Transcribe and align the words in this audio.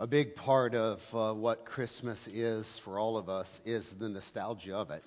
A 0.00 0.06
big 0.06 0.36
part 0.36 0.76
of 0.76 1.00
uh, 1.12 1.34
what 1.34 1.64
Christmas 1.64 2.28
is 2.28 2.80
for 2.84 3.00
all 3.00 3.16
of 3.16 3.28
us 3.28 3.60
is 3.64 3.92
the 3.98 4.08
nostalgia 4.08 4.76
of 4.76 4.92
it. 4.92 5.02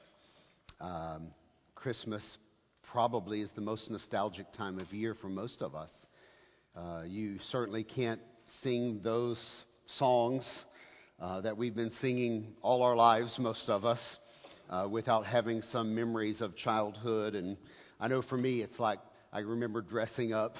Um, 0.81 1.27
Christmas 1.75 2.37
probably 2.91 3.39
is 3.39 3.49
the 3.51 3.61
most 3.61 3.89
nostalgic 3.89 4.51
time 4.51 4.79
of 4.79 4.91
year 4.91 5.15
for 5.15 5.29
most 5.29 5.61
of 5.61 5.75
us. 5.75 5.93
Uh, 6.75 7.03
you 7.07 7.39
certainly 7.39 7.85
can't 7.85 8.19
sing 8.45 8.99
those 9.01 9.63
songs 9.85 10.65
uh, 11.21 11.39
that 11.39 11.55
we've 11.55 11.75
been 11.75 11.91
singing 11.91 12.47
all 12.61 12.83
our 12.83 12.97
lives, 12.97 13.39
most 13.39 13.69
of 13.69 13.85
us, 13.85 14.17
uh, 14.69 14.89
without 14.91 15.25
having 15.25 15.61
some 15.61 15.95
memories 15.95 16.41
of 16.41 16.57
childhood. 16.57 17.33
And 17.33 17.55
I 17.97 18.09
know 18.09 18.21
for 18.21 18.37
me, 18.37 18.61
it's 18.61 18.77
like 18.77 18.99
I 19.31 19.39
remember 19.39 19.79
dressing 19.81 20.33
up 20.33 20.57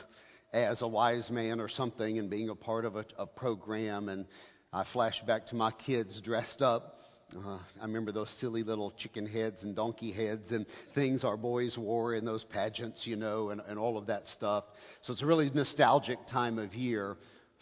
as 0.53 0.81
a 0.81 0.87
wise 0.87 1.29
man 1.29 1.59
or 1.59 1.69
something 1.69 2.19
and 2.19 2.29
being 2.29 2.49
a 2.49 2.55
part 2.55 2.85
of 2.85 2.95
a, 2.95 3.05
a 3.17 3.25
program. 3.25 4.09
And 4.09 4.25
I 4.73 4.85
flash 4.91 5.21
back 5.25 5.47
to 5.47 5.55
my 5.55 5.71
kids 5.71 6.19
dressed 6.21 6.61
up. 6.61 6.97
Uh, 7.35 7.59
I 7.79 7.85
remember 7.85 8.11
those 8.11 8.29
silly 8.29 8.63
little 8.63 8.91
chicken 8.91 9.25
heads 9.25 9.63
and 9.63 9.73
donkey 9.73 10.11
heads 10.11 10.51
and 10.51 10.65
things 10.93 11.23
our 11.23 11.37
boys 11.37 11.77
wore 11.77 12.13
in 12.13 12.25
those 12.25 12.43
pageants, 12.43 13.07
you 13.07 13.15
know, 13.15 13.51
and, 13.51 13.61
and 13.67 13.79
all 13.79 13.97
of 13.97 14.07
that 14.07 14.27
stuff. 14.27 14.65
So 15.01 15.13
it's 15.13 15.21
a 15.21 15.25
really 15.25 15.49
nostalgic 15.53 16.27
time 16.27 16.59
of 16.59 16.73
year 16.73 17.15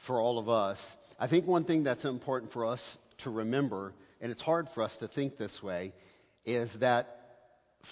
for 0.08 0.20
all 0.20 0.40
of 0.40 0.50
us. 0.50 0.80
I 1.20 1.28
think 1.28 1.45
one 1.45 1.66
thing 1.66 1.84
that's 1.84 2.06
important 2.06 2.52
for 2.52 2.66
us 2.66 2.98
to 3.20 3.30
remember, 3.30 3.94
and 4.22 4.31
it's 4.31 4.42
hard 4.42 4.67
for 4.73 4.81
us 4.81 4.98
to 4.98 5.08
think 5.08 5.38
this 5.38 5.62
way, 5.62 5.94
is 6.45 6.72
that 6.80 7.08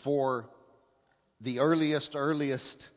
for 0.03 0.50
the 1.41 1.59
earliest, 1.59 2.16
earliest 2.16 2.89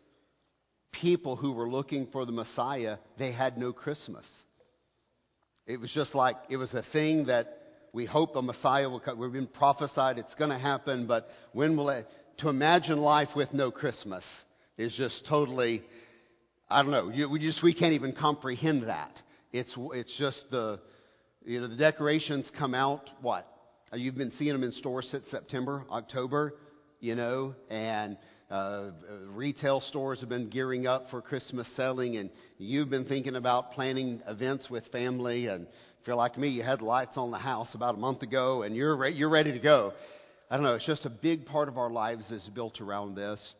people 0.93 1.37
who 1.37 1.53
were 1.53 1.69
looking 1.69 2.07
for 2.09 2.27
the 2.27 2.33
Messiah, 2.33 2.99
they 3.19 3.33
had 3.33 3.59
no 3.59 3.73
Christmas. 3.73 4.29
It 5.67 5.81
was 5.81 5.91
just 5.91 6.15
like 6.15 6.37
it 6.49 6.57
was 6.57 6.75
a 6.75 6.83
thing 6.83 7.27
that 7.27 7.57
we 7.93 8.05
hope 8.07 8.37
a 8.37 8.43
Messiah 8.43 8.89
will 8.89 9.01
come. 9.01 9.19
We've 9.19 9.33
been 9.33 9.47
prophesied 9.47 10.19
it's 10.19 10.35
going 10.35 10.51
to 10.51 10.59
happen, 10.59 11.07
but 11.07 11.29
when 11.53 11.77
will 11.77 11.91
it? 11.91 12.07
To 12.39 12.49
imagine 12.49 12.99
life 12.99 13.31
with 13.37 13.53
no 13.53 13.71
Christmas 13.71 14.25
is 14.79 14.95
just 14.95 15.27
totally, 15.27 15.83
I 16.69 16.83
don't 16.83 16.91
know. 16.91 17.11
You, 17.11 17.29
we 17.29 17.39
just 17.39 17.63
we 17.63 17.75
can't 17.75 17.93
even 17.93 18.13
comprehend 18.13 18.85
that. 18.85 19.23
It's 19.53 19.75
it's 19.77 20.17
just 20.17 20.51
the, 20.51 20.81
you 21.45 21.61
know, 21.61 21.67
the 21.67 21.77
decorations 21.77 22.51
come 22.57 22.75
out. 22.75 23.11
What? 23.21 23.47
You've 23.93 24.17
been 24.17 24.31
seeing 24.31 24.53
them 24.53 24.63
in 24.63 24.73
stores 24.73 25.09
since 25.11 25.29
September, 25.29 25.85
October, 25.91 26.55
you 27.01 27.17
know, 27.17 27.57
and 27.69 28.17
uh, 28.51 28.91
retail 29.29 29.81
stores 29.81 30.21
have 30.21 30.29
been 30.29 30.49
gearing 30.49 30.87
up 30.87 31.09
for 31.11 31.23
Christmas 31.23 31.69
selling, 31.77 32.17
and 32.17 32.31
you've 32.59 32.91
been 32.91 33.05
thinking 33.05 33.37
about 33.37 33.73
planning 33.73 34.21
events 34.27 34.69
with 34.69 34.85
family. 34.89 35.47
And 35.47 35.69
if 36.01 36.07
you're 36.07 36.17
like 36.17 36.37
me, 36.37 36.49
you 36.49 36.63
had 36.63 36.83
lights 36.83 37.17
on 37.17 37.31
the 37.31 37.39
house 37.39 37.75
about 37.75 37.95
a 37.95 37.99
month 37.99 38.23
ago, 38.23 38.63
and 38.63 38.75
you're 38.75 38.97
re- 38.97 39.13
you're 39.13 39.31
ready 39.31 39.53
to 39.53 39.61
go. 39.61 39.93
I 40.51 40.57
don't 40.57 40.65
know. 40.65 40.75
It's 40.75 40.87
just 40.87 41.07
a 41.07 41.11
big 41.11 41.47
part 41.47 41.69
of 41.69 41.79
our 41.79 41.91
lives 41.91 42.33
is 42.33 42.49
built 42.49 42.81
around 42.81 43.15
this. 43.15 43.55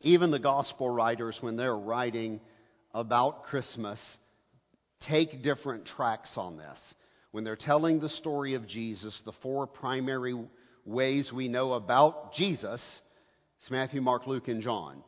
Even 0.00 0.30
the 0.30 0.38
gospel 0.38 0.88
writers, 0.88 1.36
when 1.42 1.56
they're 1.56 1.76
writing 1.76 2.40
about 2.94 3.42
Christmas, 3.42 4.18
take 5.00 5.42
different 5.42 5.84
tracks 5.84 6.32
on 6.36 6.56
this. 6.56 6.94
When 7.32 7.44
they're 7.44 7.56
telling 7.56 8.00
the 8.00 8.08
story 8.08 8.54
of 8.54 8.66
Jesus, 8.66 9.20
the 9.26 9.32
four 9.32 9.66
primary 9.66 10.34
ways 10.86 11.30
we 11.30 11.48
know 11.48 11.74
about 11.74 12.32
Jesus 12.32 13.02
it's 13.58 13.70
Matthew, 13.70 14.00
Mark, 14.00 14.26
Luke, 14.26 14.48
and 14.48 14.62
John. 14.62 15.02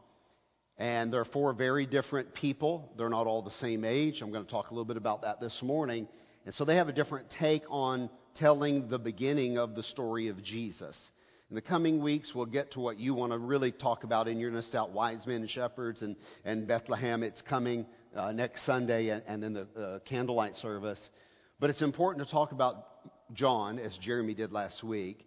And 0.79 1.13
they're 1.13 1.25
four 1.25 1.53
very 1.55 1.87
different 1.87 2.35
people. 2.35 2.93
They're 2.99 3.09
not 3.09 3.27
all 3.27 3.43
the 3.43 3.51
same 3.51 3.85
age. 3.85 4.21
I'm 4.23 4.31
going 4.31 4.45
to 4.45 4.51
talk 4.51 4.71
a 4.71 4.75
little 4.75 4.85
bit 4.85 4.97
about 4.97 5.23
that 5.23 5.41
this 5.41 5.63
morning. 5.63 6.07
And 6.45 6.55
so 6.55 6.65
they 6.65 6.77
have 6.77 6.89
a 6.89 6.93
different 6.93 7.31
take 7.31 7.63
on 7.69 8.11
telling 8.35 8.89
the 8.89 8.99
beginning 8.99 9.59
of 9.59 9.75
the 9.75 9.83
story 9.83 10.29
of 10.29 10.43
Jesus. 10.43 11.11
In 11.49 11.55
the 11.55 11.63
coming 11.63 12.03
weeks, 12.03 12.35
we'll 12.35 12.47
get 12.47 12.73
to 12.73 12.81
what 12.81 12.99
you 12.99 13.15
want 13.15 13.33
to 13.33 13.39
really 13.39 13.73
talk 13.73 14.05
about 14.05 14.29
in 14.29 14.39
your 14.39 14.51
list 14.51 14.75
out 14.75 14.91
wise 14.91 15.27
men 15.27 15.43
and 15.43 15.51
shepherds 15.51 16.03
and, 16.03 16.17
and 16.45 16.67
Bethlehem. 16.67 17.23
It's 17.23 17.41
coming 17.41 17.87
uh, 18.15 18.33
next 18.33 18.67
Sunday 18.67 19.11
and, 19.11 19.23
and 19.27 19.43
then 19.43 19.55
the 19.55 19.81
uh, 19.81 19.99
candlelight 20.01 20.57
service. 20.57 21.11
But 21.59 21.71
it's 21.71 21.83
important 21.83 22.27
to 22.27 22.31
talk 22.31 22.53
about 22.53 22.85
John, 23.33 23.79
as 23.79 23.97
Jeremy 23.97 24.35
did 24.35 24.53
last 24.53 24.85
week, 24.85 25.27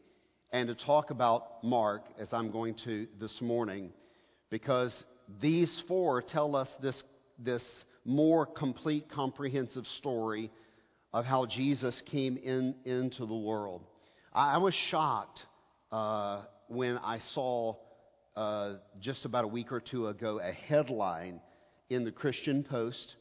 and 0.52 0.68
to 0.68 0.76
talk 0.76 1.12
about 1.12 1.64
Mark, 1.64 2.04
as 2.18 2.34
I'm 2.34 2.52
going 2.52 2.76
to 2.86 3.08
this 3.20 3.42
morning, 3.42 3.92
because 4.50 5.04
these 5.42 5.82
four 5.88 6.22
tell 6.22 6.56
us 6.56 6.70
this, 6.82 7.04
this 7.38 7.86
more 8.04 8.46
complete, 8.46 9.10
comprehensive 9.10 9.86
story 9.86 10.52
of 11.14 11.26
how 11.26 11.46
Jesus 11.46 12.02
came 12.06 12.38
in, 12.38 12.76
into 12.86 13.26
the 13.26 13.36
world. 13.36 13.84
I, 14.34 14.56
I 14.56 14.58
was 14.58 14.74
shocked 14.74 15.46
uh, 15.92 16.44
when 16.68 16.98
I 16.98 17.20
saw 17.20 17.76
uh, 18.36 18.76
just 19.00 19.26
about 19.26 19.46
a 19.46 19.48
week 19.48 19.72
or 19.72 19.80
two 19.80 20.08
ago 20.08 20.40
a 20.40 20.52
headline 20.52 21.42
in 21.90 22.06
the 22.06 22.12
Christian 22.12 22.64
Post 22.64 23.16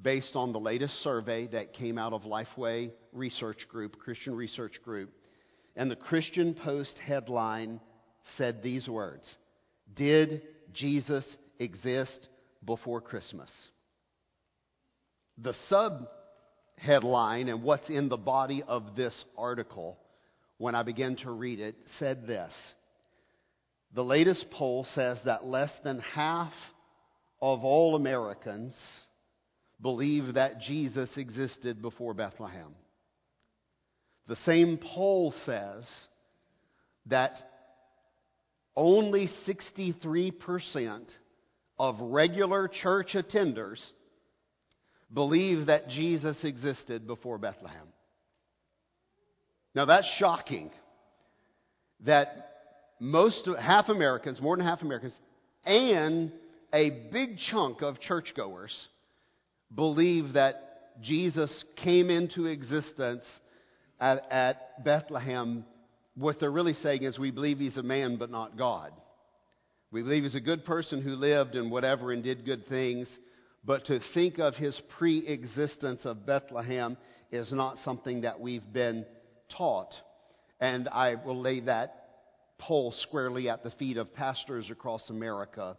based 0.00 0.36
on 0.36 0.52
the 0.52 0.60
latest 0.60 1.02
survey 1.02 1.48
that 1.48 1.72
came 1.72 1.98
out 1.98 2.12
of 2.12 2.22
Lifeway 2.22 2.92
Research 3.12 3.68
Group, 3.68 3.98
Christian 3.98 4.34
Research 4.34 4.80
Group 4.82 5.10
and 5.78 5.88
the 5.88 5.96
Christian 5.96 6.54
Post 6.54 6.98
headline 6.98 7.80
said 8.36 8.62
these 8.62 8.88
words 8.88 9.38
Did 9.94 10.42
Jesus 10.72 11.38
exist 11.58 12.28
before 12.64 13.00
Christmas? 13.00 13.50
The 15.38 15.54
sub 15.54 16.08
headline 16.76 17.48
and 17.48 17.62
what's 17.62 17.90
in 17.90 18.08
the 18.08 18.16
body 18.16 18.64
of 18.66 18.96
this 18.96 19.24
article, 19.36 19.96
when 20.58 20.74
I 20.74 20.82
began 20.82 21.14
to 21.16 21.30
read 21.30 21.60
it, 21.60 21.76
said 21.84 22.26
this 22.26 22.74
The 23.94 24.04
latest 24.04 24.50
poll 24.50 24.82
says 24.82 25.22
that 25.26 25.44
less 25.44 25.72
than 25.84 26.00
half 26.00 26.52
of 27.40 27.62
all 27.62 27.94
Americans 27.94 28.76
believe 29.80 30.34
that 30.34 30.60
Jesus 30.60 31.16
existed 31.16 31.80
before 31.80 32.14
Bethlehem. 32.14 32.74
The 34.28 34.36
same 34.36 34.76
poll 34.76 35.32
says 35.32 35.88
that 37.06 37.42
only 38.76 39.26
63% 39.26 41.02
of 41.78 42.00
regular 42.00 42.68
church 42.68 43.14
attenders 43.14 43.92
believe 45.12 45.66
that 45.66 45.88
Jesus 45.88 46.44
existed 46.44 47.06
before 47.06 47.38
Bethlehem. 47.38 47.88
Now 49.74 49.86
that's 49.86 50.06
shocking 50.06 50.70
that 52.00 52.50
most 53.00 53.48
half 53.58 53.88
Americans, 53.88 54.42
more 54.42 54.56
than 54.56 54.66
half 54.66 54.82
Americans, 54.82 55.18
and 55.64 56.32
a 56.72 56.90
big 56.90 57.38
chunk 57.38 57.80
of 57.80 57.98
churchgoers 57.98 58.88
believe 59.74 60.34
that 60.34 61.00
Jesus 61.00 61.64
came 61.76 62.10
into 62.10 62.46
existence 62.46 63.40
at, 64.00 64.26
at 64.30 64.84
Bethlehem, 64.84 65.64
what 66.14 66.40
they're 66.40 66.50
really 66.50 66.74
saying 66.74 67.02
is 67.02 67.18
we 67.18 67.30
believe 67.30 67.58
he's 67.58 67.76
a 67.76 67.82
man 67.82 68.16
but 68.16 68.30
not 68.30 68.56
God. 68.56 68.92
We 69.90 70.02
believe 70.02 70.24
he's 70.24 70.34
a 70.34 70.40
good 70.40 70.64
person 70.64 71.00
who 71.00 71.10
lived 71.10 71.54
and 71.54 71.70
whatever 71.70 72.12
and 72.12 72.22
did 72.22 72.44
good 72.44 72.66
things, 72.66 73.08
but 73.64 73.86
to 73.86 74.00
think 74.00 74.38
of 74.38 74.54
his 74.54 74.80
pre 74.98 75.26
existence 75.26 76.04
of 76.04 76.26
Bethlehem 76.26 76.96
is 77.30 77.52
not 77.52 77.78
something 77.78 78.22
that 78.22 78.40
we've 78.40 78.72
been 78.72 79.06
taught. 79.48 79.94
And 80.60 80.88
I 80.88 81.14
will 81.14 81.40
lay 81.40 81.60
that 81.60 81.94
poll 82.58 82.92
squarely 82.92 83.48
at 83.48 83.62
the 83.62 83.70
feet 83.70 83.96
of 83.96 84.12
pastors 84.12 84.70
across 84.70 85.10
America 85.10 85.76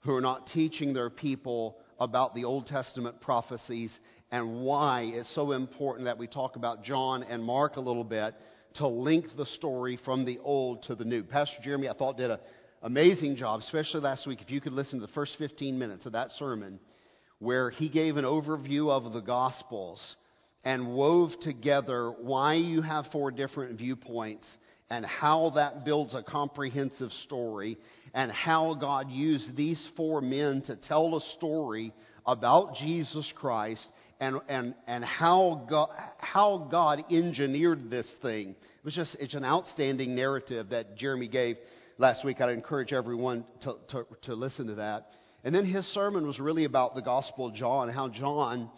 who 0.00 0.14
are 0.14 0.20
not 0.20 0.46
teaching 0.46 0.94
their 0.94 1.10
people 1.10 1.76
about 1.98 2.34
the 2.34 2.44
Old 2.44 2.66
Testament 2.66 3.20
prophecies 3.20 3.98
and 4.30 4.62
why 4.62 5.10
it's 5.14 5.32
so 5.34 5.52
important 5.52 6.06
that 6.06 6.18
we 6.18 6.26
talk 6.26 6.56
about 6.56 6.84
John 6.84 7.22
and 7.24 7.42
Mark 7.42 7.76
a 7.76 7.80
little 7.80 8.04
bit 8.04 8.34
to 8.74 8.86
link 8.86 9.26
the 9.36 9.46
story 9.46 9.98
from 10.04 10.24
the 10.24 10.38
old 10.38 10.84
to 10.84 10.94
the 10.94 11.04
new. 11.04 11.22
Pastor 11.22 11.60
Jeremy, 11.62 11.88
I 11.88 11.94
thought, 11.94 12.16
did 12.16 12.30
an 12.30 12.38
amazing 12.82 13.36
job, 13.36 13.60
especially 13.60 14.00
last 14.00 14.26
week. 14.26 14.40
If 14.40 14.50
you 14.50 14.60
could 14.60 14.72
listen 14.72 15.00
to 15.00 15.06
the 15.06 15.12
first 15.12 15.36
15 15.38 15.78
minutes 15.78 16.06
of 16.06 16.12
that 16.12 16.30
sermon, 16.32 16.78
where 17.40 17.70
he 17.70 17.88
gave 17.88 18.16
an 18.16 18.24
overview 18.24 18.90
of 18.90 19.12
the 19.12 19.20
Gospels 19.20 20.16
and 20.62 20.94
wove 20.94 21.32
together 21.40 22.10
why 22.10 22.54
you 22.54 22.82
have 22.82 23.06
four 23.08 23.30
different 23.30 23.78
viewpoints 23.78 24.58
and 24.90 25.06
how 25.06 25.50
that 25.50 25.84
builds 25.84 26.14
a 26.14 26.22
comprehensive 26.22 27.12
story 27.12 27.78
and 28.12 28.30
how 28.30 28.74
God 28.74 29.10
used 29.10 29.56
these 29.56 29.88
four 29.96 30.20
men 30.20 30.62
to 30.62 30.76
tell 30.76 31.16
a 31.16 31.20
story 31.20 31.92
about 32.26 32.74
Jesus 32.74 33.32
Christ 33.34 33.90
and, 34.20 34.40
and, 34.48 34.74
and 34.86 35.04
how, 35.04 35.66
God, 35.68 35.90
how 36.18 36.68
God 36.70 37.04
engineered 37.10 37.90
this 37.90 38.14
thing. 38.22 38.50
It 38.50 38.84
was 38.84 38.94
just, 38.94 39.16
it's 39.18 39.34
an 39.34 39.44
outstanding 39.44 40.14
narrative 40.14 40.70
that 40.70 40.96
Jeremy 40.96 41.28
gave 41.28 41.56
last 41.98 42.24
week. 42.24 42.40
I'd 42.40 42.50
encourage 42.50 42.92
everyone 42.92 43.44
to, 43.62 43.76
to, 43.88 44.06
to 44.22 44.34
listen 44.34 44.68
to 44.68 44.74
that. 44.76 45.08
And 45.42 45.54
then 45.54 45.64
his 45.64 45.86
sermon 45.86 46.26
was 46.26 46.38
really 46.38 46.64
about 46.64 46.94
the 46.94 47.02
Gospel 47.02 47.46
of 47.48 47.54
John, 47.54 47.88
how 47.88 48.08
John 48.08 48.70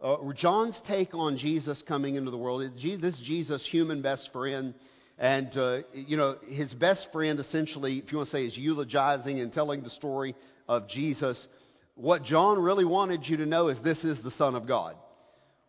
uh, 0.00 0.16
John's 0.34 0.80
take 0.86 1.12
on 1.12 1.38
Jesus 1.38 1.82
coming 1.82 2.14
into 2.14 2.30
the 2.30 2.38
world, 2.38 2.62
this 2.80 3.20
Jesus, 3.20 3.66
human 3.66 4.00
best 4.00 4.32
friend, 4.32 4.74
and, 5.18 5.56
uh, 5.56 5.80
you 5.92 6.16
know, 6.16 6.36
his 6.46 6.72
best 6.72 7.08
friend 7.10 7.40
essentially, 7.40 7.98
if 7.98 8.12
you 8.12 8.18
want 8.18 8.28
to 8.28 8.36
say, 8.36 8.46
is 8.46 8.56
eulogizing 8.56 9.40
and 9.40 9.52
telling 9.52 9.82
the 9.82 9.90
story 9.90 10.36
of 10.68 10.88
Jesus. 10.88 11.48
What 11.98 12.22
John 12.22 12.60
really 12.60 12.84
wanted 12.84 13.28
you 13.28 13.38
to 13.38 13.46
know 13.46 13.68
is 13.68 13.80
this 13.80 14.04
is 14.04 14.22
the 14.22 14.30
Son 14.30 14.54
of 14.54 14.66
God. 14.66 14.94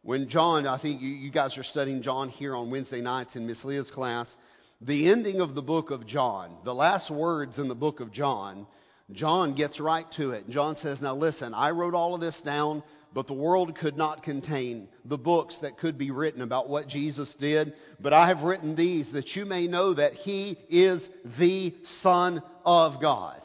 When 0.04 0.30
John, 0.30 0.68
I 0.68 0.78
think 0.78 1.02
you, 1.02 1.10
you 1.10 1.32
guys 1.32 1.58
are 1.58 1.64
studying 1.64 2.02
John 2.02 2.30
here 2.30 2.56
on 2.56 2.70
Wednesday 2.70 3.02
nights 3.02 3.36
in 3.36 3.48
Miss 3.48 3.66
Leah's 3.66 3.90
class, 3.90 4.34
the 4.80 5.12
ending 5.12 5.42
of 5.42 5.56
the 5.56 5.62
book 5.62 5.90
of 5.90 6.06
John, 6.06 6.56
the 6.64 6.74
last 6.74 7.10
words 7.10 7.58
in 7.58 7.68
the 7.68 7.76
book 7.76 8.00
of 8.00 8.12
John, 8.12 8.68
John 9.12 9.56
gets 9.56 9.80
right 9.80 10.06
to 10.14 10.32
it. 10.32 10.48
John 10.50 10.76
says, 10.76 11.02
Now 11.02 11.16
listen, 11.16 11.56
I 11.56 11.72
wrote 11.72 11.96
all 11.96 12.14
of 12.14 12.22
this 12.22 12.40
down 12.42 12.84
but 13.14 13.28
the 13.28 13.34
world 13.34 13.76
could 13.76 13.98
not 13.98 14.24
contain 14.24 14.88
the 15.06 15.18
books 15.18 15.58
that 15.62 15.80
could 15.80 15.98
be 15.98 16.12
written 16.12 16.42
about 16.42 16.70
what 16.70 16.88
Jesus 16.88 17.34
did. 17.36 17.74
But 18.00 18.14
I 18.14 18.28
have 18.28 18.44
written 18.44 18.76
these 18.76 19.12
that 19.14 19.36
you 19.36 19.46
may 19.46 19.68
know 19.68 19.94
that 19.94 20.14
He 20.14 20.58
is 20.70 21.10
the 21.40 21.74
Son 22.02 22.44
of 22.64 23.02
God. 23.02 23.42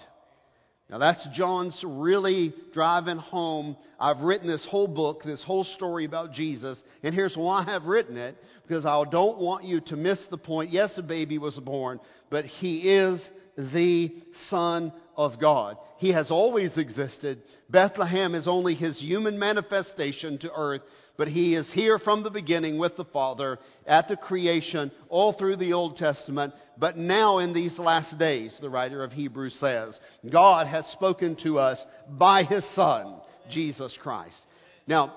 Now 0.94 1.00
that's 1.00 1.26
John's 1.32 1.82
really 1.85 2.55
driving 2.73 3.17
home. 3.17 3.76
I've 3.99 4.20
written 4.20 4.46
this 4.46 4.64
whole 4.64 4.87
book, 4.87 5.25
this 5.25 5.43
whole 5.43 5.64
story 5.64 6.05
about 6.05 6.31
Jesus, 6.31 6.85
and 7.02 7.12
here's 7.12 7.37
why 7.37 7.64
I've 7.67 7.87
written 7.87 8.17
it, 8.17 8.37
because 8.69 8.87
I 8.87 9.02
don't 9.11 9.41
want 9.41 9.64
you 9.64 9.81
to 9.81 9.96
miss 9.96 10.25
the 10.29 10.38
point. 10.38 10.70
Yes, 10.70 10.96
a 10.96 11.02
baby 11.02 11.37
was 11.37 11.58
born, 11.58 11.99
but 12.31 12.44
He 12.44 12.88
is 12.94 13.29
the 13.58 14.14
Son 14.35 14.93
of 15.17 15.39
God. 15.41 15.77
He 15.99 16.11
has 16.11 16.31
always 16.31 16.79
existed. 16.79 17.43
Bethlehem 17.71 18.35
is 18.35 18.49
only 18.49 18.75
his 18.75 19.01
human 19.01 19.39
manifestation 19.39 20.39
to 20.39 20.53
earth, 20.55 20.83
but 21.17 21.29
he 21.29 21.55
is 21.55 21.73
here 21.73 21.99
from 21.99 22.23
the 22.23 22.31
beginning 22.31 22.79
with 22.79 22.97
the 22.97 23.05
Father 23.05 23.59
at 23.87 24.09
the 24.09 24.17
creation, 24.17 24.91
all 25.09 25.33
through 25.33 25.57
the 25.57 25.73
Old 25.73 25.97
Testament. 25.97 26.55
But 26.77 26.97
now 26.97 27.39
in 27.39 27.53
these 27.53 27.79
last 27.79 28.19
days, 28.19 28.59
the 28.61 28.71
writer 28.71 29.05
of 29.05 29.13
Hebrews 29.13 29.55
says, 29.55 29.99
God 30.29 30.67
has 30.67 30.87
spoken 30.87 31.37
to 31.37 31.59
us 31.59 31.85
by 32.09 32.43
his 32.43 32.65
Son, 32.75 33.17
Jesus 33.49 33.97
Christ. 34.01 34.45
Now, 34.87 35.15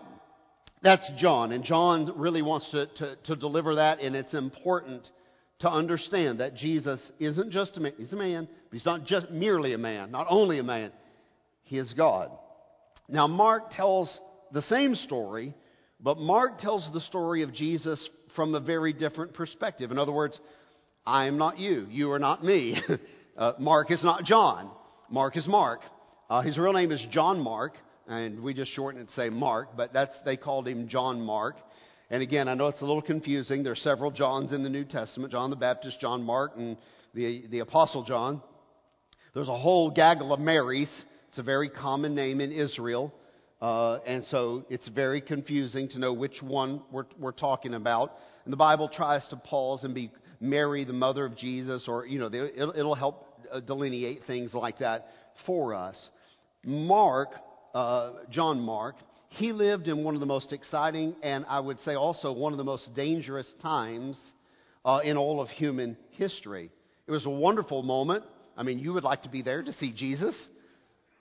that's 0.83 1.09
John, 1.17 1.51
and 1.51 1.63
John 1.63 2.13
really 2.17 2.43
wants 2.43 2.69
to, 2.69 2.85
to, 2.85 3.15
to 3.25 3.35
deliver 3.35 3.75
that, 3.75 3.99
and 3.99 4.15
it's 4.15 4.35
important 4.35 5.09
to 5.59 5.69
understand 5.69 6.39
that 6.39 6.55
Jesus 6.55 7.11
isn't 7.19 7.51
just 7.51 7.77
a 7.77 7.79
man, 7.79 7.93
he's 7.97 8.13
a 8.13 8.17
man, 8.17 8.47
but 8.47 8.73
he's 8.73 8.85
not 8.85 9.05
just 9.05 9.31
merely 9.31 9.73
a 9.73 9.77
man, 9.77 10.11
not 10.11 10.27
only 10.29 10.59
a 10.59 10.63
man, 10.63 10.91
he 11.63 11.77
is 11.77 11.93
God. 11.93 12.31
Now, 13.09 13.27
Mark 13.27 13.71
tells 13.71 14.19
the 14.51 14.61
same 14.61 14.95
story, 14.95 15.55
but 15.99 16.19
Mark 16.19 16.59
tells 16.59 16.91
the 16.91 17.01
story 17.01 17.41
of 17.41 17.53
Jesus 17.53 18.09
from 18.35 18.53
a 18.53 18.59
very 18.59 18.93
different 18.93 19.33
perspective. 19.33 19.91
In 19.91 19.97
other 19.97 20.13
words, 20.13 20.39
I 21.05 21.25
am 21.25 21.37
not 21.37 21.57
you, 21.57 21.87
you 21.89 22.11
are 22.11 22.19
not 22.19 22.43
me. 22.43 22.79
uh, 23.37 23.53
Mark 23.59 23.91
is 23.91 24.03
not 24.03 24.23
John, 24.25 24.69
Mark 25.09 25.37
is 25.37 25.47
Mark. 25.47 25.81
Uh, 26.29 26.41
his 26.41 26.57
real 26.57 26.73
name 26.73 26.91
is 26.91 27.05
John 27.09 27.39
Mark, 27.39 27.77
and 28.07 28.43
we 28.43 28.53
just 28.53 28.71
shorten 28.71 29.01
it 29.01 29.07
to 29.07 29.13
say 29.13 29.29
Mark, 29.29 29.69
but 29.75 29.93
that's 29.93 30.19
they 30.21 30.37
called 30.37 30.67
him 30.67 30.87
John 30.87 31.21
Mark. 31.21 31.55
And 32.09 32.23
again, 32.23 32.47
I 32.47 32.53
know 32.53 32.67
it's 32.67 32.81
a 32.81 32.85
little 32.85 33.01
confusing. 33.01 33.63
There 33.63 33.73
are 33.73 33.75
several 33.75 34.11
Johns 34.11 34.53
in 34.53 34.63
the 34.63 34.69
New 34.69 34.85
Testament 34.85 35.31
John 35.31 35.49
the 35.49 35.57
Baptist, 35.57 35.99
John 35.99 36.23
Mark, 36.23 36.53
and 36.55 36.77
the, 37.13 37.45
the 37.49 37.59
Apostle 37.59 38.03
John. 38.03 38.41
There's 39.33 39.49
a 39.49 39.57
whole 39.57 39.91
gaggle 39.91 40.31
of 40.33 40.39
Marys. 40.39 41.03
It's 41.27 41.37
a 41.37 41.43
very 41.43 41.69
common 41.69 42.15
name 42.15 42.39
in 42.39 42.51
Israel. 42.51 43.13
Uh, 43.61 43.99
and 44.05 44.23
so 44.23 44.65
it's 44.69 44.87
very 44.87 45.19
confusing 45.19 45.89
to 45.89 45.99
know 45.99 46.13
which 46.13 46.41
one 46.41 46.81
we're, 46.91 47.05
we're 47.19 47.31
talking 47.33 47.73
about. 47.73 48.13
And 48.45 48.53
the 48.53 48.57
Bible 48.57 48.87
tries 48.87 49.27
to 49.29 49.35
pause 49.35 49.83
and 49.83 49.93
be 49.93 50.11
Mary, 50.39 50.85
the 50.85 50.93
mother 50.93 51.25
of 51.25 51.35
Jesus, 51.35 51.87
or, 51.87 52.05
you 52.05 52.19
know, 52.19 52.27
it'll, 52.27 52.77
it'll 52.77 52.95
help 52.95 53.25
uh, 53.51 53.59
delineate 53.59 54.23
things 54.23 54.53
like 54.53 54.77
that 54.79 55.07
for 55.45 55.73
us. 55.73 56.09
Mark, 56.63 57.29
uh, 57.73 58.11
John 58.29 58.61
Mark, 58.61 58.95
he 59.29 59.51
lived 59.51 59.87
in 59.87 60.03
one 60.03 60.13
of 60.15 60.19
the 60.19 60.25
most 60.25 60.53
exciting 60.53 61.15
and 61.21 61.45
I 61.47 61.59
would 61.59 61.79
say 61.79 61.95
also 61.95 62.33
one 62.33 62.53
of 62.53 62.57
the 62.57 62.63
most 62.63 62.93
dangerous 62.93 63.51
times 63.61 64.33
uh, 64.85 65.01
in 65.03 65.17
all 65.17 65.41
of 65.41 65.49
human 65.49 65.97
history. 66.11 66.71
It 67.07 67.11
was 67.11 67.25
a 67.25 67.29
wonderful 67.29 67.83
moment. 67.83 68.23
I 68.55 68.63
mean, 68.63 68.79
you 68.79 68.93
would 68.93 69.03
like 69.03 69.23
to 69.23 69.29
be 69.29 69.41
there 69.41 69.61
to 69.61 69.73
see 69.73 69.91
Jesus, 69.91 70.47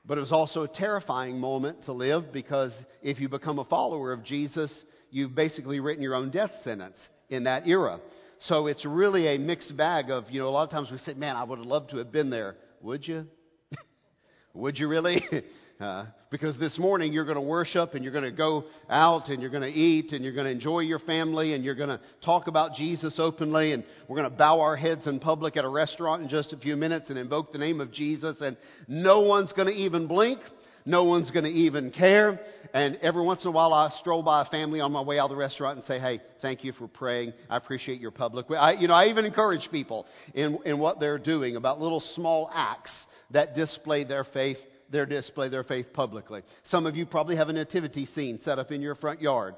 but 0.05 0.19
it 0.19 0.21
was 0.21 0.33
also 0.33 0.63
a 0.63 0.69
terrifying 0.69 1.39
moment 1.39 1.85
to 1.85 1.93
live 1.93 2.33
because 2.33 2.73
if 3.03 3.21
you 3.21 3.29
become 3.29 3.59
a 3.59 3.65
follower 3.65 4.13
of 4.13 4.23
Jesus, 4.23 4.85
you've 5.11 5.35
basically 5.35 5.81
written 5.81 6.03
your 6.03 6.15
own 6.15 6.31
death 6.31 6.53
sentence 6.63 7.09
in 7.29 7.45
that 7.45 7.67
era. 7.67 8.01
So 8.39 8.67
it's 8.67 8.85
really 8.85 9.35
a 9.35 9.39
mixed 9.39 9.77
bag 9.77 10.11
of, 10.11 10.31
you 10.31 10.41
know, 10.41 10.49
a 10.49 10.51
lot 10.51 10.63
of 10.65 10.71
times 10.71 10.91
we 10.91 10.99
say, 10.99 11.15
man, 11.15 11.37
I 11.37 11.45
would 11.45 11.59
have 11.59 11.67
loved 11.67 11.91
to 11.91 11.97
have 11.99 12.13
been 12.13 12.31
there. 12.31 12.57
Would 12.83 13.07
you? 13.07 13.27
would 14.55 14.79
you 14.79 14.89
really? 14.89 15.23
Uh, 15.79 16.07
because 16.31 16.59
this 16.59 16.79
morning 16.79 17.13
you're 17.13 17.27
going 17.27 17.37
to 17.37 17.41
worship 17.43 17.93
and 17.93 18.03
you're 18.03 18.13
going 18.13 18.25
to 18.25 18.31
go 18.31 18.65
out 18.89 19.29
and 19.29 19.43
you're 19.43 19.51
going 19.51 19.63
to 19.63 19.79
eat 19.79 20.13
and 20.13 20.25
you're 20.25 20.33
going 20.33 20.47
to 20.47 20.51
enjoy 20.51 20.81
your 20.81 20.99
family 20.99 21.53
and 21.53 21.63
you're 21.63 21.75
going 21.75 21.91
to 21.91 22.01
talk 22.23 22.47
about 22.47 22.73
Jesus 22.73 23.19
openly 23.19 23.75
and 23.75 23.85
we're 24.09 24.17
going 24.17 24.31
to 24.31 24.35
bow 24.35 24.63
our 24.63 24.75
heads 24.75 25.07
in 25.07 25.21
public 25.21 25.59
at 25.59 25.67
a 25.67 25.69
restaurant 25.69 26.23
in 26.23 26.31
just 26.31 26.55
a 26.55 26.57
few 26.57 26.77
minutes 26.77 27.11
and 27.11 27.19
invoke 27.19 27.53
the 27.53 27.59
name 27.59 27.83
of 27.83 27.93
Jesus 27.93 28.41
and 28.41 28.57
no 28.89 29.21
one's 29.21 29.53
going 29.53 29.69
to 29.69 29.75
even 29.75 30.07
blink. 30.07 30.39
No 30.87 31.05
one's 31.05 31.31
going 31.31 31.45
to 31.45 31.51
even 31.51 31.91
care. 31.91 32.41
And 32.73 32.97
every 33.03 33.23
once 33.23 33.45
in 33.45 33.49
a 33.49 33.53
while, 33.53 33.75
I 33.75 33.91
stroll 33.91 34.23
by 34.23 34.41
a 34.43 34.45
family 34.47 34.81
on 34.81 34.93
my 34.93 35.03
way 35.03 35.19
out 35.19 35.25
of 35.25 35.31
the 35.31 35.37
restaurant 35.37 35.77
and 35.77 35.85
say, 35.85 35.99
"Hey, 35.99 36.21
thank 36.41 36.63
you 36.63 36.73
for 36.73 36.87
praying. 36.87 37.33
I 37.51 37.57
appreciate 37.57 38.01
your 38.01 38.13
public." 38.13 38.47
I, 38.53 38.75
you 38.75 38.87
know, 38.87 38.95
I 38.95 39.09
even 39.09 39.25
encourage 39.25 39.69
people 39.73 40.07
in 40.33 40.57
in 40.65 40.79
what 40.79 41.01
they're 41.01 41.19
doing 41.19 41.57
about 41.57 41.81
little 41.81 41.99
small 41.99 42.49
acts 42.55 43.09
that 43.33 43.57
display 43.57 44.05
their 44.05 44.23
faith 44.23 44.59
their 44.91 45.07
display 45.07 45.49
their 45.49 45.65
faith 45.65 45.93
publicly. 45.93 46.43
Some 46.65 46.87
of 46.87 46.97
you 46.97 47.07
probably 47.07 47.37
have 47.37 47.49
a 47.49 47.53
nativity 47.53 48.07
scene 48.07 48.41
set 48.41 48.59
up 48.59 48.71
in 48.71 48.81
your 48.81 48.95
front 48.95 49.21
yard. 49.21 49.55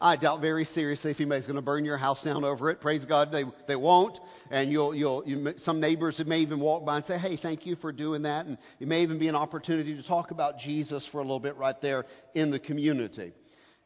I 0.00 0.16
doubt 0.16 0.40
very 0.40 0.64
seriously 0.64 1.12
if 1.12 1.20
anybody's 1.20 1.46
going 1.46 1.56
to 1.56 1.62
burn 1.62 1.84
your 1.84 1.96
house 1.96 2.22
down 2.24 2.44
over 2.44 2.68
it. 2.70 2.80
Praise 2.80 3.04
God, 3.04 3.30
they, 3.30 3.44
they 3.68 3.76
won't. 3.76 4.18
And 4.50 4.70
you'll, 4.70 4.94
you'll, 4.94 5.22
you, 5.24 5.54
some 5.58 5.80
neighbors 5.80 6.20
may 6.26 6.40
even 6.40 6.58
walk 6.58 6.84
by 6.84 6.96
and 6.96 7.06
say, 7.06 7.16
hey, 7.16 7.36
thank 7.36 7.64
you 7.64 7.76
for 7.76 7.92
doing 7.92 8.22
that. 8.22 8.46
And 8.46 8.58
it 8.80 8.88
may 8.88 9.02
even 9.02 9.18
be 9.18 9.28
an 9.28 9.36
opportunity 9.36 9.94
to 9.96 10.02
talk 10.02 10.32
about 10.32 10.58
Jesus 10.58 11.06
for 11.06 11.18
a 11.18 11.22
little 11.22 11.40
bit 11.40 11.56
right 11.56 11.80
there 11.80 12.06
in 12.34 12.50
the 12.50 12.58
community. 12.58 13.32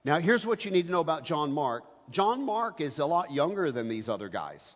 Now, 0.05 0.19
here's 0.19 0.46
what 0.46 0.64
you 0.64 0.70
need 0.70 0.87
to 0.87 0.91
know 0.91 1.00
about 1.00 1.25
John 1.25 1.52
Mark. 1.52 1.84
John 2.11 2.43
Mark 2.43 2.81
is 2.81 2.99
a 2.99 3.05
lot 3.05 3.31
younger 3.31 3.70
than 3.70 3.89
these 3.89 4.08
other 4.08 4.31
guys. 4.31 4.74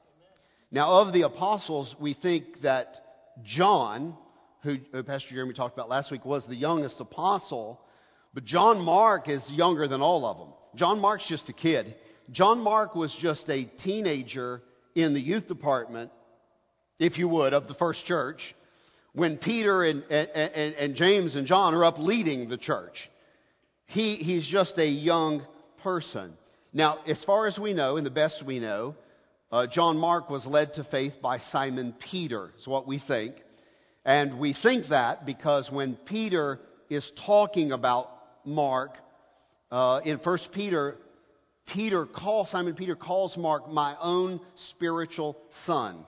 Now, 0.71 1.01
of 1.01 1.15
the 1.15 1.23
apostles, 1.23 1.97
we 1.99 2.13
think 2.13 2.61
that 2.63 3.01
John 3.43 4.17
who, 4.63 4.77
who 4.93 5.03
Pastor 5.03 5.35
Jeremy 5.35 5.55
talked 5.55 5.75
about 5.75 5.89
last 5.89 6.11
week, 6.11 6.25
was 6.25 6.47
the 6.47 6.57
youngest 6.57 7.01
apostle. 7.01 7.81
But 8.35 8.45
John 8.45 8.81
Mark 8.81 9.29
is 9.29 9.49
younger 9.51 9.89
than 9.89 10.01
all 10.01 10.25
of 10.25 10.39
them. 10.39 10.49
John 10.75 11.01
Mark's 11.01 11.29
just 11.29 11.49
a 11.49 11.53
kid. 11.53 11.95
John 12.31 12.61
Mark 12.61 12.95
was 12.95 13.15
just 13.15 13.49
a 13.51 13.65
teenager 13.65 14.63
in 14.95 15.15
the 15.15 15.21
youth 15.21 15.49
department, 15.49 16.11
if 16.99 17.19
you 17.19 17.29
would, 17.29 17.53
of 17.53 17.69
the 17.69 17.75
first 17.75 18.07
church 18.07 18.55
when 19.13 19.37
Peter 19.37 19.85
and, 19.85 20.05
and, 20.11 20.75
and, 20.75 20.95
James 20.95 21.37
and 21.37 21.47
John 21.47 21.75
are 21.75 21.85
up 21.85 21.99
leading 21.99 22.49
the 22.49 22.57
church. 22.57 23.11
He, 23.87 24.17
he's 24.17 24.47
just 24.47 24.79
a 24.79 24.87
young 24.87 25.45
person. 25.83 26.33
Now, 26.73 27.01
as 27.07 27.23
far 27.25 27.47
as 27.47 27.59
we 27.59 27.75
know, 27.75 27.97
and 27.99 28.07
the 28.07 28.11
best 28.11 28.43
we 28.45 28.59
know, 28.59 28.95
uh, 29.51 29.67
John 29.67 29.99
Mark 29.99 30.31
was 30.31 30.47
led 30.47 30.75
to 30.75 30.85
faith 30.85 31.15
by 31.21 31.39
Simon 31.39 31.95
Peter, 31.99 32.51
is 32.59 32.67
what 32.67 32.87
we 32.89 32.99
think. 32.99 33.35
And 34.05 34.39
we 34.39 34.53
think 34.53 34.89
that 34.89 35.25
because 35.27 35.71
when 35.71 35.95
Peter 35.95 36.59
is 36.91 37.11
talking 37.25 37.73
about 37.73 38.09
Mark 38.45 38.93
uh, 39.71 40.01
in 40.05 40.19
1 40.19 40.39
Peter, 40.53 40.97
Peter 41.67 42.07
calls, 42.07 42.51
Simon 42.51 42.75
Peter 42.75 42.97
calls 42.97 43.37
Mark 43.37 43.69
my 43.71 43.97
own 44.01 44.41
spiritual 44.57 45.37
son. 45.65 46.05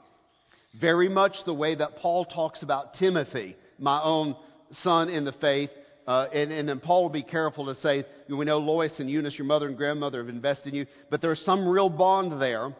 Very 0.80 1.08
much 1.08 1.44
the 1.44 1.54
way 1.54 1.74
that 1.76 1.96
Paul 1.96 2.24
talks 2.24 2.62
about 2.62 2.94
Timothy, 2.94 3.56
my 3.78 4.02
own 4.02 4.36
son 4.72 5.08
in 5.08 5.24
the 5.24 5.32
faith. 5.32 5.70
Uh, 6.06 6.26
and, 6.34 6.52
and, 6.52 6.68
then 6.68 6.80
Paul 6.80 7.04
will 7.04 7.10
be 7.10 7.22
careful 7.22 7.66
to 7.66 7.74
say, 7.76 8.04
we 8.28 8.44
know 8.44 8.58
Lois 8.58 9.00
and 9.00 9.08
Eunice, 9.08 9.38
your 9.38 9.46
mother 9.46 9.68
and 9.68 9.76
grandmother, 9.76 10.18
have 10.18 10.28
invested 10.28 10.74
in 10.74 10.80
you, 10.80 10.86
but 11.08 11.22
there's 11.22 11.40
some 11.40 11.66
real 11.66 11.88
bond 11.88 12.42
there 12.42 12.74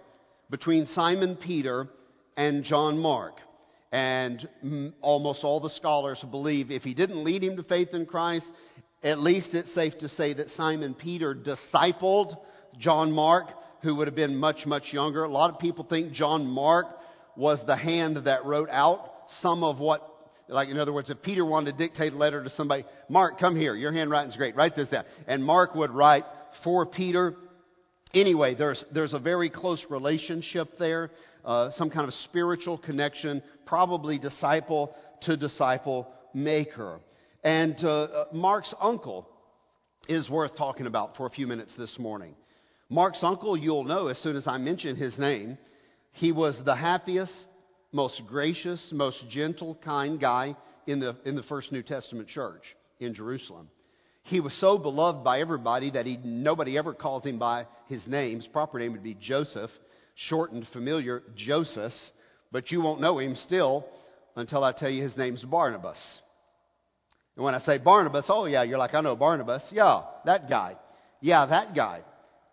between 0.50 0.85
Simon 0.85 1.35
Peter 1.37 1.88
and 2.37 2.64
John 2.64 2.99
Mark. 2.99 3.37
And 3.94 4.48
almost 5.02 5.44
all 5.44 5.60
the 5.60 5.70
scholars 5.70 6.20
believe 6.28 6.72
if 6.72 6.82
he 6.82 6.94
didn't 6.94 7.22
lead 7.22 7.44
him 7.44 7.56
to 7.58 7.62
faith 7.62 7.90
in 7.94 8.06
Christ, 8.06 8.44
at 9.04 9.20
least 9.20 9.54
it's 9.54 9.72
safe 9.72 9.96
to 9.98 10.08
say 10.08 10.34
that 10.34 10.50
Simon 10.50 10.94
Peter 10.94 11.32
discipled 11.32 12.36
John 12.76 13.12
Mark, 13.12 13.46
who 13.82 13.94
would 13.94 14.08
have 14.08 14.16
been 14.16 14.34
much, 14.34 14.66
much 14.66 14.92
younger. 14.92 15.22
A 15.22 15.28
lot 15.28 15.52
of 15.52 15.60
people 15.60 15.84
think 15.84 16.10
John 16.12 16.44
Mark 16.44 16.86
was 17.36 17.64
the 17.66 17.76
hand 17.76 18.16
that 18.16 18.44
wrote 18.44 18.68
out 18.68 19.12
some 19.28 19.62
of 19.62 19.78
what, 19.78 20.02
like 20.48 20.70
in 20.70 20.78
other 20.80 20.92
words, 20.92 21.08
if 21.08 21.22
Peter 21.22 21.44
wanted 21.44 21.70
to 21.70 21.78
dictate 21.78 22.14
a 22.14 22.16
letter 22.16 22.42
to 22.42 22.50
somebody, 22.50 22.84
Mark, 23.08 23.38
come 23.38 23.54
here, 23.54 23.76
your 23.76 23.92
handwriting's 23.92 24.36
great, 24.36 24.56
write 24.56 24.74
this 24.74 24.88
down. 24.88 25.04
And 25.28 25.44
Mark 25.44 25.76
would 25.76 25.92
write 25.92 26.24
for 26.64 26.84
Peter. 26.84 27.36
Anyway, 28.12 28.56
there's, 28.56 28.84
there's 28.92 29.14
a 29.14 29.20
very 29.20 29.50
close 29.50 29.86
relationship 29.88 30.78
there, 30.78 31.12
uh, 31.44 31.70
some 31.70 31.90
kind 31.90 32.08
of 32.08 32.14
spiritual 32.14 32.78
connection, 32.78 33.42
probably 33.66 34.18
disciple 34.18 34.94
to 35.22 35.36
disciple 35.36 36.08
maker. 36.32 37.00
And 37.42 37.76
uh, 37.82 37.88
uh, 37.88 38.24
Mark's 38.32 38.74
uncle 38.80 39.28
is 40.08 40.28
worth 40.30 40.56
talking 40.56 40.86
about 40.86 41.16
for 41.16 41.26
a 41.26 41.30
few 41.30 41.46
minutes 41.46 41.74
this 41.76 41.98
morning. 41.98 42.34
Mark's 42.88 43.22
uncle, 43.22 43.56
you'll 43.56 43.84
know 43.84 44.08
as 44.08 44.18
soon 44.18 44.36
as 44.36 44.46
I 44.46 44.58
mention 44.58 44.96
his 44.96 45.18
name, 45.18 45.58
he 46.12 46.32
was 46.32 46.62
the 46.64 46.76
happiest, 46.76 47.46
most 47.92 48.22
gracious, 48.26 48.92
most 48.92 49.28
gentle, 49.28 49.74
kind 49.82 50.20
guy 50.20 50.56
in 50.86 51.00
the, 51.00 51.16
in 51.24 51.34
the 51.34 51.42
first 51.42 51.72
New 51.72 51.82
Testament 51.82 52.28
church 52.28 52.76
in 53.00 53.14
Jerusalem. 53.14 53.68
He 54.22 54.40
was 54.40 54.54
so 54.54 54.78
beloved 54.78 55.22
by 55.22 55.40
everybody 55.40 55.90
that 55.90 56.06
he, 56.06 56.18
nobody 56.22 56.78
ever 56.78 56.94
calls 56.94 57.24
him 57.24 57.38
by 57.38 57.66
his 57.86 58.06
name. 58.06 58.38
His 58.38 58.46
proper 58.46 58.78
name 58.78 58.92
would 58.92 59.02
be 59.02 59.14
Joseph, 59.14 59.70
shortened, 60.14 60.66
familiar, 60.68 61.23
Joseph, 61.35 61.92
but 62.52 62.71
you 62.71 62.80
won't 62.80 63.00
know 63.00 63.18
him 63.18 63.37
still 63.37 63.87
until 64.37 64.64
I 64.64 64.73
tell 64.73 64.90
you 64.90 65.02
his 65.02 65.16
name's 65.16 65.44
Barnabas. 65.44 66.21
And 67.37 67.44
when 67.44 67.54
I 67.54 67.59
say 67.59 67.78
Barnabas, 67.78 68.26
oh 68.28 68.47
yeah, 68.47 68.62
you're 68.62 68.78
like, 68.78 68.94
I 68.94 69.00
know 69.00 69.16
Barnabas. 69.16 69.71
Yeah, 69.73 70.02
that 70.25 70.49
guy. 70.49 70.76
Yeah, 71.21 71.47
that 71.47 71.75
guy. 71.75 72.02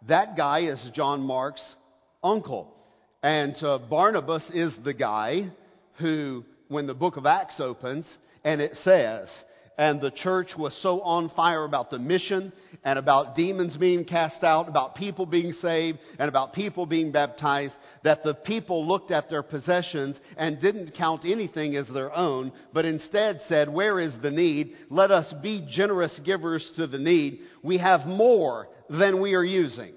That 0.07 0.35
guy 0.35 0.61
is 0.61 0.89
John 0.93 1.21
Mark's 1.21 1.75
uncle. 2.23 2.73
And 3.21 3.55
uh, 3.61 3.77
Barnabas 3.77 4.49
is 4.49 4.75
the 4.83 4.95
guy 4.95 5.51
who, 5.99 6.43
when 6.67 6.87
the 6.87 6.95
book 6.95 7.17
of 7.17 7.27
Acts 7.27 7.59
opens, 7.59 8.17
and 8.43 8.59
it 8.59 8.75
says, 8.75 9.29
and 9.77 10.01
the 10.01 10.11
church 10.11 10.55
was 10.57 10.75
so 10.75 11.01
on 11.01 11.29
fire 11.29 11.63
about 11.63 11.89
the 11.89 11.99
mission 11.99 12.51
and 12.83 12.99
about 12.99 13.35
demons 13.35 13.77
being 13.77 14.05
cast 14.05 14.43
out, 14.43 14.67
about 14.67 14.95
people 14.95 15.25
being 15.25 15.53
saved, 15.53 15.99
and 16.19 16.29
about 16.29 16.53
people 16.53 16.85
being 16.85 17.11
baptized, 17.11 17.75
that 18.03 18.23
the 18.23 18.33
people 18.33 18.87
looked 18.87 19.11
at 19.11 19.29
their 19.29 19.43
possessions 19.43 20.19
and 20.37 20.59
didn't 20.59 20.93
count 20.93 21.25
anything 21.25 21.75
as 21.75 21.87
their 21.87 22.15
own, 22.15 22.51
but 22.73 22.85
instead 22.85 23.41
said, 23.41 23.69
Where 23.69 23.99
is 23.99 24.17
the 24.17 24.31
need? 24.31 24.75
Let 24.89 25.11
us 25.11 25.33
be 25.41 25.65
generous 25.69 26.19
givers 26.19 26.71
to 26.75 26.87
the 26.87 26.99
need. 26.99 27.41
We 27.63 27.77
have 27.77 28.05
more 28.05 28.67
than 28.89 29.21
we 29.21 29.35
are 29.35 29.43
using. 29.43 29.93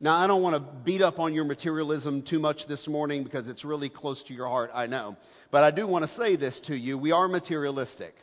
Now, 0.00 0.16
I 0.16 0.28
don't 0.28 0.42
want 0.42 0.54
to 0.54 0.72
beat 0.84 1.02
up 1.02 1.18
on 1.18 1.34
your 1.34 1.44
materialism 1.44 2.22
too 2.22 2.38
much 2.38 2.68
this 2.68 2.86
morning 2.86 3.24
because 3.24 3.48
it's 3.48 3.64
really 3.64 3.88
close 3.88 4.22
to 4.24 4.34
your 4.34 4.46
heart, 4.46 4.70
I 4.72 4.86
know. 4.86 5.16
But 5.50 5.64
I 5.64 5.72
do 5.72 5.88
want 5.88 6.04
to 6.04 6.08
say 6.08 6.36
this 6.36 6.60
to 6.66 6.76
you. 6.76 6.96
We 6.96 7.10
are 7.10 7.26
materialistic. 7.26 8.14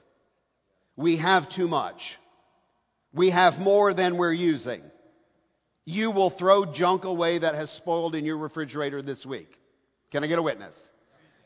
We 0.96 1.18
have 1.18 1.50
too 1.50 1.68
much. 1.68 2.18
We 3.14 3.30
have 3.30 3.60
more 3.60 3.94
than 3.94 4.18
we're 4.18 4.34
using. 4.34 4.82
You 5.86 6.12
will 6.12 6.32
throw 6.32 6.66
junk 6.66 7.04
away 7.04 7.40
that 7.40 7.56
has 7.56 7.70
spoiled 7.72 8.16
in 8.16 8.26
your 8.26 8.38
refrigerator 8.38 9.02
this 9.02 9.26
week. 9.26 9.50
Can 10.12 10.24
I 10.24 10.28
get 10.28 10.40
a 10.40 10.44
witness? 10.44 10.76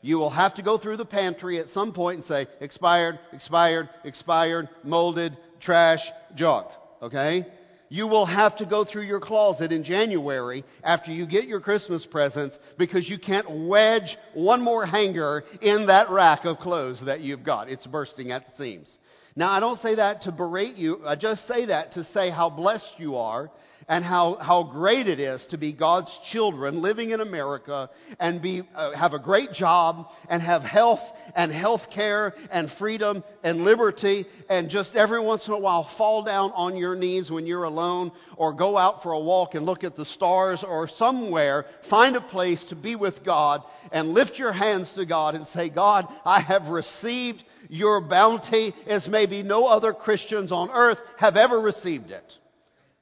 You 0.02 0.16
will 0.16 0.30
have 0.30 0.54
to 0.54 0.62
go 0.62 0.78
through 0.78 0.96
the 0.96 1.04
pantry 1.04 1.58
at 1.58 1.68
some 1.68 1.92
point 1.92 2.16
and 2.16 2.24
say, 2.24 2.46
expired, 2.60 3.18
expired, 3.32 3.90
expired, 4.04 4.68
molded, 4.82 5.36
trash, 5.60 6.08
junk. 6.34 6.68
Okay? 7.02 7.46
You 7.90 8.06
will 8.06 8.24
have 8.24 8.56
to 8.58 8.66
go 8.66 8.84
through 8.84 9.02
your 9.02 9.20
closet 9.20 9.72
in 9.72 9.82
January 9.82 10.64
after 10.82 11.10
you 11.10 11.26
get 11.26 11.48
your 11.48 11.60
Christmas 11.60 12.06
presents 12.06 12.58
because 12.78 13.10
you 13.10 13.18
can't 13.18 13.66
wedge 13.66 14.16
one 14.32 14.62
more 14.62 14.86
hanger 14.86 15.42
in 15.60 15.88
that 15.88 16.08
rack 16.08 16.44
of 16.44 16.58
clothes 16.58 17.04
that 17.04 17.20
you've 17.20 17.42
got. 17.42 17.68
It's 17.68 17.86
bursting 17.86 18.30
at 18.30 18.46
the 18.46 18.52
seams. 18.56 18.96
Now, 19.36 19.50
I 19.50 19.60
don't 19.60 19.78
say 19.78 19.94
that 19.96 20.22
to 20.22 20.32
berate 20.32 20.76
you. 20.76 21.02
I 21.06 21.16
just 21.16 21.46
say 21.46 21.66
that 21.66 21.92
to 21.92 22.04
say 22.04 22.30
how 22.30 22.50
blessed 22.50 22.94
you 22.98 23.16
are 23.16 23.50
and 23.90 24.04
how, 24.04 24.36
how 24.36 24.62
great 24.62 25.08
it 25.08 25.18
is 25.18 25.44
to 25.48 25.58
be 25.58 25.72
God's 25.72 26.16
children 26.30 26.80
living 26.80 27.10
in 27.10 27.20
America 27.20 27.90
and 28.20 28.40
be, 28.40 28.62
uh, 28.74 28.92
have 28.92 29.14
a 29.14 29.18
great 29.18 29.52
job 29.52 30.06
and 30.28 30.40
have 30.40 30.62
health 30.62 31.00
and 31.34 31.50
health 31.50 31.90
care 31.92 32.34
and 32.52 32.70
freedom 32.70 33.24
and 33.42 33.64
liberty 33.64 34.26
and 34.48 34.70
just 34.70 34.94
every 34.94 35.20
once 35.20 35.48
in 35.48 35.54
a 35.54 35.58
while 35.58 35.90
fall 35.98 36.22
down 36.22 36.52
on 36.54 36.76
your 36.76 36.94
knees 36.94 37.32
when 37.32 37.46
you're 37.46 37.64
alone 37.64 38.12
or 38.36 38.52
go 38.52 38.78
out 38.78 39.02
for 39.02 39.10
a 39.10 39.20
walk 39.20 39.56
and 39.56 39.66
look 39.66 39.82
at 39.82 39.96
the 39.96 40.04
stars 40.04 40.62
or 40.62 40.86
somewhere 40.86 41.64
find 41.88 42.14
a 42.14 42.20
place 42.20 42.64
to 42.66 42.76
be 42.76 42.94
with 42.94 43.24
God 43.24 43.62
and 43.90 44.10
lift 44.10 44.38
your 44.38 44.52
hands 44.52 44.92
to 44.94 45.04
God 45.04 45.34
and 45.34 45.44
say, 45.48 45.68
God, 45.68 46.06
I 46.24 46.40
have 46.40 46.68
received 46.68 47.42
your 47.68 48.00
bounty 48.00 48.74
as 48.86 49.08
maybe 49.08 49.42
no 49.42 49.66
other 49.66 49.92
Christians 49.92 50.52
on 50.52 50.70
earth 50.70 50.98
have 51.18 51.36
ever 51.36 51.60
received 51.60 52.10
it. 52.10 52.32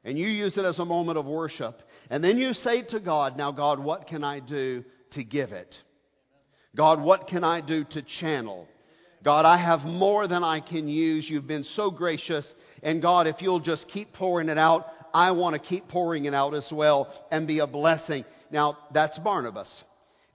And 0.05 0.19
you 0.19 0.29
use 0.29 0.57
it 0.57 0.65
as 0.65 0.79
a 0.79 0.85
moment 0.85 1.19
of 1.19 1.27
worship. 1.27 1.83
And 2.11 2.23
then 2.23 2.39
you 2.39 2.53
say 2.53 2.83
to 2.83 3.01
God, 3.01 3.37
Now, 3.37 3.53
God, 3.53 3.79
what 3.79 4.07
can 4.07 4.25
I 4.25 4.41
do 4.41 4.85
to 5.11 5.25
give 5.25 5.53
it? 5.53 5.77
God, 6.75 7.03
what 7.03 7.27
can 7.27 7.45
I 7.45 7.61
do 7.61 7.85
to 7.85 8.03
channel? 8.03 8.69
God, 9.25 9.45
I 9.45 9.59
have 9.59 9.81
more 9.81 10.29
than 10.29 10.45
I 10.45 10.61
can 10.61 10.89
use. 10.89 11.29
You've 11.29 11.47
been 11.47 11.65
so 11.65 11.91
gracious. 11.91 12.55
And 12.83 13.03
God, 13.03 13.27
if 13.27 13.43
you'll 13.43 13.61
just 13.61 13.89
keep 13.89 14.13
pouring 14.13 14.49
it 14.49 14.59
out, 14.59 14.87
I 15.13 15.33
want 15.33 15.55
to 15.55 15.59
keep 15.59 15.89
pouring 15.89 16.27
it 16.27 16.35
out 16.35 16.55
as 16.55 16.71
well 16.71 17.13
and 17.31 17.47
be 17.47 17.59
a 17.59 17.67
blessing. 17.67 18.25
Now, 18.51 18.79
that's 18.93 19.19
Barnabas. 19.19 19.85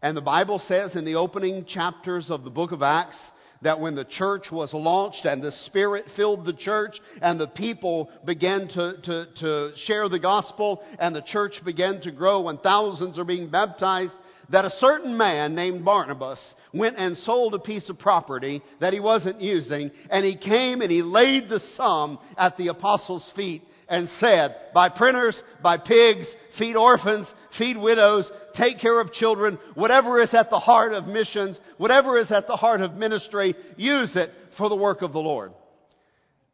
And 0.01 0.17
the 0.17 0.21
Bible 0.21 0.59
says 0.59 0.95
in 0.95 1.05
the 1.05 1.15
opening 1.15 1.63
chapters 1.65 2.29
of 2.29 2.43
the 2.43 2.49
book 2.49 2.73
of 2.73 2.83
Acts 2.83 3.17
that 3.63 3.79
when 3.79 3.95
the 3.95 4.05
church 4.05 4.51
was 4.51 4.73
launched 4.73 5.25
and 5.25 5.41
the 5.41 5.51
Spirit 5.51 6.05
filled 6.15 6.45
the 6.45 6.53
church 6.53 6.99
and 7.21 7.39
the 7.39 7.47
people 7.47 8.09
began 8.25 8.67
to, 8.69 8.97
to, 9.03 9.27
to 9.37 9.71
share 9.75 10.09
the 10.09 10.19
gospel 10.19 10.83
and 10.99 11.15
the 11.15 11.21
church 11.21 11.63
began 11.65 12.01
to 12.01 12.11
grow 12.11 12.47
and 12.49 12.59
thousands 12.61 13.17
are 13.17 13.25
being 13.25 13.49
baptized, 13.49 14.13
that 14.49 14.65
a 14.65 14.69
certain 14.69 15.17
man 15.17 15.55
named 15.55 15.85
Barnabas 15.85 16.55
went 16.73 16.97
and 16.97 17.17
sold 17.17 17.53
a 17.53 17.59
piece 17.59 17.89
of 17.89 17.97
property 17.97 18.61
that 18.79 18.93
he 18.93 18.99
wasn't 18.99 19.41
using 19.41 19.89
and 20.09 20.25
he 20.25 20.37
came 20.37 20.81
and 20.81 20.91
he 20.91 21.01
laid 21.01 21.49
the 21.49 21.59
sum 21.59 22.19
at 22.37 22.57
the 22.57 22.67
apostles' 22.67 23.31
feet 23.35 23.63
and 23.87 24.07
said, 24.07 24.55
Buy 24.73 24.89
printers, 24.89 25.41
buy 25.61 25.77
pigs, 25.77 26.27
feed 26.57 26.75
orphans, 26.75 27.33
feed 27.57 27.77
widows, 27.77 28.31
take 28.53 28.79
care 28.79 28.99
of 28.99 29.11
children, 29.11 29.57
whatever 29.75 30.19
is 30.19 30.33
at 30.33 30.49
the 30.49 30.59
heart 30.59 30.93
of 30.93 31.07
missions, 31.07 31.59
whatever 31.77 32.17
is 32.17 32.31
at 32.31 32.47
the 32.47 32.55
heart 32.55 32.81
of 32.81 32.93
ministry, 32.93 33.55
use 33.77 34.15
it 34.15 34.29
for 34.57 34.69
the 34.69 34.75
work 34.75 35.01
of 35.01 35.13
the 35.13 35.19
Lord. 35.19 35.51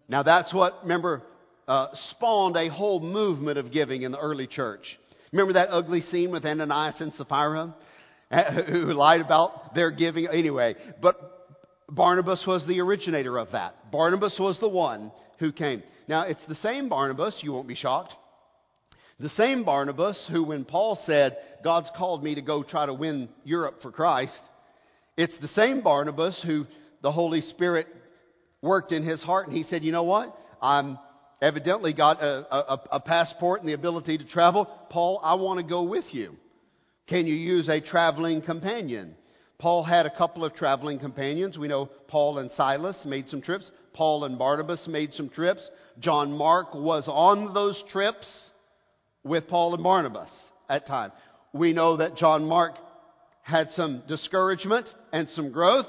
Now 0.07 0.23
that's 0.23 0.53
what, 0.53 0.79
remember, 0.83 1.21
uh, 1.67 1.89
spawned 1.93 2.57
a 2.57 2.69
whole 2.69 2.99
movement 2.99 3.57
of 3.57 3.71
giving 3.71 4.01
in 4.01 4.11
the 4.11 4.19
early 4.19 4.47
church. 4.47 4.99
Remember 5.31 5.53
that 5.53 5.69
ugly 5.69 6.01
scene 6.01 6.31
with 6.31 6.45
Ananias 6.45 7.01
and 7.01 7.13
Sapphira? 7.13 7.75
Who 8.67 8.93
lied 8.93 9.21
about 9.21 9.73
their 9.75 9.91
giving? 9.91 10.27
Anyway, 10.27 10.75
but 11.01 11.17
Barnabas 11.89 12.45
was 12.45 12.65
the 12.67 12.79
originator 12.81 13.37
of 13.37 13.51
that. 13.51 13.91
Barnabas 13.91 14.39
was 14.39 14.59
the 14.59 14.69
one 14.69 15.11
who 15.39 15.51
came. 15.51 15.83
Now, 16.07 16.23
it's 16.23 16.45
the 16.45 16.55
same 16.55 16.89
Barnabas, 16.89 17.39
you 17.41 17.51
won't 17.51 17.67
be 17.67 17.75
shocked. 17.75 18.13
The 19.19 19.29
same 19.29 19.63
Barnabas 19.63 20.29
who, 20.31 20.43
when 20.43 20.63
Paul 20.63 20.95
said, 20.95 21.37
God's 21.61 21.91
called 21.95 22.23
me 22.23 22.35
to 22.35 22.41
go 22.41 22.63
try 22.63 22.85
to 22.85 22.93
win 22.93 23.27
Europe 23.43 23.81
for 23.81 23.91
Christ, 23.91 24.41
it's 25.17 25.37
the 25.39 25.49
same 25.49 25.81
Barnabas 25.81 26.41
who 26.41 26.65
the 27.01 27.11
Holy 27.11 27.41
Spirit 27.41 27.87
worked 28.61 28.93
in 28.93 29.03
his 29.03 29.21
heart 29.21 29.47
and 29.47 29.55
he 29.55 29.63
said, 29.63 29.83
You 29.83 29.91
know 29.91 30.03
what? 30.03 30.37
I'm 30.61 30.97
evidently 31.41 31.93
got 31.93 32.21
a, 32.21 32.73
a, 32.73 32.81
a 32.93 32.99
passport 33.01 33.59
and 33.59 33.67
the 33.67 33.73
ability 33.73 34.17
to 34.19 34.23
travel. 34.25 34.65
Paul, 34.89 35.19
I 35.21 35.35
want 35.35 35.59
to 35.59 35.65
go 35.65 35.83
with 35.83 36.13
you. 36.13 36.37
Can 37.07 37.27
you 37.27 37.35
use 37.35 37.67
a 37.67 37.81
traveling 37.81 38.41
companion? 38.41 39.15
Paul 39.57 39.83
had 39.83 40.05
a 40.05 40.15
couple 40.15 40.45
of 40.45 40.53
traveling 40.53 40.99
companions. 40.99 41.57
We 41.57 41.67
know 41.67 41.87
Paul 42.07 42.37
and 42.37 42.49
Silas 42.51 43.03
made 43.05 43.27
some 43.27 43.41
trips. 43.41 43.69
Paul 43.91 44.23
and 44.23 44.39
Barnabas 44.39 44.87
made 44.87 45.13
some 45.13 45.27
trips. 45.27 45.69
John 45.99 46.31
Mark 46.31 46.73
was 46.73 47.09
on 47.09 47.53
those 47.53 47.83
trips 47.83 48.51
with 49.23 49.47
Paul 49.47 49.73
and 49.73 49.83
Barnabas 49.83 50.31
at 50.69 50.85
time. 50.85 51.11
We 51.53 51.73
know 51.73 51.97
that 51.97 52.15
John 52.15 52.45
Mark 52.45 52.75
had 53.41 53.71
some 53.71 54.03
discouragement 54.07 54.93
and 55.11 55.27
some 55.29 55.51
growth. 55.51 55.87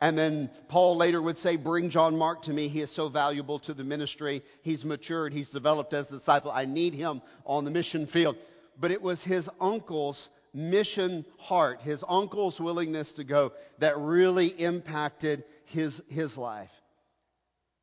And 0.00 0.16
then 0.16 0.50
Paul 0.68 0.96
later 0.96 1.20
would 1.20 1.38
say, 1.38 1.56
Bring 1.56 1.90
John 1.90 2.16
Mark 2.16 2.42
to 2.42 2.52
me. 2.52 2.68
He 2.68 2.80
is 2.80 2.94
so 2.94 3.08
valuable 3.08 3.58
to 3.60 3.74
the 3.74 3.84
ministry. 3.84 4.42
He's 4.62 4.84
matured. 4.84 5.32
He's 5.32 5.50
developed 5.50 5.92
as 5.92 6.08
a 6.08 6.18
disciple. 6.18 6.50
I 6.50 6.64
need 6.64 6.94
him 6.94 7.22
on 7.44 7.64
the 7.64 7.70
mission 7.70 8.06
field. 8.06 8.36
But 8.78 8.92
it 8.92 9.02
was 9.02 9.22
his 9.22 9.48
uncle's 9.60 10.28
mission 10.54 11.24
heart, 11.38 11.80
his 11.80 12.02
uncle's 12.08 12.60
willingness 12.60 13.12
to 13.14 13.24
go, 13.24 13.52
that 13.78 13.98
really 13.98 14.48
impacted 14.48 15.44
his, 15.66 16.00
his 16.08 16.36
life. 16.36 16.70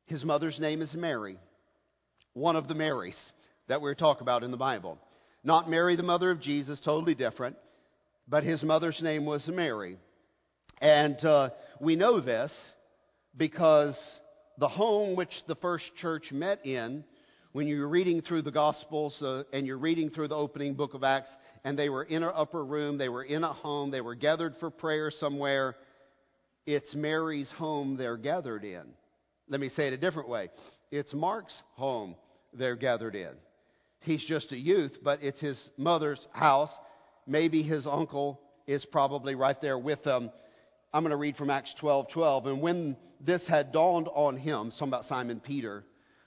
His 0.06 0.24
mother's 0.24 0.58
name 0.58 0.82
is 0.82 0.94
Mary, 0.94 1.38
one 2.32 2.56
of 2.56 2.68
the 2.68 2.74
Marys 2.74 3.32
that 3.68 3.80
we're 3.80 3.94
talking 3.94 4.22
about 4.22 4.42
in 4.42 4.50
the 4.50 4.56
Bible. 4.56 4.98
Not 5.44 5.70
Mary, 5.70 5.96
the 5.96 6.02
mother 6.02 6.30
of 6.30 6.40
Jesus, 6.40 6.80
totally 6.80 7.14
different, 7.14 7.56
but 8.26 8.42
his 8.42 8.62
mother's 8.62 9.00
name 9.00 9.24
was 9.24 9.46
Mary. 9.48 9.98
And 10.80 11.22
uh, 11.24 11.50
we 11.80 11.96
know 11.96 12.20
this 12.20 12.52
because 13.36 14.20
the 14.58 14.68
home 14.68 15.16
which 15.16 15.44
the 15.46 15.54
first 15.56 15.94
church 15.96 16.32
met 16.32 16.66
in 16.66 17.04
when 17.52 17.66
you're 17.66 17.88
reading 17.88 18.20
through 18.20 18.42
the 18.42 18.50
Gospels 18.50 19.22
uh, 19.22 19.44
and 19.52 19.66
you're 19.66 19.78
reading 19.78 20.10
through 20.10 20.28
the 20.28 20.36
opening 20.36 20.74
book 20.74 20.94
of 20.94 21.02
Acts, 21.02 21.30
and 21.64 21.78
they 21.78 21.88
were 21.88 22.04
in 22.04 22.22
an 22.22 22.32
upper 22.34 22.64
room, 22.64 22.98
they 22.98 23.08
were 23.08 23.22
in 23.22 23.44
a 23.44 23.52
home, 23.52 23.90
they 23.90 24.00
were 24.00 24.14
gathered 24.14 24.56
for 24.56 24.70
prayer 24.70 25.10
somewhere, 25.10 25.76
it's 26.66 26.94
Mary's 26.94 27.50
home 27.50 27.96
they're 27.96 28.18
gathered 28.18 28.64
in. 28.64 28.84
Let 29.48 29.60
me 29.60 29.70
say 29.70 29.86
it 29.86 29.92
a 29.94 29.96
different 29.96 30.28
way 30.28 30.50
it's 30.90 31.14
Mark's 31.14 31.62
home 31.74 32.14
they're 32.52 32.76
gathered 32.76 33.14
in. 33.14 33.34
He's 34.00 34.24
just 34.24 34.52
a 34.52 34.58
youth, 34.58 34.98
but 35.02 35.22
it's 35.22 35.40
his 35.40 35.70
mother's 35.76 36.26
house. 36.32 36.70
Maybe 37.26 37.62
his 37.62 37.86
uncle 37.86 38.40
is 38.66 38.84
probably 38.84 39.34
right 39.34 39.60
there 39.60 39.78
with 39.78 40.02
them. 40.04 40.30
I'm 40.92 41.02
going 41.02 41.10
to 41.10 41.16
read 41.16 41.36
from 41.36 41.50
Acts 41.50 41.74
12 41.74 42.08
12. 42.08 42.46
And 42.46 42.62
when 42.62 42.96
this 43.20 43.46
had 43.46 43.72
dawned 43.72 44.08
on 44.08 44.36
him, 44.36 44.70
something 44.70 44.88
about 44.88 45.04
Simon 45.04 45.40
Peter, 45.40 45.84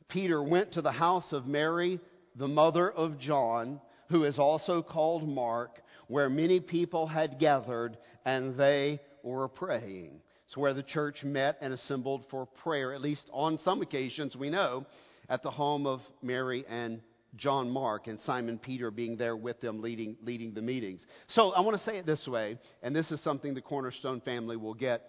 Peter 0.08 0.44
went 0.44 0.74
to 0.74 0.82
the 0.82 0.92
house 0.92 1.32
of 1.34 1.48
Mary, 1.48 2.00
the 2.36 2.48
mother 2.48 2.92
of 2.92 3.18
John, 3.18 3.80
who 4.10 4.26
is 4.26 4.38
also 4.38 4.82
called 4.82 5.28
Mark, 5.28 5.82
where 6.08 6.30
many 6.30 6.60
people 6.60 7.08
had 7.08 7.40
gathered 7.40 7.98
and 8.26 8.58
they 8.58 9.00
were 9.24 9.48
praying. 9.48 10.22
It's 10.46 10.58
where 10.58 10.74
the 10.74 10.84
church 10.84 11.24
met 11.24 11.58
and 11.62 11.74
assembled 11.74 12.26
for 12.30 12.46
prayer, 12.46 12.94
at 12.94 13.02
least 13.02 13.30
on 13.32 13.58
some 13.58 13.82
occasions, 13.82 14.36
we 14.36 14.50
know, 14.50 14.86
at 15.30 15.44
the 15.44 15.50
home 15.50 15.88
of 15.88 16.02
Mary 16.22 16.66
and 16.68 17.02
John 17.36 17.70
Mark 17.70 18.08
and 18.08 18.20
Simon 18.20 18.58
Peter 18.58 18.92
being 18.92 19.18
there 19.18 19.36
with 19.36 19.62
them 19.62 19.82
leading, 19.82 20.18
leading 20.22 20.54
the 20.54 20.62
meetings. 20.62 21.06
So 21.28 21.52
I 21.52 21.62
want 21.62 21.78
to 21.78 21.84
say 21.84 21.98
it 21.98 22.06
this 22.06 22.28
way, 22.28 22.58
and 22.84 22.96
this 22.96 23.12
is 23.12 23.22
something 23.22 23.54
the 23.54 23.62
Cornerstone 23.62 24.22
family 24.22 24.58
will 24.58 24.74
get 24.74 25.04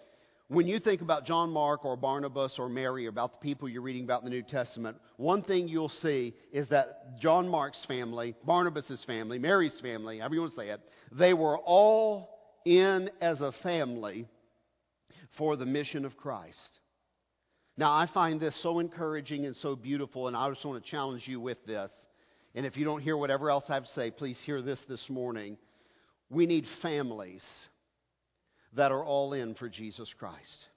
when 0.53 0.67
you 0.67 0.79
think 0.79 1.01
about 1.01 1.25
John 1.25 1.49
Mark 1.51 1.85
or 1.85 1.95
Barnabas 1.95 2.59
or 2.59 2.69
Mary, 2.69 3.07
about 3.07 3.33
the 3.33 3.39
people 3.39 3.69
you're 3.69 3.81
reading 3.81 4.03
about 4.03 4.21
in 4.21 4.25
the 4.25 4.31
New 4.31 4.43
Testament, 4.43 4.97
one 5.17 5.41
thing 5.41 5.67
you'll 5.67 5.89
see 5.89 6.35
is 6.51 6.69
that 6.69 7.19
John 7.19 7.47
Mark's 7.47 7.83
family, 7.85 8.35
Barnabas' 8.43 9.03
family, 9.05 9.39
Mary's 9.39 9.79
family, 9.79 10.19
however 10.19 10.35
you 10.35 10.41
want 10.41 10.53
to 10.53 10.59
say 10.59 10.69
it, 10.69 10.81
they 11.11 11.33
were 11.33 11.57
all 11.57 12.29
in 12.65 13.09
as 13.21 13.41
a 13.41 13.51
family 13.51 14.27
for 15.37 15.55
the 15.55 15.65
mission 15.65 16.05
of 16.05 16.17
Christ. 16.17 16.79
Now, 17.75 17.91
I 17.91 18.05
find 18.05 18.39
this 18.39 18.55
so 18.61 18.79
encouraging 18.79 19.45
and 19.45 19.55
so 19.55 19.75
beautiful, 19.75 20.27
and 20.27 20.37
I 20.37 20.47
just 20.49 20.63
want 20.63 20.83
to 20.83 20.91
challenge 20.91 21.27
you 21.27 21.39
with 21.39 21.65
this. 21.65 21.91
And 22.55 22.65
if 22.65 22.77
you 22.77 22.85
don't 22.85 23.01
hear 23.01 23.17
whatever 23.17 23.49
else 23.49 23.65
I 23.69 23.75
have 23.75 23.85
to 23.85 23.91
say, 23.91 24.11
please 24.11 24.39
hear 24.41 24.61
this 24.61 24.81
this 24.87 25.09
morning. 25.09 25.57
We 26.29 26.45
need 26.45 26.65
families 26.81 27.43
that 28.75 28.91
are 28.91 29.03
all 29.03 29.33
in 29.33 29.55
for 29.55 29.69
Jesus 29.69 30.13
Christ. 30.13 30.67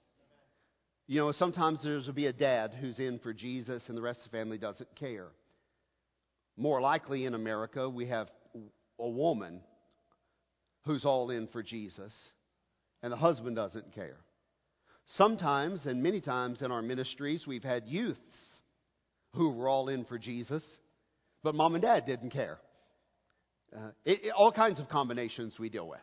You 1.07 1.19
know, 1.19 1.31
sometimes 1.31 1.83
there's 1.83 2.07
will 2.07 2.13
be 2.13 2.25
a 2.25 2.33
dad 2.33 2.73
who's 2.73 2.99
in 2.99 3.19
for 3.19 3.33
Jesus 3.33 3.87
and 3.89 3.97
the 3.97 4.01
rest 4.01 4.25
of 4.25 4.31
the 4.31 4.37
family 4.37 4.57
doesn't 4.57 4.93
care. 4.95 5.27
More 6.57 6.81
likely 6.81 7.25
in 7.25 7.33
America, 7.33 7.89
we 7.89 8.07
have 8.07 8.29
a 8.99 9.09
woman 9.09 9.61
who's 10.83 11.05
all 11.05 11.29
in 11.29 11.47
for 11.47 11.63
Jesus 11.63 12.31
and 13.01 13.13
the 13.13 13.17
husband 13.17 13.55
doesn't 13.55 13.93
care. 13.93 14.17
Sometimes, 15.05 15.85
and 15.85 16.03
many 16.03 16.19
times 16.19 16.61
in 16.61 16.71
our 16.71 16.81
ministries, 16.81 17.47
we've 17.47 17.63
had 17.63 17.87
youths 17.87 18.61
who 19.33 19.51
were 19.51 19.69
all 19.69 19.87
in 19.87 20.03
for 20.03 20.17
Jesus, 20.17 20.65
but 21.47 21.55
mom 21.55 21.75
and 21.75 21.81
dad 21.81 22.05
didn't 22.05 22.31
care. 22.31 22.59
Uh, 23.73 23.91
it, 24.03 24.25
it, 24.25 24.31
all 24.31 24.51
kinds 24.51 24.81
of 24.81 24.89
combinations 24.89 25.57
we 25.57 25.69
deal 25.69 25.87
with. 25.87 26.01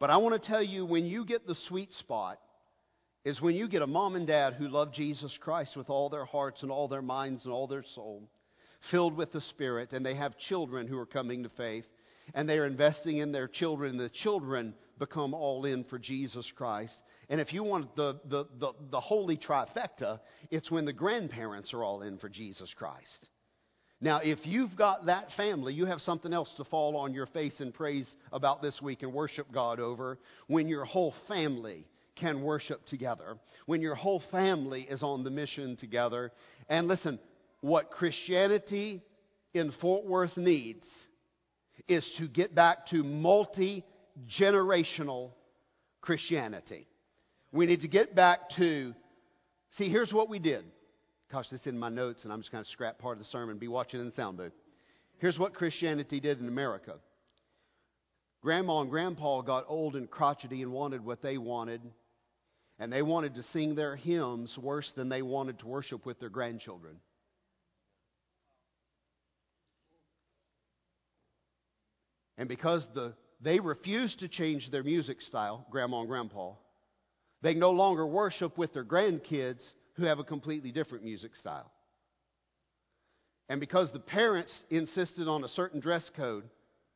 But 0.00 0.08
I 0.08 0.16
want 0.16 0.42
to 0.42 0.48
tell 0.48 0.62
you 0.62 0.86
when 0.86 1.04
you 1.04 1.26
get 1.26 1.46
the 1.46 1.54
sweet 1.54 1.92
spot 1.92 2.38
is 3.26 3.42
when 3.42 3.54
you 3.54 3.68
get 3.68 3.82
a 3.82 3.86
mom 3.86 4.16
and 4.16 4.26
dad 4.26 4.54
who 4.54 4.68
love 4.68 4.90
Jesus 4.94 5.36
Christ 5.36 5.76
with 5.76 5.90
all 5.90 6.08
their 6.08 6.24
hearts 6.24 6.62
and 6.62 6.72
all 6.72 6.88
their 6.88 7.02
minds 7.02 7.44
and 7.44 7.52
all 7.52 7.66
their 7.66 7.84
soul, 7.94 8.26
filled 8.90 9.18
with 9.18 9.32
the 9.32 9.42
Spirit, 9.42 9.92
and 9.92 10.06
they 10.06 10.14
have 10.14 10.38
children 10.38 10.86
who 10.86 10.98
are 10.98 11.04
coming 11.04 11.42
to 11.42 11.50
faith, 11.50 11.84
and 12.32 12.48
they 12.48 12.58
are 12.58 12.64
investing 12.64 13.18
in 13.18 13.32
their 13.32 13.48
children, 13.48 13.90
and 13.90 14.00
the 14.00 14.08
children 14.08 14.74
become 14.98 15.34
all 15.34 15.66
in 15.66 15.84
for 15.84 15.98
Jesus 15.98 16.50
Christ. 16.56 16.94
And 17.28 17.38
if 17.38 17.52
you 17.52 17.64
want 17.64 17.94
the, 17.96 18.18
the, 18.24 18.46
the, 18.58 18.72
the 18.92 19.00
holy 19.00 19.36
trifecta, 19.36 20.20
it's 20.50 20.70
when 20.70 20.86
the 20.86 20.94
grandparents 20.94 21.74
are 21.74 21.84
all 21.84 22.00
in 22.00 22.16
for 22.16 22.30
Jesus 22.30 22.72
Christ. 22.72 23.28
Now, 24.00 24.20
if 24.22 24.46
you've 24.46 24.76
got 24.76 25.06
that 25.06 25.32
family, 25.32 25.74
you 25.74 25.86
have 25.86 26.00
something 26.00 26.32
else 26.32 26.54
to 26.54 26.64
fall 26.64 26.96
on 26.96 27.12
your 27.14 27.26
face 27.26 27.60
and 27.60 27.74
praise 27.74 28.08
about 28.32 28.62
this 28.62 28.80
week 28.80 29.02
and 29.02 29.12
worship 29.12 29.50
God 29.52 29.80
over 29.80 30.18
when 30.46 30.68
your 30.68 30.84
whole 30.84 31.14
family 31.26 31.84
can 32.14 32.42
worship 32.42 32.84
together, 32.86 33.36
when 33.66 33.80
your 33.80 33.96
whole 33.96 34.22
family 34.30 34.82
is 34.82 35.02
on 35.02 35.24
the 35.24 35.30
mission 35.30 35.76
together. 35.76 36.30
And 36.68 36.86
listen, 36.86 37.18
what 37.60 37.90
Christianity 37.90 39.02
in 39.52 39.72
Fort 39.72 40.04
Worth 40.04 40.36
needs 40.36 40.86
is 41.88 42.08
to 42.18 42.28
get 42.28 42.54
back 42.54 42.86
to 42.86 43.02
multi 43.02 43.84
generational 44.28 45.32
Christianity. 46.00 46.86
We 47.50 47.66
need 47.66 47.80
to 47.80 47.88
get 47.88 48.14
back 48.14 48.50
to, 48.50 48.94
see, 49.70 49.88
here's 49.88 50.12
what 50.12 50.28
we 50.28 50.38
did. 50.38 50.64
Gosh, 51.30 51.50
this 51.50 51.60
is 51.62 51.66
in 51.66 51.78
my 51.78 51.90
notes, 51.90 52.24
and 52.24 52.32
I'm 52.32 52.40
just 52.40 52.50
going 52.50 52.64
to 52.64 52.70
scrap 52.70 52.98
part 52.98 53.18
of 53.18 53.18
the 53.18 53.28
sermon. 53.28 53.58
Be 53.58 53.68
watching 53.68 54.00
in 54.00 54.06
the 54.06 54.12
sound 54.12 54.38
booth. 54.38 54.52
Here's 55.18 55.38
what 55.38 55.52
Christianity 55.52 56.20
did 56.20 56.40
in 56.40 56.48
America. 56.48 56.94
Grandma 58.40 58.80
and 58.80 58.90
Grandpa 58.90 59.42
got 59.42 59.64
old 59.68 59.94
and 59.94 60.10
crotchety 60.10 60.62
and 60.62 60.72
wanted 60.72 61.04
what 61.04 61.20
they 61.20 61.36
wanted, 61.36 61.82
and 62.78 62.90
they 62.90 63.02
wanted 63.02 63.34
to 63.34 63.42
sing 63.42 63.74
their 63.74 63.94
hymns 63.94 64.56
worse 64.56 64.90
than 64.92 65.10
they 65.10 65.20
wanted 65.20 65.58
to 65.58 65.66
worship 65.66 66.06
with 66.06 66.18
their 66.18 66.30
grandchildren. 66.30 66.96
And 72.38 72.48
because 72.48 72.88
the, 72.94 73.14
they 73.40 73.60
refused 73.60 74.20
to 74.20 74.28
change 74.28 74.70
their 74.70 74.84
music 74.84 75.20
style, 75.20 75.66
Grandma 75.70 76.00
and 76.00 76.08
Grandpa, 76.08 76.52
they 77.42 77.54
no 77.54 77.72
longer 77.72 78.06
worship 78.06 78.56
with 78.56 78.72
their 78.72 78.84
grandkids 78.84 79.72
who 79.98 80.04
have 80.04 80.20
a 80.20 80.24
completely 80.24 80.70
different 80.70 81.04
music 81.04 81.34
style. 81.34 81.70
And 83.48 83.60
because 83.60 83.90
the 83.90 83.98
parents 83.98 84.62
insisted 84.70 85.26
on 85.26 85.42
a 85.42 85.48
certain 85.48 85.80
dress 85.80 86.08
code 86.14 86.44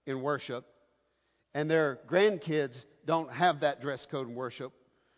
in 0.07 0.23
worship, 0.23 0.65
and 1.53 1.69
their 1.69 1.99
grandkids 2.09 2.85
don't 3.05 3.31
have 3.33 3.61
that 3.61 3.81
dress 3.81 4.07
code 4.07 4.29
in 4.29 4.35
worship, 4.35 4.73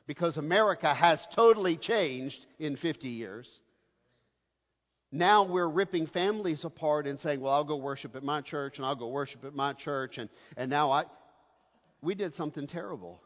because 0.07 0.39
America 0.39 0.93
has 0.95 1.25
totally 1.35 1.77
changed 1.77 2.47
in 2.59 2.77
50 2.77 3.09
years. 3.09 3.61
Now 5.13 5.45
we're 5.45 5.69
ripping 5.69 6.07
families 6.07 6.65
apart 6.65 7.07
and 7.07 7.19
saying, 7.19 7.41
well, 7.41 7.53
I'll 7.53 7.65
go 7.65 7.77
worship 7.77 8.17
at 8.17 8.23
my 8.23 8.41
church 8.41 8.79
and 8.79 8.87
I'll 8.87 8.97
go 8.97 9.09
worship 9.09 9.45
at 9.45 9.55
my 9.55 9.75
church. 9.75 10.19
And, 10.19 10.29
and 10.57 10.71
now 10.71 10.91
I, 10.91 11.05
we 12.03 12.15
did 12.15 12.35
something 12.35 12.67
terrible. 12.67 13.21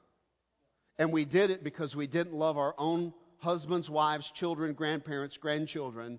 And 0.99 1.13
we 1.13 1.25
did 1.25 1.51
it 1.51 1.65
because 1.65 1.95
we 1.95 2.07
didn't 2.07 2.35
love 2.35 2.59
our 2.59 2.75
own 2.77 3.15
husbands, 3.39 3.89
wives, 3.89 4.31
children, 4.35 4.75
grandparents, 4.75 5.37
grandchildren 5.37 6.19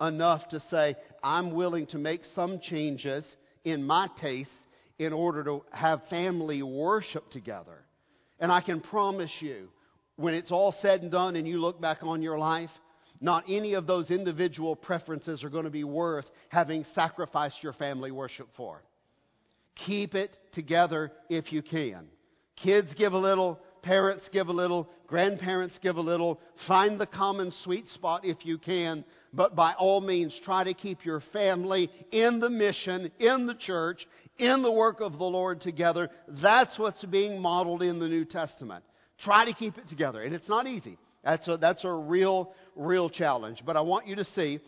enough 0.00 0.48
to 0.48 0.60
say, 0.60 0.96
I'm 1.22 1.52
willing 1.52 1.86
to 1.88 1.98
make 1.98 2.24
some 2.24 2.60
changes 2.60 3.36
in 3.64 3.84
my 3.84 4.08
tastes 4.16 4.54
in 4.98 5.12
order 5.12 5.44
to 5.44 5.64
have 5.70 6.08
family 6.08 6.62
worship 6.62 7.30
together. 7.30 7.84
And 8.38 8.52
I 8.52 8.60
can 8.60 8.80
promise 8.80 9.34
you, 9.40 9.68
when 10.16 10.34
it's 10.34 10.50
all 10.50 10.72
said 10.72 11.02
and 11.02 11.10
done 11.10 11.36
and 11.36 11.46
you 11.46 11.58
look 11.58 11.80
back 11.80 11.98
on 12.02 12.22
your 12.22 12.38
life, 12.38 12.70
not 13.20 13.44
any 13.48 13.74
of 13.74 13.86
those 13.86 14.10
individual 14.10 14.76
preferences 14.76 15.44
are 15.44 15.50
going 15.50 15.64
to 15.64 15.70
be 15.70 15.84
worth 15.84 16.30
having 16.48 16.84
sacrificed 16.84 17.62
your 17.62 17.72
family 17.72 18.10
worship 18.10 18.48
for. 18.56 18.82
Keep 19.74 20.14
it 20.14 20.36
together 20.52 21.12
if 21.28 21.52
you 21.52 21.62
can. 21.62 22.08
Kids 22.56 22.94
give 22.94 23.12
a 23.12 23.18
little, 23.18 23.60
Parents 23.86 24.28
give 24.32 24.48
a 24.48 24.52
little, 24.52 24.88
grandparents 25.06 25.78
give 25.78 25.96
a 25.96 26.00
little. 26.00 26.40
Find 26.66 27.00
the 27.00 27.06
common 27.06 27.52
sweet 27.52 27.86
spot 27.86 28.24
if 28.24 28.44
you 28.44 28.58
can, 28.58 29.04
but 29.32 29.54
by 29.54 29.74
all 29.74 30.00
means 30.00 30.36
try 30.40 30.64
to 30.64 30.74
keep 30.74 31.04
your 31.04 31.20
family 31.20 31.88
in 32.10 32.40
the 32.40 32.50
mission, 32.50 33.12
in 33.20 33.46
the 33.46 33.54
church, 33.54 34.08
in 34.38 34.62
the 34.62 34.72
work 34.72 35.00
of 35.00 35.18
the 35.18 35.24
Lord 35.24 35.60
together. 35.60 36.10
That's 36.26 36.76
what's 36.80 37.04
being 37.04 37.40
modeled 37.40 37.80
in 37.80 38.00
the 38.00 38.08
New 38.08 38.24
Testament. 38.24 38.84
Try 39.20 39.44
to 39.44 39.54
keep 39.54 39.78
it 39.78 39.86
together. 39.86 40.20
And 40.20 40.34
it's 40.34 40.48
not 40.48 40.66
easy. 40.66 40.98
That's 41.22 41.46
a, 41.46 41.56
that's 41.56 41.84
a 41.84 41.92
real, 41.92 42.54
real 42.74 43.08
challenge. 43.08 43.62
But 43.64 43.76
I 43.76 43.82
want 43.82 44.08
you 44.08 44.16
to 44.16 44.24
see 44.24 44.58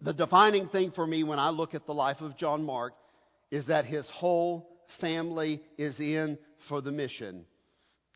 the 0.00 0.14
defining 0.14 0.68
thing 0.68 0.92
for 0.92 1.06
me 1.06 1.24
when 1.24 1.38
I 1.38 1.50
look 1.50 1.74
at 1.74 1.84
the 1.84 1.92
life 1.92 2.22
of 2.22 2.38
John 2.38 2.64
Mark 2.64 2.94
is 3.50 3.66
that 3.66 3.84
his 3.84 4.08
whole 4.08 4.66
family 4.98 5.60
is 5.76 6.00
in 6.00 6.38
for 6.70 6.80
the 6.80 6.90
mission. 6.90 7.44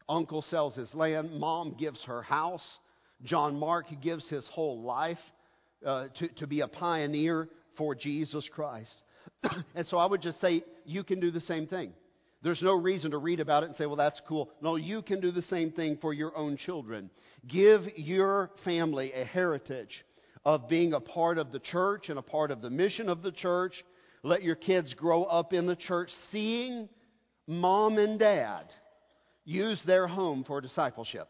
Uncle 0.09 0.43
sells 0.43 0.77
his 0.77 0.95
land. 0.95 1.33
Mom 1.39 1.75
gives 1.79 2.03
her 2.05 2.23
house. 2.23 2.79
John 3.25 3.59
Mark 3.59 3.87
gives 4.01 4.29
his 4.29 4.47
whole 4.49 4.83
life 4.83 5.19
uh, 5.85 6.09
to, 6.15 6.29
to 6.29 6.47
be 6.47 6.61
a 6.61 6.69
pioneer 6.69 7.49
for 7.77 7.95
Jesus 7.95 8.49
Christ. 8.49 8.95
and 9.75 9.87
so 9.87 9.99
I 9.99 10.07
would 10.07 10.23
just 10.23 10.41
say, 10.41 10.63
you 10.85 11.05
can 11.05 11.21
do 11.21 11.31
the 11.31 11.41
same 11.41 11.67
thing. 11.67 11.93
There's 12.43 12.63
no 12.63 12.75
reason 12.75 13.11
to 13.11 13.19
read 13.19 13.41
about 13.41 13.65
it 13.65 13.67
and 13.67 13.75
say, 13.77 13.87
well, 13.87 13.97
that's 13.97 14.21
cool. 14.27 14.51
No, 14.63 14.77
you 14.77 15.03
can 15.03 15.21
do 15.21 15.33
the 15.33 15.43
same 15.43 15.73
thing 15.73 15.99
for 16.01 16.15
your 16.15 16.37
own 16.37 16.57
children. 16.57 17.11
Give 17.47 17.83
your 17.97 18.51
family 18.65 19.13
a 19.13 19.25
heritage 19.25 20.05
of 20.45 20.69
being 20.69 20.93
a 20.93 21.01
part 21.01 21.39
of 21.39 21.51
the 21.51 21.59
church 21.59 22.11
and 22.11 22.19
a 22.19 22.23
part 22.23 22.53
of 22.53 22.63
the 22.63 22.71
mission 22.71 23.09
of 23.09 23.23
the 23.23 23.33
church. 23.33 23.85
Let 24.23 24.45
your 24.45 24.55
kids 24.55 24.95
grow 24.95 25.25
up 25.25 25.53
in 25.53 25.67
the 25.67 25.77
church 25.77 26.13
seeing 26.31 26.89
mom 27.47 27.99
and 27.99 28.19
dad 28.19 28.73
use 29.49 29.83
their 29.83 30.07
home 30.07 30.45
for 30.45 30.61
discipleship. 30.61 31.27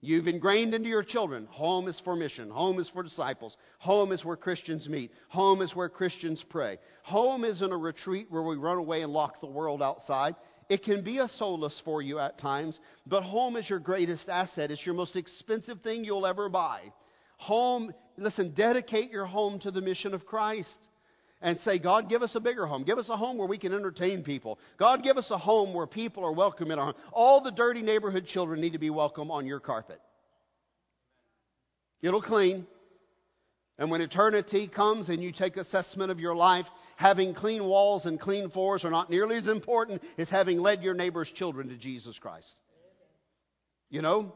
You've 0.00 0.28
ingrained 0.28 0.74
into 0.74 0.88
your 0.88 1.02
children 1.02 1.46
home 1.50 1.88
is 1.88 2.00
for 2.00 2.16
mission, 2.16 2.48
home 2.48 2.80
is 2.80 2.88
for 2.88 3.02
disciples, 3.02 3.56
home 3.78 4.12
is 4.12 4.24
where 4.24 4.36
Christians 4.36 4.88
meet, 4.88 5.10
home 5.28 5.60
is 5.60 5.76
where 5.76 5.90
Christians 5.90 6.42
pray. 6.48 6.78
Home 7.02 7.44
isn't 7.44 7.72
a 7.72 7.76
retreat 7.76 8.28
where 8.30 8.42
we 8.42 8.56
run 8.56 8.78
away 8.78 9.02
and 9.02 9.12
lock 9.12 9.40
the 9.40 9.46
world 9.46 9.82
outside. 9.82 10.36
It 10.70 10.84
can 10.84 11.02
be 11.02 11.18
a 11.18 11.28
solace 11.28 11.82
for 11.84 12.00
you 12.00 12.18
at 12.18 12.38
times, 12.38 12.80
but 13.06 13.22
home 13.22 13.56
is 13.56 13.68
your 13.68 13.80
greatest 13.80 14.28
asset. 14.28 14.70
It's 14.70 14.86
your 14.86 14.94
most 14.94 15.16
expensive 15.16 15.82
thing 15.82 16.04
you'll 16.04 16.26
ever 16.26 16.48
buy. 16.48 16.92
Home, 17.38 17.92
listen, 18.16 18.54
dedicate 18.54 19.10
your 19.10 19.26
home 19.26 19.58
to 19.60 19.70
the 19.70 19.82
mission 19.82 20.14
of 20.14 20.24
Christ 20.24 20.88
and 21.40 21.58
say, 21.60 21.78
God, 21.78 22.08
give 22.08 22.22
us 22.22 22.34
a 22.34 22.40
bigger 22.40 22.66
home. 22.66 22.82
Give 22.82 22.98
us 22.98 23.08
a 23.08 23.16
home 23.16 23.38
where 23.38 23.46
we 23.46 23.58
can 23.58 23.72
entertain 23.72 24.24
people. 24.24 24.58
God, 24.76 25.02
give 25.02 25.16
us 25.16 25.30
a 25.30 25.38
home 25.38 25.72
where 25.72 25.86
people 25.86 26.24
are 26.24 26.32
welcome 26.32 26.70
in 26.70 26.78
our 26.78 26.86
home. 26.86 26.94
All 27.12 27.42
the 27.42 27.52
dirty 27.52 27.82
neighborhood 27.82 28.26
children 28.26 28.60
need 28.60 28.72
to 28.72 28.78
be 28.78 28.90
welcome 28.90 29.30
on 29.30 29.46
your 29.46 29.60
carpet. 29.60 30.00
It'll 32.02 32.22
clean. 32.22 32.66
And 33.78 33.90
when 33.90 34.00
eternity 34.00 34.66
comes 34.66 35.08
and 35.08 35.22
you 35.22 35.30
take 35.30 35.56
assessment 35.56 36.10
of 36.10 36.18
your 36.18 36.34
life, 36.34 36.66
having 36.96 37.34
clean 37.34 37.64
walls 37.64 38.06
and 38.06 38.18
clean 38.18 38.50
floors 38.50 38.84
are 38.84 38.90
not 38.90 39.08
nearly 39.08 39.36
as 39.36 39.46
important 39.46 40.02
as 40.18 40.28
having 40.28 40.58
led 40.58 40.82
your 40.82 40.94
neighbor's 40.94 41.30
children 41.30 41.68
to 41.68 41.76
Jesus 41.76 42.18
Christ. 42.18 42.52
You 43.90 44.02
know, 44.02 44.32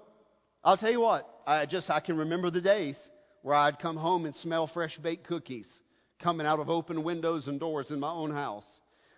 I'll 0.62 0.77
tell 0.77 0.93
you 0.93 1.01
what, 1.01 1.29
I 1.45 1.67
just 1.67 1.91
I 1.91 1.99
can 1.99 2.17
remember 2.19 2.51
the 2.51 2.61
days 2.61 2.97
where 3.43 3.57
I'd 3.57 3.81
come 3.81 3.97
home 3.97 4.25
and 4.25 4.35
smell 4.37 4.69
fresh 4.69 4.97
baked 4.99 5.27
cookies 5.27 5.69
coming 6.23 6.47
out 6.47 6.61
of 6.61 6.71
open 6.71 7.03
windows 7.03 7.49
and 7.49 7.59
doors 7.59 7.91
in 7.91 8.01
my 8.01 8.11
own 8.11 8.31
house. 8.31 8.67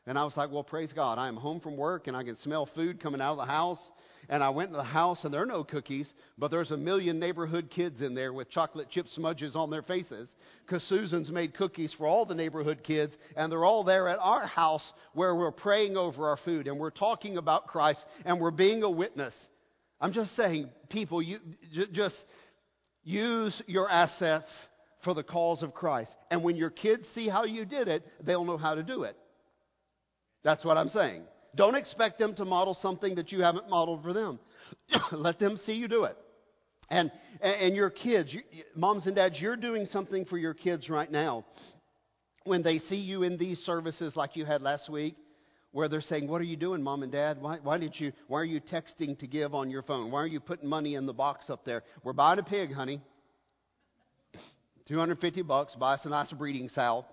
And 0.07 0.19
I 0.19 0.25
was 0.25 0.37
like, 0.37 0.51
well, 0.51 0.65
praise 0.65 0.93
God. 0.93 1.19
I 1.19 1.29
am 1.29 1.37
home 1.37 1.61
from 1.61 1.77
work 1.77 2.09
and 2.09 2.17
I 2.17 2.25
can 2.25 2.37
smell 2.37 2.67
food 2.67 3.01
coming 3.01 3.21
out 3.21 3.33
of 3.33 3.39
the 3.39 3.51
house. 3.53 3.91
And 4.29 4.43
I 4.43 4.51
went 4.51 4.71
to 4.71 4.77
the 4.77 4.83
house 4.83 5.25
and 5.25 5.33
there 5.33 5.43
are 5.43 5.47
no 5.47 5.65
cookies, 5.65 6.13
but 6.39 6.51
there's 6.51 6.71
a 6.71 6.77
million 6.77 7.19
neighborhood 7.19 7.71
kids 7.71 8.01
in 8.01 8.15
there 8.15 8.33
with 8.33 8.51
chocolate 8.51 8.89
chip 8.91 9.07
smudges 9.09 9.55
on 9.55 9.71
their 9.71 9.83
faces 9.83 10.35
because 10.65 10.83
Susan's 10.83 11.31
made 11.31 11.55
cookies 11.55 11.93
for 11.93 12.07
all 12.07 12.25
the 12.25 12.35
neighborhood 12.35 12.83
kids 12.83 13.17
and 13.37 13.53
they're 13.53 13.65
all 13.65 13.85
there 13.85 14.09
at 14.09 14.19
our 14.21 14.47
house 14.47 14.93
where 15.13 15.35
we're 15.35 15.53
praying 15.53 15.97
over 15.97 16.29
our 16.29 16.39
food 16.39 16.67
and 16.69 16.79
we're 16.79 16.91
talking 16.91 17.37
about 17.37 17.67
Christ 17.67 18.05
and 18.25 18.41
we're 18.41 18.51
being 18.51 18.83
a 18.83 18.91
witness. 18.91 19.35
I'm 20.01 20.13
just 20.13 20.35
saying, 20.37 20.71
people, 20.89 21.23
you 21.23 21.39
j- 21.73 21.89
just 21.93 22.25
use 23.05 23.63
your 23.67 23.91
assets 23.91 24.51
for 25.05 25.15
the 25.15 25.23
cause 25.23 25.63
of 25.63 25.75
Christ. 25.75 26.17
And 26.31 26.43
when 26.43 26.57
your 26.57 26.71
kids 26.71 27.07
see 27.09 27.29
how 27.29 27.45
you 27.45 27.65
did 27.65 27.89
it, 27.89 28.05
they'll 28.23 28.45
know 28.45 28.57
how 28.57 28.75
to 28.75 28.83
do 28.83 29.05
it. 29.05 29.17
That's 30.43 30.65
what 30.65 30.77
I'm 30.77 30.89
saying. 30.89 31.23
Don't 31.55 31.77
expect 31.77 32.19
them 32.19 32.35
to 32.35 32.45
model 32.45 32.75
something 32.75 33.15
that 33.15 33.31
you 33.31 33.43
haven't 33.43 33.71
modeled 33.71 34.03
for 34.03 34.13
them. 34.13 34.41
Let 35.13 35.39
them 35.39 35.57
see 35.57 35.75
you 35.75 35.89
do 35.89 36.05
it. 36.05 36.17
And, 36.91 37.13
and 37.41 37.75
your 37.75 37.91
kids, 37.91 38.37
moms 38.75 39.07
and 39.07 39.17
dads, 39.17 39.41
you're 39.41 39.57
doing 39.57 39.87
something 39.87 40.25
for 40.25 40.37
your 40.37 40.55
kids 40.55 40.91
right 40.91 41.11
now. 41.11 41.47
When 42.45 42.63
they 42.63 42.79
see 42.79 42.97
you 42.97 43.23
in 43.23 43.39
these 43.39 43.59
services 43.61 44.17
like 44.17 44.37
you 44.37 44.45
had 44.45 44.61
last 44.61 44.91
week, 44.91 45.15
where 45.73 45.89
they're 45.89 46.01
saying, 46.01 46.29
What 46.29 46.41
are 46.41 46.45
you 46.45 46.57
doing, 46.57 46.83
mom 46.83 47.03
and 47.03 47.11
dad? 47.11 47.41
Why, 47.41 47.59
why, 47.63 47.79
did 47.79 47.99
you, 47.99 48.13
why 48.29 48.41
are 48.41 48.45
you 48.45 48.61
texting 48.61 49.19
to 49.19 49.27
give 49.27 49.55
on 49.55 49.71
your 49.71 49.83
phone? 49.83 50.11
Why 50.11 50.23
are 50.23 50.27
you 50.27 50.41
putting 50.41 50.69
money 50.69 50.95
in 50.95 51.07
the 51.07 51.13
box 51.13 51.51
up 51.51 51.65
there? 51.65 51.83
We're 52.05 52.13
buying 52.13 52.39
a 52.39 52.45
pig, 52.45 52.73
honey. 52.73 53.01
250 54.87 55.43
bucks, 55.43 55.75
buy 55.75 55.95
us 55.95 56.05
a 56.05 56.11
nice 56.11 56.33
breeding 56.33 56.69
sow. 56.69 57.07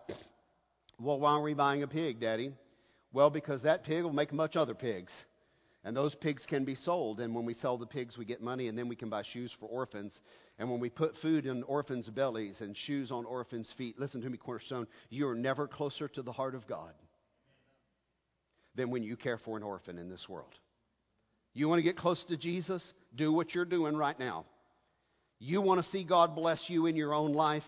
Well, 1.00 1.20
why 1.20 1.34
are 1.34 1.42
we 1.42 1.54
buying 1.54 1.84
a 1.84 1.88
pig, 1.88 2.20
Daddy? 2.20 2.52
Well, 3.14 3.30
because 3.30 3.64
that 3.64 3.84
pig 3.84 4.04
will 4.04 4.14
make 4.14 4.34
much 4.34 4.56
other 4.56 4.74
pigs. 4.76 5.14
And 5.84 5.98
those 5.98 6.14
pigs 6.14 6.46
can 6.46 6.64
be 6.64 6.76
sold. 6.76 7.20
And 7.22 7.34
when 7.34 7.46
we 7.46 7.54
sell 7.54 7.78
the 7.78 7.88
pigs, 7.88 8.18
we 8.18 8.26
get 8.26 8.42
money, 8.42 8.68
and 8.68 8.78
then 8.78 8.88
we 8.88 8.96
can 8.96 9.10
buy 9.10 9.24
shoes 9.24 9.52
for 9.60 9.66
orphans. 9.68 10.20
And 10.60 10.70
when 10.70 10.80
we 10.80 10.90
put 10.90 11.18
food 11.18 11.46
in 11.46 11.64
orphans' 11.64 12.10
bellies 12.10 12.62
and 12.62 12.78
shoes 12.78 13.12
on 13.12 13.26
orphans' 13.26 13.72
feet, 13.72 14.00
listen 14.00 14.22
to 14.22 14.30
me, 14.30 14.38
Cornerstone, 14.38 14.88
you're 15.10 15.34
never 15.34 15.68
closer 15.68 16.08
to 16.10 16.22
the 16.22 16.32
heart 16.32 16.54
of 16.54 16.68
God 16.68 16.94
than 18.76 18.92
when 18.92 19.02
you 19.02 19.18
care 19.18 19.38
for 19.38 19.58
an 19.58 19.64
orphan 19.64 19.98
in 19.98 20.10
this 20.10 20.30
world. 20.30 20.54
You 21.54 21.68
want 21.68 21.80
to 21.80 21.84
get 21.84 21.98
close 21.98 22.24
to 22.26 22.38
Jesus? 22.38 22.94
Do 23.16 23.34
what 23.34 23.56
you're 23.56 23.66
doing 23.66 23.98
right 23.98 24.18
now. 24.18 24.46
You 25.44 25.60
want 25.60 25.84
to 25.84 25.90
see 25.90 26.04
God 26.04 26.36
bless 26.36 26.70
you 26.70 26.86
in 26.86 26.96
your 26.96 27.16
own 27.16 27.34
life? 27.34 27.64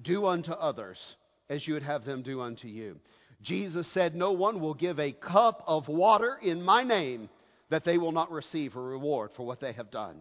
Do 0.00 0.26
unto 0.26 0.52
others 0.52 1.16
as 1.48 1.66
you 1.66 1.74
would 1.74 1.82
have 1.82 2.04
them 2.04 2.22
do 2.22 2.40
unto 2.40 2.68
you. 2.68 3.00
Jesus 3.42 3.92
said, 3.92 4.14
No 4.14 4.32
one 4.32 4.60
will 4.60 4.74
give 4.74 5.00
a 5.00 5.10
cup 5.10 5.64
of 5.66 5.88
water 5.88 6.38
in 6.40 6.62
my 6.62 6.84
name 6.84 7.28
that 7.68 7.84
they 7.84 7.98
will 7.98 8.12
not 8.12 8.30
receive 8.30 8.76
a 8.76 8.80
reward 8.80 9.32
for 9.34 9.44
what 9.44 9.60
they 9.60 9.72
have 9.72 9.90
done. 9.90 10.16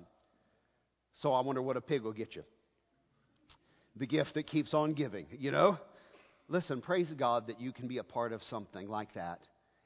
So 1.14 1.32
I 1.32 1.42
wonder 1.42 1.62
what 1.62 1.78
a 1.78 1.82
pig 1.82 2.02
will 2.02 2.12
get 2.12 2.36
you. 2.36 2.44
The 3.96 4.08
gift 4.08 4.34
that 4.34 4.48
keeps 4.48 4.74
on 4.74 4.94
giving, 4.94 5.28
you 5.38 5.52
know? 5.52 5.78
Listen, 6.48 6.82
praise 6.82 7.14
God 7.14 7.48
that 7.48 7.62
you 7.62 7.72
can 7.72 7.88
be 7.88 8.00
a 8.00 8.04
part 8.04 8.34
of 8.34 8.42
something 8.42 8.90
like 8.90 9.14
that. 9.14 9.40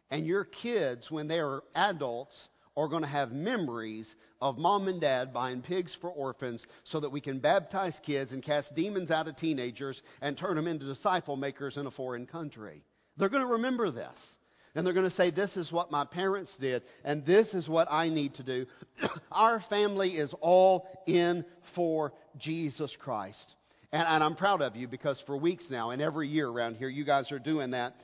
And 0.09 0.25
your 0.25 0.45
kids, 0.45 1.11
when 1.11 1.27
they 1.27 1.39
are 1.39 1.63
adults, 1.75 2.47
are 2.79 2.87
going 2.87 3.01
to 3.01 3.07
have 3.07 3.31
memories 3.31 4.15
of 4.41 4.57
mom 4.57 4.87
and 4.87 5.01
dad 5.01 5.33
buying 5.33 5.61
pigs 5.61 5.95
for 5.99 6.09
orphans 6.09 6.65
so 6.83 6.99
that 6.99 7.11
we 7.11 7.19
can 7.19 7.39
baptize 7.39 7.99
kids 8.05 8.31
and 8.31 8.41
cast 8.41 8.73
demons 8.73 9.11
out 9.11 9.27
of 9.27 9.35
teenagers 9.35 10.01
and 10.21 10.37
turn 10.37 10.55
them 10.55 10.67
into 10.67 10.85
disciple 10.85 11.35
makers 11.35 11.77
in 11.77 11.85
a 11.85 11.91
foreign 11.91 12.25
country. 12.25 12.83
They're 13.17 13.29
going 13.29 13.45
to 13.45 13.53
remember 13.53 13.91
this. 13.91 14.37
And 14.75 14.85
they're 14.85 14.93
going 14.93 15.09
to 15.09 15.15
say, 15.15 15.31
This 15.31 15.57
is 15.57 15.71
what 15.71 15.89
my 15.89 16.05
parents 16.05 16.55
did, 16.57 16.83
and 17.03 17.25
this 17.25 17.55
is 17.55 17.67
what 17.67 17.87
I 17.89 18.09
need 18.09 18.35
to 18.35 18.43
do. 18.43 18.67
Our 19.31 19.59
family 19.61 20.09
is 20.09 20.33
all 20.41 20.87
in 21.07 21.43
for 21.73 22.13
Jesus 22.37 22.95
Christ. 22.95 23.55
And, 23.91 24.07
and, 24.07 24.23
I'm 24.23 24.35
proud 24.35 24.61
of 24.61 24.75
you 24.75 24.87
because 24.87 25.19
for 25.25 25.35
weeks 25.35 25.71
now, 25.71 25.89
and 25.89 26.01
every 26.03 26.27
year 26.27 26.47
around 26.47 26.75
here, 26.75 26.87
you 26.87 27.03
guys 27.03 27.31
are 27.31 27.39
doing 27.39 27.71
that. 27.71 27.95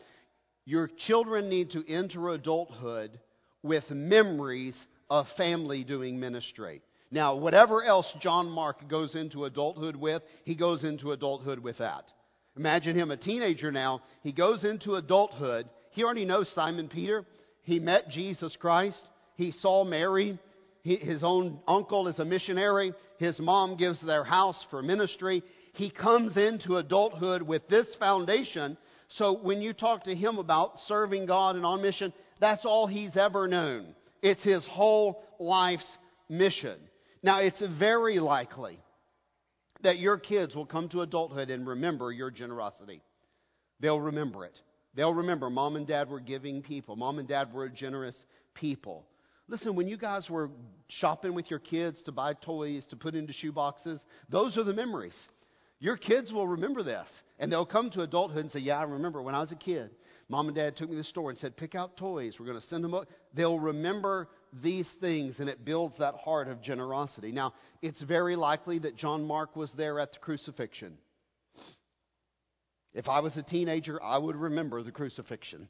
Your 0.65 0.87
children 0.87 1.49
need 1.49 1.69
to 1.71 1.87
enter 1.87 2.29
adulthood 2.29 3.19
with 3.65 3.89
memories 3.89 4.85
of 5.09 5.27
family 5.37 5.83
doing 5.83 6.19
ministry. 6.19 6.81
Now, 7.11 7.35
whatever 7.35 7.83
else 7.83 8.11
John 8.19 8.47
Mark 8.49 8.87
goes 8.87 9.15
into 9.15 9.45
adulthood 9.45 9.95
with, 9.95 10.21
he 10.43 10.55
goes 10.55 10.83
into 10.83 11.11
adulthood 11.11 11.59
with 11.59 11.79
that. 11.79 12.11
Imagine 12.57 12.95
him 12.95 13.11
a 13.11 13.17
teenager 13.17 13.71
now. 13.71 14.01
He 14.23 14.31
goes 14.31 14.63
into 14.63 14.95
adulthood. 14.95 15.67
He 15.91 16.03
already 16.03 16.25
knows 16.25 16.49
Simon 16.49 16.87
Peter. 16.87 17.25
He 17.63 17.79
met 17.79 18.09
Jesus 18.09 18.55
Christ. 18.55 19.01
He 19.35 19.51
saw 19.51 19.83
Mary. 19.83 20.39
He, 20.83 20.95
his 20.95 21.23
own 21.23 21.59
uncle 21.67 22.07
is 22.07 22.19
a 22.19 22.25
missionary. 22.25 22.93
His 23.17 23.39
mom 23.39 23.75
gives 23.75 24.01
their 24.01 24.23
house 24.23 24.65
for 24.69 24.81
ministry. 24.81 25.43
He 25.73 25.89
comes 25.89 26.37
into 26.37 26.77
adulthood 26.77 27.41
with 27.41 27.67
this 27.67 27.93
foundation. 27.95 28.77
So 29.07 29.33
when 29.33 29.61
you 29.61 29.73
talk 29.73 30.03
to 30.05 30.15
him 30.15 30.37
about 30.37 30.79
serving 30.81 31.25
God 31.25 31.55
and 31.55 31.65
on 31.65 31.81
mission, 31.81 32.13
that's 32.39 32.65
all 32.65 32.87
he's 32.87 33.15
ever 33.17 33.47
known. 33.47 33.95
It's 34.21 34.43
his 34.43 34.65
whole 34.65 35.23
life's 35.39 35.97
mission. 36.29 36.77
Now, 37.23 37.39
it's 37.39 37.61
very 37.61 38.19
likely 38.19 38.79
that 39.81 39.99
your 39.99 40.17
kids 40.17 40.55
will 40.55 40.65
come 40.65 40.89
to 40.89 41.01
adulthood 41.01 41.49
and 41.49 41.67
remember 41.67 42.11
your 42.11 42.31
generosity. 42.31 43.01
They'll 43.79 43.99
remember 43.99 44.45
it. 44.45 44.59
They'll 44.95 45.13
remember 45.13 45.49
mom 45.49 45.75
and 45.75 45.85
dad 45.85 46.09
were 46.09 46.19
giving 46.19 46.61
people, 46.61 46.95
mom 46.95 47.19
and 47.19 47.27
dad 47.27 47.53
were 47.53 47.67
generous 47.69 48.25
people. 48.53 49.05
Listen, 49.47 49.75
when 49.75 49.87
you 49.87 49.97
guys 49.97 50.29
were 50.29 50.49
shopping 50.87 51.35
with 51.35 51.51
your 51.51 51.59
kids 51.59 52.01
to 52.03 52.11
buy 52.11 52.33
toys 52.33 52.85
to 52.85 52.95
put 52.95 53.13
into 53.13 53.33
shoe 53.33 53.51
boxes, 53.51 54.03
those 54.29 54.57
are 54.57 54.63
the 54.63 54.73
memories. 54.73 55.27
Your 55.79 55.97
kids 55.97 56.33
will 56.33 56.47
remember 56.47 56.81
this. 56.81 57.23
And 57.37 57.51
they'll 57.51 57.65
come 57.65 57.91
to 57.91 58.01
adulthood 58.01 58.39
and 58.39 58.51
say, 58.51 58.59
Yeah, 58.59 58.79
I 58.79 58.83
remember 58.83 59.21
when 59.21 59.35
I 59.35 59.39
was 59.39 59.51
a 59.51 59.55
kid. 59.55 59.91
Mom 60.27 60.47
and 60.47 60.55
dad 60.55 60.75
took 60.75 60.89
me 60.89 60.95
to 60.95 61.01
the 61.01 61.03
store 61.03 61.29
and 61.29 61.37
said, 61.37 61.55
Pick 61.55 61.75
out 61.75 61.97
toys. 61.97 62.39
We're 62.39 62.47
going 62.47 62.59
to 62.59 62.65
send 62.65 62.83
them. 62.83 62.93
Up. 62.93 63.07
They'll 63.33 63.59
remember 63.59 64.27
these 64.61 64.89
things, 64.99 65.39
and 65.39 65.49
it 65.49 65.63
builds 65.63 65.97
that 65.99 66.15
heart 66.15 66.47
of 66.47 66.61
generosity. 66.61 67.31
Now, 67.31 67.53
it's 67.81 68.01
very 68.01 68.35
likely 68.35 68.79
that 68.79 68.95
John 68.95 69.25
Mark 69.25 69.55
was 69.55 69.71
there 69.73 69.99
at 69.99 70.13
the 70.13 70.19
crucifixion. 70.19 70.97
If 72.93 73.07
I 73.07 73.19
was 73.19 73.37
a 73.37 73.43
teenager, 73.43 74.01
I 74.01 74.17
would 74.17 74.35
remember 74.35 74.81
the 74.81 74.91
crucifixion. 74.91 75.67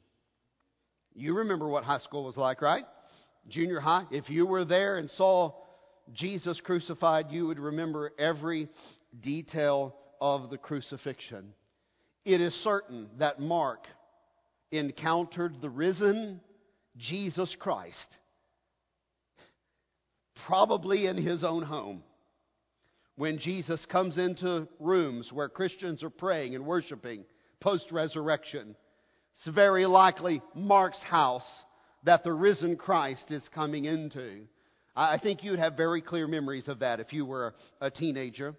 You 1.14 1.38
remember 1.38 1.68
what 1.68 1.84
high 1.84 1.98
school 1.98 2.24
was 2.24 2.36
like, 2.36 2.62
right? 2.62 2.84
Junior 3.48 3.80
high. 3.80 4.04
If 4.10 4.30
you 4.30 4.46
were 4.46 4.64
there 4.64 4.96
and 4.96 5.10
saw 5.10 5.54
Jesus 6.12 6.60
crucified, 6.60 7.30
you 7.30 7.46
would 7.46 7.58
remember 7.58 8.12
every 8.18 8.68
detail 9.20 9.96
of 10.20 10.50
the 10.50 10.58
crucifixion. 10.58 11.52
It 12.24 12.40
is 12.40 12.54
certain 12.54 13.08
that 13.18 13.40
Mark 13.40 13.86
encountered 14.78 15.60
the 15.60 15.70
risen 15.70 16.40
Jesus 16.96 17.54
Christ, 17.58 18.18
probably 20.46 21.06
in 21.06 21.16
his 21.16 21.44
own 21.44 21.62
home, 21.62 22.02
when 23.16 23.38
Jesus 23.38 23.84
comes 23.86 24.18
into 24.18 24.68
rooms 24.78 25.32
where 25.32 25.48
Christians 25.48 26.02
are 26.02 26.10
praying 26.10 26.54
and 26.54 26.66
worshiping 26.66 27.24
post 27.60 27.90
resurrection, 27.92 28.76
it's 29.34 29.46
very 29.46 29.86
likely 29.86 30.42
Mark's 30.54 31.02
house 31.02 31.64
that 32.04 32.24
the 32.24 32.32
risen 32.32 32.76
Christ 32.76 33.30
is 33.30 33.48
coming 33.48 33.84
into. 33.84 34.46
I 34.94 35.18
think 35.18 35.44
you'd 35.44 35.58
have 35.58 35.76
very 35.76 36.00
clear 36.00 36.26
memories 36.26 36.68
of 36.68 36.78
that 36.78 37.00
if 37.00 37.12
you 37.12 37.26
were 37.26 37.54
a 37.80 37.90
teenager. 37.90 38.54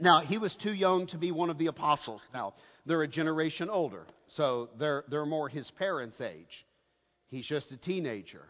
Now, 0.00 0.20
he 0.20 0.38
was 0.38 0.54
too 0.54 0.72
young 0.72 1.06
to 1.08 1.18
be 1.18 1.32
one 1.32 1.50
of 1.50 1.58
the 1.58 1.66
apostles. 1.66 2.26
Now, 2.32 2.54
they're 2.86 3.02
a 3.02 3.08
generation 3.08 3.68
older, 3.70 4.06
so 4.28 4.70
they're, 4.78 5.04
they're 5.08 5.26
more 5.26 5.48
his 5.48 5.70
parents' 5.72 6.20
age. 6.20 6.66
He's 7.28 7.46
just 7.46 7.72
a 7.72 7.76
teenager. 7.76 8.44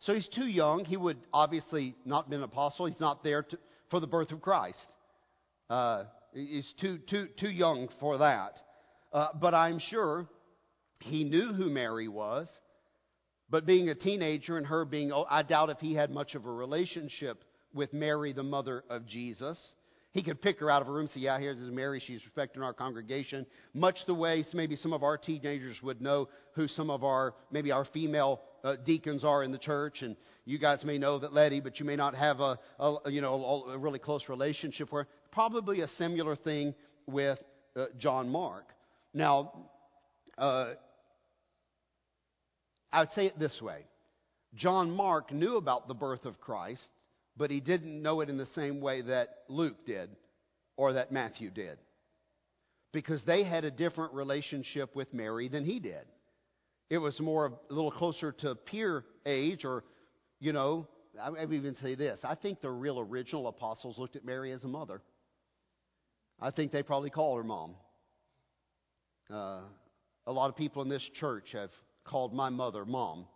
So 0.00 0.14
he's 0.14 0.28
too 0.28 0.46
young. 0.46 0.84
He 0.84 0.96
would 0.96 1.18
obviously 1.32 1.94
not 2.04 2.30
be 2.30 2.36
an 2.36 2.42
apostle. 2.42 2.86
He's 2.86 3.00
not 3.00 3.24
there 3.24 3.42
to, 3.42 3.58
for 3.90 4.00
the 4.00 4.06
birth 4.06 4.32
of 4.32 4.40
Christ. 4.40 4.94
Uh, 5.68 6.04
he's 6.32 6.72
too, 6.80 6.98
too, 6.98 7.28
too 7.36 7.50
young 7.50 7.88
for 8.00 8.18
that. 8.18 8.60
Uh, 9.12 9.28
but 9.40 9.54
I'm 9.54 9.78
sure 9.78 10.28
he 11.00 11.24
knew 11.24 11.52
who 11.52 11.68
Mary 11.70 12.08
was. 12.08 12.48
But 13.50 13.64
being 13.64 13.88
a 13.88 13.94
teenager 13.94 14.56
and 14.58 14.66
her 14.66 14.84
being, 14.84 15.10
oh, 15.12 15.26
I 15.28 15.42
doubt 15.42 15.70
if 15.70 15.78
he 15.78 15.94
had 15.94 16.10
much 16.10 16.34
of 16.34 16.44
a 16.44 16.52
relationship 16.52 17.44
with 17.72 17.92
Mary, 17.92 18.32
the 18.32 18.42
mother 18.42 18.84
of 18.90 19.06
Jesus. 19.06 19.74
He 20.12 20.22
could 20.22 20.40
pick 20.40 20.58
her 20.60 20.70
out 20.70 20.80
of 20.82 20.88
a 20.88 20.90
room 20.90 21.02
and 21.02 21.10
say, 21.10 21.20
Yeah, 21.20 21.38
here's 21.38 21.58
Mary. 21.70 22.00
She's 22.00 22.24
respecting 22.24 22.62
our 22.62 22.72
congregation. 22.72 23.46
Much 23.74 24.06
the 24.06 24.14
way 24.14 24.42
maybe 24.54 24.74
some 24.74 24.92
of 24.92 25.02
our 25.02 25.18
teenagers 25.18 25.82
would 25.82 26.00
know 26.00 26.28
who 26.54 26.66
some 26.66 26.90
of 26.90 27.04
our, 27.04 27.34
maybe 27.50 27.72
our 27.72 27.84
female 27.84 28.40
uh, 28.64 28.76
deacons 28.84 29.24
are 29.24 29.42
in 29.42 29.52
the 29.52 29.58
church. 29.58 30.02
And 30.02 30.16
you 30.44 30.58
guys 30.58 30.84
may 30.84 30.96
know 30.98 31.18
that 31.18 31.34
Letty, 31.34 31.60
but 31.60 31.78
you 31.78 31.84
may 31.84 31.96
not 31.96 32.14
have 32.14 32.40
a, 32.40 32.58
a 32.80 33.10
you 33.10 33.20
know, 33.20 33.64
a, 33.68 33.78
really 33.78 33.98
close 33.98 34.28
relationship 34.28 34.90
with 34.90 35.06
her. 35.06 35.12
Probably 35.30 35.82
a 35.82 35.88
similar 35.88 36.36
thing 36.36 36.74
with 37.06 37.42
uh, 37.76 37.86
John 37.98 38.30
Mark. 38.30 38.64
Now, 39.12 39.68
uh, 40.38 40.74
I 42.92 43.00
would 43.00 43.10
say 43.10 43.26
it 43.26 43.38
this 43.38 43.60
way 43.60 43.84
John 44.54 44.90
Mark 44.90 45.32
knew 45.32 45.56
about 45.56 45.86
the 45.86 45.94
birth 45.94 46.24
of 46.24 46.40
Christ, 46.40 46.90
but 47.38 47.50
he 47.50 47.60
didn't 47.60 48.02
know 48.02 48.20
it 48.20 48.28
in 48.28 48.36
the 48.36 48.46
same 48.46 48.80
way 48.80 49.00
that 49.02 49.28
Luke 49.48 49.86
did 49.86 50.10
or 50.76 50.94
that 50.94 51.12
Matthew 51.12 51.50
did. 51.50 51.78
Because 52.92 53.24
they 53.24 53.44
had 53.44 53.64
a 53.64 53.70
different 53.70 54.12
relationship 54.12 54.96
with 54.96 55.14
Mary 55.14 55.48
than 55.48 55.64
he 55.64 55.78
did. 55.78 56.04
It 56.90 56.98
was 56.98 57.20
more 57.20 57.46
a 57.46 57.72
little 57.72 57.90
closer 57.90 58.32
to 58.32 58.54
peer 58.54 59.04
age, 59.24 59.64
or, 59.64 59.84
you 60.40 60.52
know, 60.52 60.88
I 61.20 61.30
would 61.30 61.52
even 61.52 61.74
say 61.76 61.94
this. 61.94 62.20
I 62.24 62.34
think 62.34 62.60
the 62.60 62.70
real 62.70 62.98
original 62.98 63.46
apostles 63.46 63.98
looked 63.98 64.16
at 64.16 64.24
Mary 64.24 64.52
as 64.52 64.64
a 64.64 64.68
mother. 64.68 65.00
I 66.40 66.50
think 66.50 66.72
they 66.72 66.82
probably 66.82 67.10
called 67.10 67.38
her 67.38 67.44
mom. 67.44 67.74
Uh, 69.30 69.60
a 70.26 70.32
lot 70.32 70.48
of 70.48 70.56
people 70.56 70.82
in 70.82 70.88
this 70.88 71.02
church 71.02 71.52
have 71.52 71.70
called 72.04 72.32
my 72.32 72.48
mother 72.48 72.84
mom. 72.84 73.26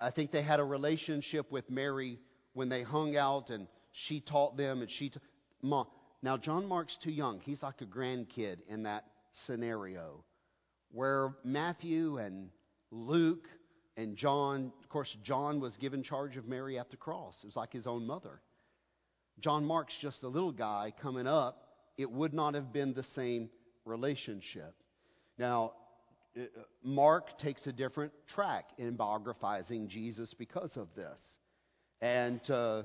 I 0.00 0.10
think 0.10 0.30
they 0.30 0.42
had 0.42 0.60
a 0.60 0.64
relationship 0.64 1.50
with 1.50 1.68
Mary 1.68 2.18
when 2.54 2.68
they 2.68 2.82
hung 2.82 3.16
out 3.16 3.50
and 3.50 3.68
she 3.92 4.20
taught 4.20 4.56
them 4.56 4.80
and 4.80 4.90
she, 4.90 5.10
t- 5.10 5.20
mom. 5.62 5.86
Now, 6.22 6.36
John 6.38 6.66
Mark's 6.66 6.96
too 6.96 7.12
young. 7.12 7.40
He's 7.40 7.62
like 7.62 7.82
a 7.82 7.86
grandkid 7.86 8.56
in 8.68 8.84
that 8.84 9.04
scenario 9.32 10.24
where 10.90 11.34
Matthew 11.44 12.18
and 12.18 12.48
Luke 12.90 13.46
and 13.96 14.16
John, 14.16 14.72
of 14.82 14.88
course, 14.88 15.14
John 15.22 15.60
was 15.60 15.76
given 15.76 16.02
charge 16.02 16.36
of 16.36 16.48
Mary 16.48 16.78
at 16.78 16.90
the 16.90 16.96
cross. 16.96 17.38
It 17.42 17.46
was 17.46 17.56
like 17.56 17.72
his 17.72 17.86
own 17.86 18.06
mother. 18.06 18.40
John 19.40 19.64
Mark's 19.64 19.96
just 20.00 20.22
a 20.22 20.28
little 20.28 20.52
guy 20.52 20.92
coming 21.02 21.26
up. 21.26 21.68
It 21.96 22.10
would 22.10 22.32
not 22.32 22.54
have 22.54 22.72
been 22.72 22.94
the 22.94 23.02
same 23.02 23.50
relationship. 23.84 24.74
Now, 25.38 25.72
uh, 26.36 26.42
Mark 26.82 27.38
takes 27.38 27.66
a 27.66 27.72
different 27.72 28.12
track 28.26 28.66
in 28.78 28.96
biographizing 28.96 29.88
Jesus 29.88 30.34
because 30.34 30.76
of 30.76 30.88
this. 30.96 31.20
And 32.00 32.40
uh, 32.50 32.82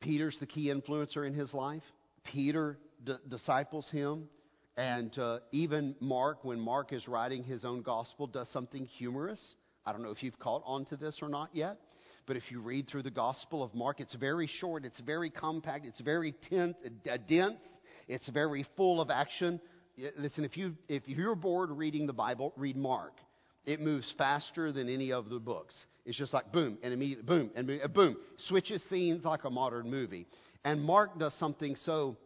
Peter's 0.00 0.38
the 0.38 0.46
key 0.46 0.72
influencer 0.72 1.26
in 1.26 1.34
his 1.34 1.52
life. 1.54 1.82
Peter 2.24 2.78
d- 3.04 3.16
disciples 3.28 3.90
him. 3.90 4.28
And 4.76 5.16
uh, 5.18 5.38
even 5.52 5.96
Mark, 6.00 6.44
when 6.44 6.60
Mark 6.60 6.92
is 6.92 7.08
writing 7.08 7.42
his 7.42 7.64
own 7.64 7.82
gospel, 7.82 8.26
does 8.26 8.48
something 8.50 8.84
humorous. 8.84 9.54
I 9.86 9.92
don't 9.92 10.02
know 10.02 10.10
if 10.10 10.22
you've 10.22 10.38
caught 10.38 10.62
on 10.66 10.84
to 10.86 10.96
this 10.96 11.20
or 11.22 11.28
not 11.28 11.50
yet. 11.54 11.78
But 12.26 12.36
if 12.36 12.50
you 12.50 12.60
read 12.60 12.88
through 12.88 13.04
the 13.04 13.10
Gospel 13.10 13.62
of 13.62 13.72
Mark, 13.72 14.00
it's 14.00 14.14
very 14.16 14.48
short, 14.48 14.84
it's 14.84 14.98
very 15.00 15.30
compact, 15.30 15.86
it's 15.86 16.00
very 16.00 16.32
tense, 16.32 16.74
uh, 17.08 17.16
dense, 17.28 17.62
it's 18.08 18.28
very 18.28 18.66
full 18.76 19.00
of 19.00 19.10
action. 19.10 19.60
Listen, 20.18 20.44
if, 20.44 20.56
you, 20.56 20.74
if 20.88 21.06
you're 21.06 21.36
bored 21.36 21.70
reading 21.70 22.06
the 22.06 22.12
Bible, 22.12 22.52
read 22.56 22.76
Mark. 22.76 23.12
It 23.66 23.80
moves 23.80 24.10
faster 24.16 24.72
than 24.72 24.88
any 24.88 25.12
of 25.12 25.28
the 25.28 25.40
books. 25.40 25.86
It's 26.04 26.16
just 26.16 26.32
like 26.32 26.52
boom, 26.52 26.78
and 26.82 26.94
immediately 26.94 27.24
boom, 27.24 27.50
and 27.56 27.92
boom. 27.92 28.16
Switches 28.36 28.82
scenes 28.84 29.24
like 29.24 29.44
a 29.44 29.50
modern 29.50 29.90
movie. 29.90 30.26
And 30.64 30.82
Mark 30.82 31.18
does 31.18 31.34
something 31.34 31.74
so 31.74 32.16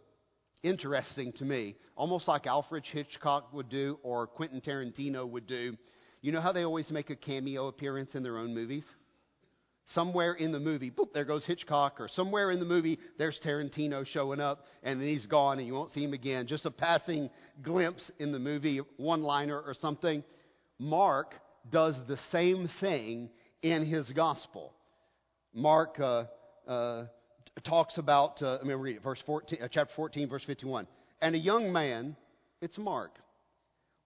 interesting 0.63 1.33
to 1.33 1.45
me, 1.45 1.77
almost 1.97 2.29
like 2.29 2.47
Alfred 2.47 2.85
Hitchcock 2.85 3.53
would 3.55 3.71
do 3.71 3.99
or 4.03 4.27
Quentin 4.27 4.61
Tarantino 4.61 5.29
would 5.29 5.47
do. 5.47 5.77
You 6.21 6.33
know 6.33 6.43
how 6.43 6.53
they 6.53 6.65
always 6.65 6.91
make 6.91 7.09
a 7.09 7.17
cameo 7.17 7.69
appearance 7.69 8.15
in 8.15 8.23
their 8.23 8.37
own 8.37 8.55
movies? 8.55 8.87
Somewhere 9.87 10.35
in 10.35 10.53
the 10.53 10.61
movie, 10.61 10.91
boop, 10.91 11.15
there 11.15 11.25
goes 11.25 11.47
Hitchcock, 11.47 12.01
or 12.01 12.07
somewhere 12.07 12.51
in 12.51 12.61
the 12.61 12.67
movie, 12.67 12.99
there's 13.19 13.41
Tarantino 13.41 14.07
showing 14.07 14.39
up, 14.39 14.67
and 14.83 15.01
then 15.01 15.09
he's 15.09 15.27
gone, 15.27 15.59
and 15.59 15.67
you 15.67 15.73
won't 15.73 15.91
see 15.91 16.05
him 16.05 16.13
again. 16.13 16.47
Just 16.47 16.67
a 16.67 16.71
passing 16.71 17.31
glimpse 17.63 18.11
in 18.19 18.31
the 18.31 18.39
movie, 18.39 18.81
one 18.99 19.23
liner 19.23 19.59
or 19.59 19.73
something. 19.73 20.23
Mark 20.81 21.35
does 21.69 22.01
the 22.09 22.17
same 22.17 22.69
thing 22.81 23.29
in 23.63 23.85
his 23.85 24.11
gospel. 24.13 24.73
Mark 25.53 26.01
uh, 26.01 26.25
uh, 26.67 27.05
talks 27.63 27.99
about, 27.99 28.41
uh, 28.43 28.53
let 28.53 28.65
me 28.65 28.73
read 28.73 28.97
it, 28.97 29.03
verse 29.03 29.23
14, 29.27 29.59
uh, 29.63 29.69
chapter 29.71 29.93
14, 29.95 30.29
verse 30.31 30.45
51. 30.45 30.87
And 31.21 31.35
a 31.35 31.39
young 31.39 31.71
man, 31.71 32.17
it's 32.63 32.79
Mark, 32.79 33.19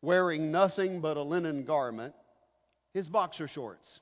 wearing 0.03 0.51
nothing 0.51 1.01
but 1.01 1.17
a 1.17 1.23
linen 1.23 1.65
garment, 1.65 2.13
his 2.93 3.07
boxer 3.07 3.47
shorts 3.47 4.01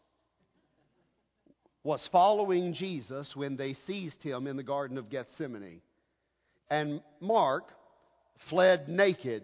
was 1.84 2.08
following 2.10 2.72
Jesus 2.72 3.34
when 3.36 3.56
they 3.56 3.74
seized 3.74 4.22
him 4.22 4.46
in 4.46 4.56
the 4.56 4.62
Garden 4.62 4.96
of 4.96 5.10
Gethsemane. 5.10 5.82
And 6.70 7.02
Mark 7.20 7.64
fled 8.48 8.88
naked, 8.88 9.42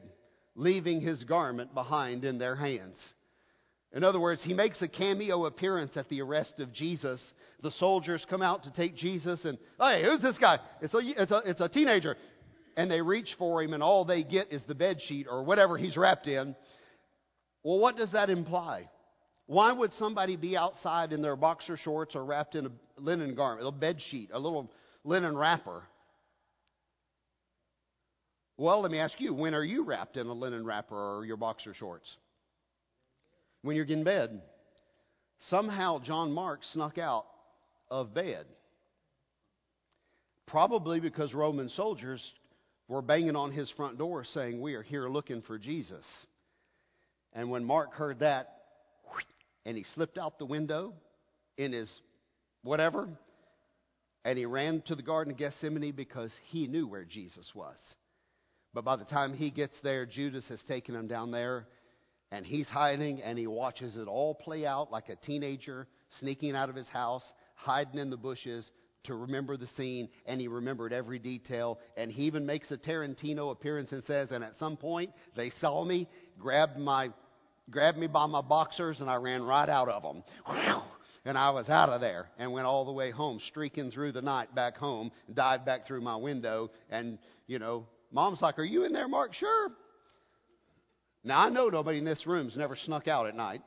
leaving 0.55 1.01
his 1.01 1.25
garment 1.25 1.75
behind 1.75 2.25
in 2.25 2.39
their 2.39 2.57
hands. 2.57 2.97
In 3.93 4.05
other 4.05 4.21
words, 4.21 4.43
he 4.43 4.53
makes 4.53 4.83
a 4.83 4.89
cameo 4.89 5.47
appearance 5.47 5.97
at 5.97 6.09
the 6.09 6.21
arrest 6.21 6.61
of 6.61 6.73
Jesus. 6.73 7.33
The 7.63 7.71
soldiers 7.71 8.27
come 8.29 8.43
out 8.43 8.65
to 8.65 8.73
take 8.73 8.95
Jesus, 8.95 9.45
and 9.45 9.59
hey, 9.81 10.05
who's 10.05 10.21
this 10.21 10.39
guy? 10.39 10.59
It's 10.83 10.93
a, 10.93 10.99
it's 10.99 11.33
a, 11.33 11.43
it's 11.47 11.61
a 11.61 11.69
teenager. 11.69 12.17
And 12.77 12.91
they 12.91 13.01
reach 13.01 13.35
for 13.39 13.63
him, 13.63 13.73
and 13.73 13.83
all 13.83 14.05
they 14.05 14.23
get 14.23 14.53
is 14.53 14.65
the 14.65 14.75
bed 14.75 15.01
sheet 15.01 15.27
or 15.29 15.43
whatever 15.43 15.79
he's 15.79 15.97
wrapped 15.97 16.27
in. 16.27 16.55
Well, 17.65 17.79
what 17.81 17.97
does 17.97 18.13
that 18.13 18.31
imply? 18.31 18.89
Why 19.47 19.73
would 19.73 19.95
somebody 19.95 20.37
be 20.37 20.57
outside 20.57 21.13
in 21.15 21.23
their 21.23 21.35
boxer 21.35 21.79
shorts 21.79 22.15
or 22.15 22.25
wrapped 22.25 22.55
in 22.55 22.67
a 22.67 22.71
linen 22.99 23.35
garment, 23.35 23.67
a 23.67 23.73
bed 23.73 24.03
sheet, 24.03 24.29
a 24.33 24.39
little 24.39 24.71
linen 25.05 25.37
wrapper? 25.37 25.83
Well, 28.59 28.83
let 28.83 28.91
me 28.91 28.99
ask 28.99 29.19
you, 29.21 29.33
when 29.33 29.55
are 29.55 29.65
you 29.65 29.85
wrapped 29.85 30.19
in 30.19 30.27
a 30.27 30.33
linen 30.33 30.67
wrapper 30.67 30.95
or 30.95 31.25
your 31.25 31.39
boxer 31.39 31.73
shorts? 31.73 32.19
When 33.63 33.77
you're 33.77 33.87
in 33.87 34.05
bed. 34.05 34.43
Somehow 35.41 36.01
John 36.01 36.33
Mark 36.33 36.65
snuck 36.65 36.99
out 36.99 37.27
of 37.91 38.15
bed. 38.15 38.47
Probably 40.47 41.01
because 41.01 41.35
Roman 41.35 41.69
soldiers 41.69 42.33
were 42.89 43.03
banging 43.03 43.37
on 43.37 43.53
his 43.53 43.71
front 43.71 43.99
door 43.99 44.25
saying, 44.25 44.61
We 44.61 44.75
are 44.75 44.83
here 44.83 45.09
looking 45.09 45.43
for 45.43 45.59
Jesus. 45.59 46.27
And 47.33 47.51
when 47.51 47.65
Mark 47.65 47.95
heard 47.95 48.21
that, 48.21 48.49
and 49.65 49.77
he 49.77 49.83
slipped 49.83 50.17
out 50.19 50.39
the 50.39 50.47
window 50.47 50.95
in 51.59 51.73
his 51.73 52.01
whatever, 52.63 53.09
and 54.25 54.39
he 54.39 54.47
ran 54.47 54.81
to 54.83 54.95
the 54.95 55.03
Garden 55.03 55.33
of 55.33 55.39
Gethsemane 55.39 55.93
because 55.93 56.39
he 56.45 56.67
knew 56.67 56.87
where 56.87 57.05
Jesus 57.05 57.55
was. 57.55 57.79
But 58.73 58.85
by 58.85 58.97
the 58.97 59.05
time 59.05 59.35
he 59.35 59.51
gets 59.51 59.79
there, 59.81 60.07
Judas 60.07 60.49
has 60.49 60.63
taken 60.63 60.95
him 60.95 61.07
down 61.07 61.31
there, 61.31 61.67
and 62.31 62.47
he's 62.47 62.69
hiding, 62.69 63.23
and 63.23 63.39
he 63.39 63.47
watches 63.47 63.97
it 63.97 64.07
all 64.09 64.35
play 64.35 64.67
out 64.67 64.91
like 64.91 65.09
a 65.09 65.17
teenager 65.17 65.87
sneaking 66.21 66.55
out 66.55 66.69
of 66.69 66.75
his 66.77 66.89
house, 66.89 67.33
hiding 67.55 67.99
in 67.99 68.11
the 68.11 68.17
bushes, 68.17 68.71
to 69.05 69.15
remember 69.15 69.57
the 69.57 69.67
scene, 69.67 70.09
and 70.27 70.41
he 70.41 70.49
remembered 70.49 70.93
every 70.93 71.19
detail. 71.19 71.79
And 71.97 72.11
he 72.13 72.25
even 72.25 72.45
makes 72.47 72.71
a 72.71 72.77
Tarantino 72.77 73.51
appearance 73.53 73.93
and 73.93 74.05
says, 74.05 74.31
And 74.33 74.45
at 74.45 74.57
some 74.57 74.77
point, 74.77 75.13
they 75.37 75.51
saw 75.51 75.85
me, 75.85 76.09
grabbed 76.39 76.79
my 76.79 77.11
grabbed 77.71 77.99
me 77.99 78.07
by 78.07 78.27
my 78.27 78.41
boxers, 78.41 79.01
and 79.01 79.11
I 79.11 79.17
ran 79.17 79.43
right 79.43 79.69
out 79.69 79.89
of 79.89 80.03
them. 80.03 80.23
And 81.25 81.37
I 81.37 81.51
was 81.51 81.69
out 81.69 81.91
of 81.91 82.01
there 82.01 82.27
and 82.39 82.53
went 82.53 82.65
all 82.65 82.87
the 82.87 82.93
way 82.93 83.11
home, 83.11 83.39
streaking 83.41 83.91
through 83.91 84.13
the 84.13 84.23
night 84.23 84.55
back 84.55 84.79
home, 84.79 85.11
dived 85.35 85.67
back 85.67 85.87
through 85.87 86.01
my 86.01 86.17
window. 86.17 86.71
And, 86.89 87.19
you 87.47 87.59
know, 87.59 87.87
mom's 88.11 88.41
like, 88.41 88.59
Are 88.59 88.65
you 88.65 88.85
in 88.85 88.95
there, 88.95 89.09
Mark? 89.09 89.35
Sure. 89.35 89.69
Now, 91.29 91.41
I 91.41 91.51
know 91.51 91.69
nobody 91.69 91.99
in 91.99 92.07
this 92.07 92.27
room's 92.27 92.57
never 92.57 92.75
snuck 92.75 93.07
out 93.07 93.27
at 93.27 93.37
night. 93.37 93.61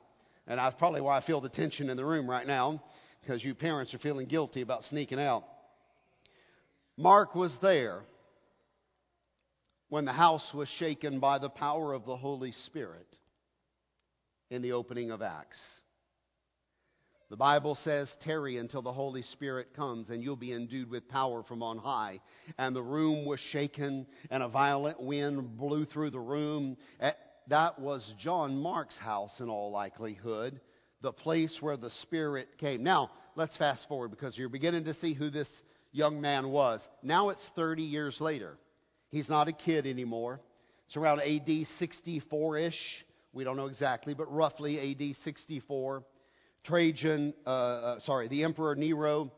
And 0.47 0.58
that's 0.58 0.76
probably 0.80 1.00
why 1.00 1.17
I 1.17 1.21
feel 1.21 1.41
the 1.41 1.47
tension 1.47 1.91
in 1.91 1.95
the 1.95 2.04
room 2.04 2.28
right 2.28 2.47
now, 2.47 2.84
because 3.21 3.45
you 3.45 3.54
parents 3.54 3.93
are 3.93 4.00
feeling 4.00 4.26
guilty 4.26 4.62
about 4.62 4.84
sneaking 4.84 5.19
out. 5.19 5.43
Mark 6.97 7.36
was 7.36 7.56
there 7.62 8.02
when 9.89 10.06
the 10.06 10.12
house 10.12 10.52
was 10.56 10.69
shaken 10.69 11.19
by 11.19 11.38
the 11.38 11.52
power 11.52 11.93
of 11.93 12.04
the 12.08 12.17
Holy 12.17 12.52
Spirit 12.52 13.06
in 14.50 14.63
the 14.63 14.71
opening 14.71 15.12
of 15.12 15.21
Acts. 15.21 15.62
The 17.30 17.38
Bible 17.38 17.76
says, 17.76 18.13
Tarry 18.21 18.58
until 18.58 18.82
the 18.82 18.91
Holy 18.91 19.21
Spirit 19.21 19.76
comes, 19.76 20.10
and 20.10 20.24
you'll 20.24 20.36
be 20.36 20.52
endued 20.52 20.89
with 20.89 21.08
power 21.08 21.43
from 21.43 21.62
on 21.62 21.78
high. 21.78 22.21
And 22.58 22.76
the 22.76 22.82
room 22.82 23.26
was 23.26 23.39
shaken, 23.39 24.08
and 24.32 24.41
a 24.41 24.50
violent 24.50 25.00
wind 25.00 25.58
blew 25.58 25.86
through 25.86 26.10
the 26.10 26.19
room. 26.19 26.76
That 27.52 27.80
was 27.80 28.14
John 28.18 28.62
Mark's 28.62 28.98
house, 28.98 29.42
in 29.42 29.50
all 29.50 29.72
likelihood, 29.72 30.62
the 31.02 31.12
place 31.12 31.62
where 31.62 31.76
the 31.76 31.90
Spirit 31.90 32.48
came. 32.58 32.82
Now, 32.82 33.12
let's 33.36 33.58
fast 33.58 33.90
forward 33.90 34.08
because 34.12 34.38
you're 34.38 34.48
beginning 34.48 34.86
to 34.86 34.94
see 34.94 35.14
who 35.14 35.30
this 35.30 35.50
young 35.92 36.22
man 36.22 36.48
was. 36.48 36.88
Now 37.04 37.28
it's 37.28 37.46
30 37.58 37.84
years 37.84 38.22
later. 38.22 38.58
He's 39.10 39.28
not 39.28 39.50
a 39.50 39.52
kid 39.52 39.86
anymore. 39.86 40.40
It's 40.86 40.96
around 40.96 41.20
AD 41.20 41.68
64 41.78 42.58
ish. 42.58 43.06
We 43.34 43.44
don't 43.44 43.58
know 43.58 43.68
exactly, 43.68 44.14
but 44.14 44.32
roughly 44.32 44.92
AD 44.92 45.18
64. 45.18 46.06
Trajan, 46.64 47.34
uh, 47.46 47.50
uh, 47.50 48.00
sorry, 48.00 48.30
the 48.30 48.46
Emperor 48.46 48.76
Nero 48.76 49.30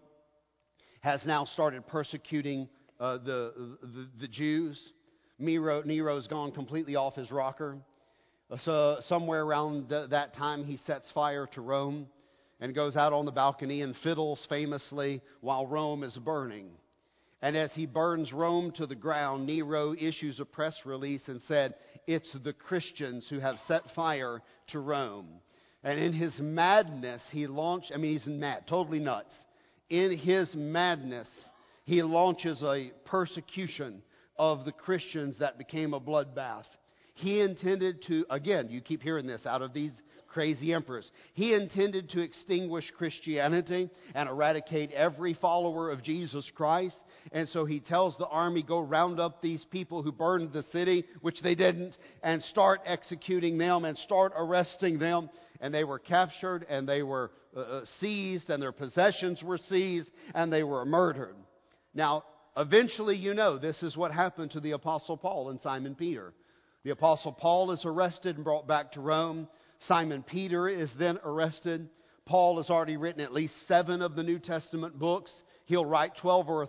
has 1.01 1.25
now 1.25 1.45
started 1.45 1.87
persecuting 1.87 2.69
uh, 2.99 3.17
the, 3.17 3.75
the, 3.81 4.09
the, 4.19 4.27
Jews. 4.27 4.93
Nero, 5.39 5.81
Nero's 5.81 6.27
gone 6.27 6.51
completely 6.51 6.95
off 6.95 7.15
his 7.15 7.31
rocker. 7.31 7.79
Uh, 8.49 8.57
so, 8.57 8.97
somewhere 9.01 9.43
around 9.43 9.89
th- 9.89 10.09
that 10.09 10.33
time, 10.33 10.63
he 10.63 10.77
sets 10.77 11.09
fire 11.11 11.47
to 11.47 11.61
Rome 11.61 12.07
and 12.59 12.75
goes 12.75 12.95
out 12.95 13.13
on 13.13 13.25
the 13.25 13.31
balcony 13.31 13.81
and 13.81 13.95
fiddles 13.95 14.45
famously 14.47 15.21
while 15.41 15.67
Rome 15.67 16.03
is 16.03 16.17
burning. 16.17 16.71
And 17.41 17.57
as 17.57 17.73
he 17.73 17.85
burns 17.85 18.31
Rome 18.31 18.71
to 18.77 18.87
the 18.87 18.95
ground, 18.95 19.45
Nero 19.45 19.93
issues 19.93 20.39
a 20.39 20.45
press 20.45 20.85
release 20.85 21.27
and 21.27 21.41
said, 21.41 21.75
It's 22.07 22.31
the 22.31 22.53
Christians 22.53 23.27
who 23.27 23.39
have 23.39 23.59
set 23.67 23.91
fire 23.91 24.41
to 24.67 24.79
Rome. 24.79 25.27
And 25.83 25.99
in 25.99 26.13
his 26.13 26.39
madness, 26.39 27.27
he 27.29 27.47
launched, 27.47 27.91
I 27.93 27.97
mean, 27.97 28.13
he's 28.13 28.27
mad, 28.27 28.65
totally 28.65 28.99
nuts. 28.99 29.35
In 29.89 30.17
his 30.17 30.55
madness, 30.55 31.29
he 31.83 32.01
launches 32.01 32.63
a 32.63 32.91
persecution 33.03 34.01
of 34.37 34.63
the 34.63 34.71
Christians 34.71 35.39
that 35.39 35.57
became 35.57 35.93
a 35.93 35.99
bloodbath. 35.99 36.65
He 37.13 37.41
intended 37.41 38.03
to, 38.03 38.25
again, 38.29 38.69
you 38.69 38.81
keep 38.81 39.03
hearing 39.03 39.27
this 39.27 39.45
out 39.45 39.61
of 39.61 39.73
these 39.73 39.93
crazy 40.33 40.73
emperors. 40.73 41.11
He 41.35 41.53
intended 41.53 42.09
to 42.09 42.21
extinguish 42.21 42.91
Christianity 42.91 43.89
and 44.15 44.27
eradicate 44.27 44.91
every 44.91 45.35
follower 45.35 45.91
of 45.91 46.01
Jesus 46.01 46.49
Christ. 46.55 46.97
And 47.31 47.47
so 47.47 47.65
he 47.65 47.79
tells 47.79 48.17
the 48.17 48.27
army, 48.27 48.63
go 48.63 48.79
round 48.79 49.19
up 49.19 49.41
these 49.41 49.63
people 49.63 50.01
who 50.01 50.11
burned 50.11 50.51
the 50.51 50.63
city, 50.63 51.05
which 51.21 51.43
they 51.43 51.53
didn't, 51.53 51.97
and 52.23 52.41
start 52.41 52.81
executing 52.85 53.59
them 53.59 53.85
and 53.85 53.95
start 53.95 54.33
arresting 54.35 54.97
them. 54.97 55.29
And 55.61 55.71
they 55.73 55.83
were 55.83 55.99
captured 55.99 56.65
and 56.67 56.89
they 56.89 57.03
were 57.03 57.31
uh, 57.55 57.59
uh 57.59 57.85
seized 57.99 58.49
and 58.49 58.61
their 58.61 58.71
possessions 58.71 59.43
were 59.43 59.59
seized 59.59 60.11
and 60.33 60.51
they 60.51 60.63
were 60.63 60.83
murdered. 60.83 61.35
Now, 61.93 62.23
eventually, 62.57 63.15
you 63.15 63.35
know, 63.35 63.59
this 63.59 63.83
is 63.83 63.95
what 63.95 64.11
happened 64.11 64.51
to 64.51 64.59
the 64.59 64.71
Apostle 64.71 65.15
Paul 65.15 65.51
and 65.51 65.61
Simon 65.61 65.93
Peter. 65.93 66.33
The 66.83 66.91
Apostle 66.91 67.31
Paul 67.31 67.71
is 67.71 67.85
arrested 67.85 68.35
and 68.35 68.43
brought 68.43 68.67
back 68.67 68.91
to 68.93 69.01
Rome. 69.01 69.47
Simon 69.79 70.21
Peter 70.21 70.67
is 70.67 70.93
then 70.95 71.17
arrested. 71.23 71.87
Paul 72.25 72.57
has 72.57 72.69
already 72.69 72.97
written 72.97 73.21
at 73.21 73.33
least 73.33 73.67
seven 73.67 74.01
of 74.01 74.15
the 74.15 74.23
New 74.23 74.37
Testament 74.37 74.99
books. 74.99 75.43
He'll 75.65 75.85
write 75.85 76.17
12 76.17 76.49
or 76.49 76.67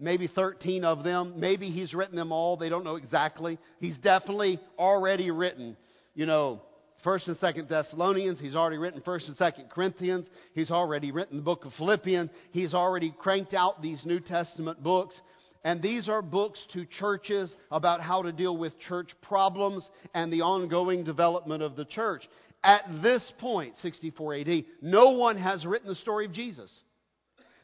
maybe 0.00 0.26
13 0.26 0.84
of 0.84 1.04
them. 1.04 1.34
Maybe 1.36 1.66
he's 1.66 1.94
written 1.94 2.16
them 2.16 2.32
all. 2.32 2.56
They 2.56 2.68
don't 2.68 2.82
know 2.82 2.96
exactly. 2.96 3.58
He's 3.78 3.98
definitely 3.98 4.58
already 4.78 5.30
written, 5.30 5.76
you 6.14 6.26
know, 6.26 6.60
First 7.04 7.28
and 7.28 7.36
Second 7.36 7.68
Thessalonians. 7.68 8.40
He's 8.40 8.56
already 8.56 8.78
written 8.78 9.00
First 9.00 9.28
and 9.28 9.36
Second 9.36 9.70
Corinthians. 9.70 10.28
He's 10.54 10.70
already 10.72 11.12
written 11.12 11.36
the 11.36 11.42
book 11.42 11.64
of 11.64 11.74
Philippians. 11.74 12.30
He's 12.50 12.74
already 12.74 13.12
cranked 13.16 13.54
out 13.54 13.82
these 13.82 14.04
New 14.06 14.20
Testament 14.20 14.82
books. 14.82 15.20
And 15.64 15.80
these 15.80 16.08
are 16.08 16.22
books 16.22 16.66
to 16.72 16.84
churches 16.84 17.56
about 17.70 18.00
how 18.00 18.22
to 18.22 18.32
deal 18.32 18.56
with 18.56 18.78
church 18.80 19.14
problems 19.20 19.88
and 20.12 20.32
the 20.32 20.42
ongoing 20.42 21.04
development 21.04 21.62
of 21.62 21.76
the 21.76 21.84
church. 21.84 22.28
At 22.64 22.82
this 23.00 23.32
point, 23.38 23.76
64 23.76 24.34
AD, 24.34 24.64
no 24.80 25.10
one 25.10 25.36
has 25.36 25.64
written 25.64 25.88
the 25.88 25.94
story 25.94 26.26
of 26.26 26.32
Jesus. 26.32 26.82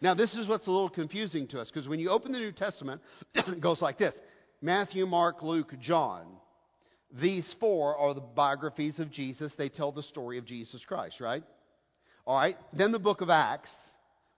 Now, 0.00 0.14
this 0.14 0.36
is 0.36 0.46
what's 0.46 0.68
a 0.68 0.70
little 0.70 0.88
confusing 0.88 1.48
to 1.48 1.60
us 1.60 1.70
because 1.70 1.88
when 1.88 1.98
you 1.98 2.10
open 2.10 2.30
the 2.30 2.38
New 2.38 2.52
Testament, 2.52 3.00
it 3.34 3.60
goes 3.60 3.82
like 3.82 3.98
this 3.98 4.20
Matthew, 4.62 5.06
Mark, 5.06 5.42
Luke, 5.42 5.74
John. 5.80 6.26
These 7.10 7.52
four 7.58 7.96
are 7.96 8.14
the 8.14 8.20
biographies 8.20 8.98
of 8.98 9.10
Jesus. 9.10 9.54
They 9.54 9.70
tell 9.70 9.92
the 9.92 10.02
story 10.02 10.38
of 10.38 10.44
Jesus 10.44 10.84
Christ, 10.84 11.20
right? 11.20 11.42
All 12.26 12.36
right. 12.36 12.56
Then 12.72 12.92
the 12.92 12.98
book 12.98 13.22
of 13.22 13.30
Acts, 13.30 13.72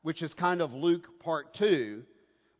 which 0.02 0.22
is 0.22 0.32
kind 0.32 0.62
of 0.62 0.72
Luke 0.72 1.20
part 1.20 1.52
two 1.54 2.04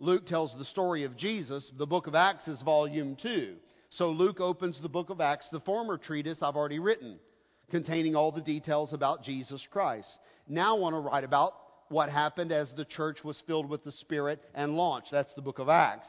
Luke 0.02 0.24
tells 0.24 0.56
the 0.56 0.64
story 0.64 1.04
of 1.04 1.14
Jesus. 1.14 1.70
The 1.76 1.86
book 1.86 2.06
of 2.06 2.14
Acts 2.14 2.48
is 2.48 2.62
volume 2.62 3.16
2. 3.16 3.54
So 3.90 4.10
Luke 4.10 4.40
opens 4.40 4.80
the 4.80 4.88
book 4.88 5.10
of 5.10 5.20
Acts, 5.20 5.50
the 5.50 5.60
former 5.60 5.98
treatise 5.98 6.42
I've 6.42 6.56
already 6.56 6.78
written, 6.78 7.18
containing 7.70 8.16
all 8.16 8.32
the 8.32 8.40
details 8.40 8.94
about 8.94 9.22
Jesus 9.22 9.66
Christ. 9.70 10.18
Now 10.48 10.74
I 10.74 10.80
want 10.80 10.94
to 10.94 11.00
write 11.00 11.24
about 11.24 11.52
what 11.90 12.08
happened 12.08 12.50
as 12.50 12.72
the 12.72 12.86
church 12.86 13.22
was 13.22 13.42
filled 13.46 13.68
with 13.68 13.84
the 13.84 13.92
Spirit 13.92 14.42
and 14.54 14.74
launched. 14.74 15.10
That's 15.10 15.34
the 15.34 15.42
book 15.42 15.58
of 15.58 15.68
Acts. 15.68 16.08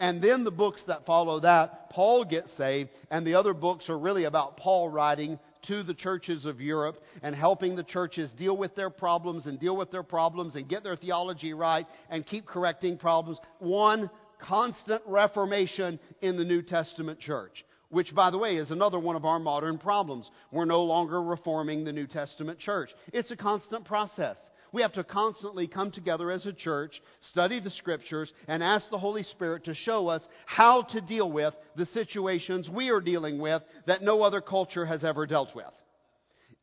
And 0.00 0.22
then 0.22 0.44
the 0.44 0.50
books 0.50 0.82
that 0.86 1.04
follow 1.04 1.40
that, 1.40 1.90
Paul 1.90 2.24
gets 2.24 2.52
saved, 2.52 2.88
and 3.10 3.26
the 3.26 3.34
other 3.34 3.52
books 3.52 3.90
are 3.90 3.98
really 3.98 4.24
about 4.24 4.56
Paul 4.56 4.88
writing 4.88 5.38
to 5.66 5.82
the 5.82 5.94
churches 5.94 6.46
of 6.46 6.60
Europe 6.60 7.02
and 7.22 7.34
helping 7.34 7.76
the 7.76 7.84
churches 7.84 8.32
deal 8.32 8.56
with 8.56 8.74
their 8.74 8.90
problems 8.90 9.46
and 9.46 9.58
deal 9.58 9.76
with 9.76 9.90
their 9.90 10.02
problems 10.02 10.56
and 10.56 10.68
get 10.68 10.84
their 10.84 10.96
theology 10.96 11.54
right 11.54 11.86
and 12.10 12.26
keep 12.26 12.46
correcting 12.46 12.96
problems. 12.96 13.38
One 13.58 14.10
constant 14.38 15.02
reformation 15.06 15.98
in 16.20 16.36
the 16.36 16.44
New 16.44 16.62
Testament 16.62 17.18
church. 17.18 17.64
Which, 17.88 18.14
by 18.14 18.30
the 18.30 18.38
way, 18.38 18.56
is 18.56 18.72
another 18.72 18.98
one 18.98 19.14
of 19.14 19.24
our 19.24 19.38
modern 19.38 19.78
problems. 19.78 20.30
We're 20.50 20.64
no 20.64 20.82
longer 20.82 21.22
reforming 21.22 21.84
the 21.84 21.92
New 21.92 22.08
Testament 22.08 22.58
church. 22.58 22.92
It's 23.12 23.30
a 23.30 23.36
constant 23.36 23.84
process. 23.84 24.38
We 24.72 24.82
have 24.82 24.92
to 24.94 25.04
constantly 25.04 25.66
come 25.66 25.90
together 25.90 26.30
as 26.30 26.46
a 26.46 26.52
church, 26.52 27.00
study 27.20 27.60
the 27.60 27.70
scriptures, 27.70 28.32
and 28.48 28.62
ask 28.62 28.90
the 28.90 28.98
Holy 28.98 29.22
Spirit 29.22 29.64
to 29.64 29.74
show 29.74 30.08
us 30.08 30.26
how 30.44 30.82
to 30.82 31.00
deal 31.00 31.30
with 31.30 31.54
the 31.76 31.86
situations 31.86 32.68
we 32.68 32.90
are 32.90 33.00
dealing 33.00 33.38
with 33.38 33.62
that 33.86 34.02
no 34.02 34.22
other 34.22 34.40
culture 34.40 34.84
has 34.84 35.04
ever 35.04 35.26
dealt 35.26 35.54
with. 35.54 35.72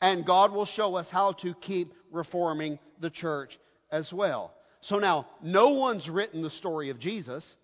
And 0.01 0.25
God 0.25 0.51
will 0.51 0.65
show 0.65 0.95
us 0.95 1.09
how 1.09 1.31
to 1.33 1.53
keep 1.55 1.93
reforming 2.11 2.77
the 2.99 3.09
church 3.09 3.57
as 3.91 4.11
well. 4.11 4.53
So 4.81 4.99
now, 4.99 5.27
no 5.41 5.69
one's 5.69 6.09
written 6.09 6.41
the 6.41 6.49
story 6.49 6.89
of 6.89 6.99
Jesus. 6.99 7.55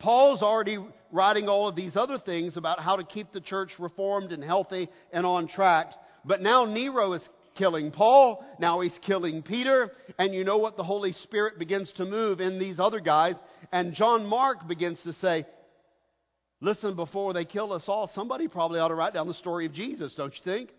Paul's 0.00 0.42
already 0.42 0.78
writing 1.12 1.48
all 1.48 1.68
of 1.68 1.76
these 1.76 1.96
other 1.96 2.18
things 2.18 2.56
about 2.56 2.80
how 2.80 2.96
to 2.96 3.04
keep 3.04 3.30
the 3.30 3.40
church 3.40 3.78
reformed 3.78 4.32
and 4.32 4.42
healthy 4.42 4.88
and 5.12 5.24
on 5.24 5.46
track. 5.46 5.92
But 6.24 6.40
now 6.42 6.64
Nero 6.64 7.12
is 7.12 7.28
killing 7.54 7.90
Paul, 7.90 8.44
now 8.58 8.80
he's 8.80 8.98
killing 8.98 9.42
Peter, 9.42 9.90
and 10.18 10.34
you 10.34 10.44
know 10.44 10.58
what? 10.58 10.76
The 10.76 10.84
Holy 10.84 11.12
Spirit 11.12 11.58
begins 11.58 11.92
to 11.94 12.04
move 12.04 12.40
in 12.40 12.58
these 12.58 12.80
other 12.80 13.00
guys, 13.00 13.36
and 13.72 13.94
John 13.94 14.26
Mark 14.26 14.66
begins 14.66 15.02
to 15.02 15.12
say, 15.12 15.46
Listen, 16.60 16.96
before 16.96 17.34
they 17.34 17.44
kill 17.44 17.72
us 17.74 17.88
all, 17.88 18.06
somebody 18.06 18.48
probably 18.48 18.80
ought 18.80 18.88
to 18.88 18.94
write 18.94 19.12
down 19.12 19.26
the 19.26 19.34
story 19.34 19.66
of 19.66 19.72
Jesus, 19.74 20.14
don't 20.14 20.32
you 20.32 20.40
think? 20.42 20.70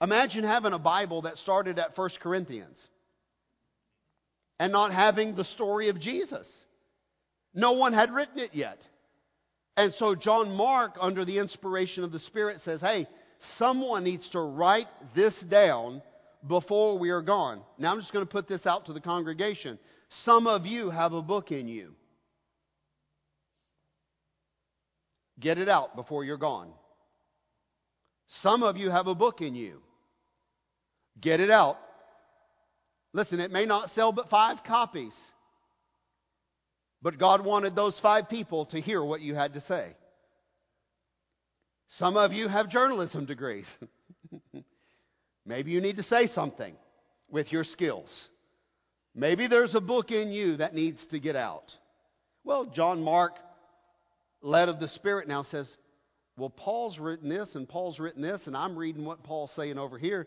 Imagine 0.00 0.44
having 0.44 0.72
a 0.72 0.78
Bible 0.78 1.22
that 1.22 1.36
started 1.36 1.78
at 1.78 1.96
1 1.98 2.10
Corinthians 2.20 2.88
and 4.60 4.72
not 4.72 4.92
having 4.92 5.34
the 5.34 5.44
story 5.44 5.88
of 5.88 5.98
Jesus. 5.98 6.66
No 7.54 7.72
one 7.72 7.92
had 7.92 8.12
written 8.12 8.38
it 8.38 8.54
yet. 8.54 8.78
And 9.76 9.92
so 9.94 10.14
John 10.14 10.54
Mark, 10.54 10.96
under 11.00 11.24
the 11.24 11.38
inspiration 11.38 12.04
of 12.04 12.12
the 12.12 12.18
Spirit, 12.18 12.60
says, 12.60 12.80
Hey, 12.80 13.08
Someone 13.56 14.04
needs 14.04 14.28
to 14.30 14.40
write 14.40 14.88
this 15.14 15.38
down 15.40 16.02
before 16.46 16.98
we 16.98 17.10
are 17.10 17.22
gone. 17.22 17.62
Now 17.78 17.92
I'm 17.92 18.00
just 18.00 18.12
going 18.12 18.24
to 18.24 18.30
put 18.30 18.48
this 18.48 18.66
out 18.66 18.86
to 18.86 18.92
the 18.92 19.00
congregation. 19.00 19.78
Some 20.08 20.46
of 20.46 20.66
you 20.66 20.90
have 20.90 21.12
a 21.12 21.22
book 21.22 21.52
in 21.52 21.68
you. 21.68 21.94
Get 25.40 25.58
it 25.58 25.68
out 25.68 25.96
before 25.96 26.24
you're 26.24 26.36
gone. 26.36 26.70
Some 28.28 28.62
of 28.62 28.76
you 28.76 28.90
have 28.90 29.06
a 29.06 29.14
book 29.14 29.40
in 29.40 29.54
you. 29.54 29.80
Get 31.20 31.40
it 31.40 31.50
out 31.50 31.78
Listen, 33.12 33.40
it 33.40 33.50
may 33.50 33.66
not 33.66 33.90
sell 33.90 34.12
but 34.12 34.30
five 34.30 34.64
copies. 34.64 35.14
But 37.02 37.18
God 37.18 37.44
wanted 37.44 37.74
those 37.74 37.98
five 38.00 38.28
people 38.28 38.66
to 38.66 38.80
hear 38.80 39.02
what 39.04 39.20
you 39.20 39.34
had 39.34 39.54
to 39.54 39.60
say. 39.60 39.94
Some 41.98 42.16
of 42.16 42.32
you 42.32 42.48
have 42.48 42.70
journalism 42.70 43.26
degrees. 43.26 43.70
Maybe 45.46 45.72
you 45.72 45.82
need 45.82 45.96
to 45.98 46.02
say 46.02 46.26
something 46.26 46.74
with 47.28 47.52
your 47.52 47.64
skills. 47.64 48.30
Maybe 49.14 49.46
there's 49.46 49.74
a 49.74 49.80
book 49.80 50.10
in 50.10 50.30
you 50.30 50.56
that 50.56 50.74
needs 50.74 51.04
to 51.08 51.20
get 51.20 51.36
out. 51.36 51.76
Well, 52.44 52.64
John 52.64 53.02
Mark, 53.02 53.34
led 54.40 54.70
of 54.70 54.80
the 54.80 54.88
Spirit, 54.88 55.28
now 55.28 55.42
says, 55.42 55.68
Well, 56.38 56.48
Paul's 56.48 56.98
written 56.98 57.28
this 57.28 57.54
and 57.56 57.68
Paul's 57.68 58.00
written 58.00 58.22
this, 58.22 58.46
and 58.46 58.56
I'm 58.56 58.78
reading 58.78 59.04
what 59.04 59.22
Paul's 59.22 59.52
saying 59.52 59.78
over 59.78 59.98
here. 59.98 60.26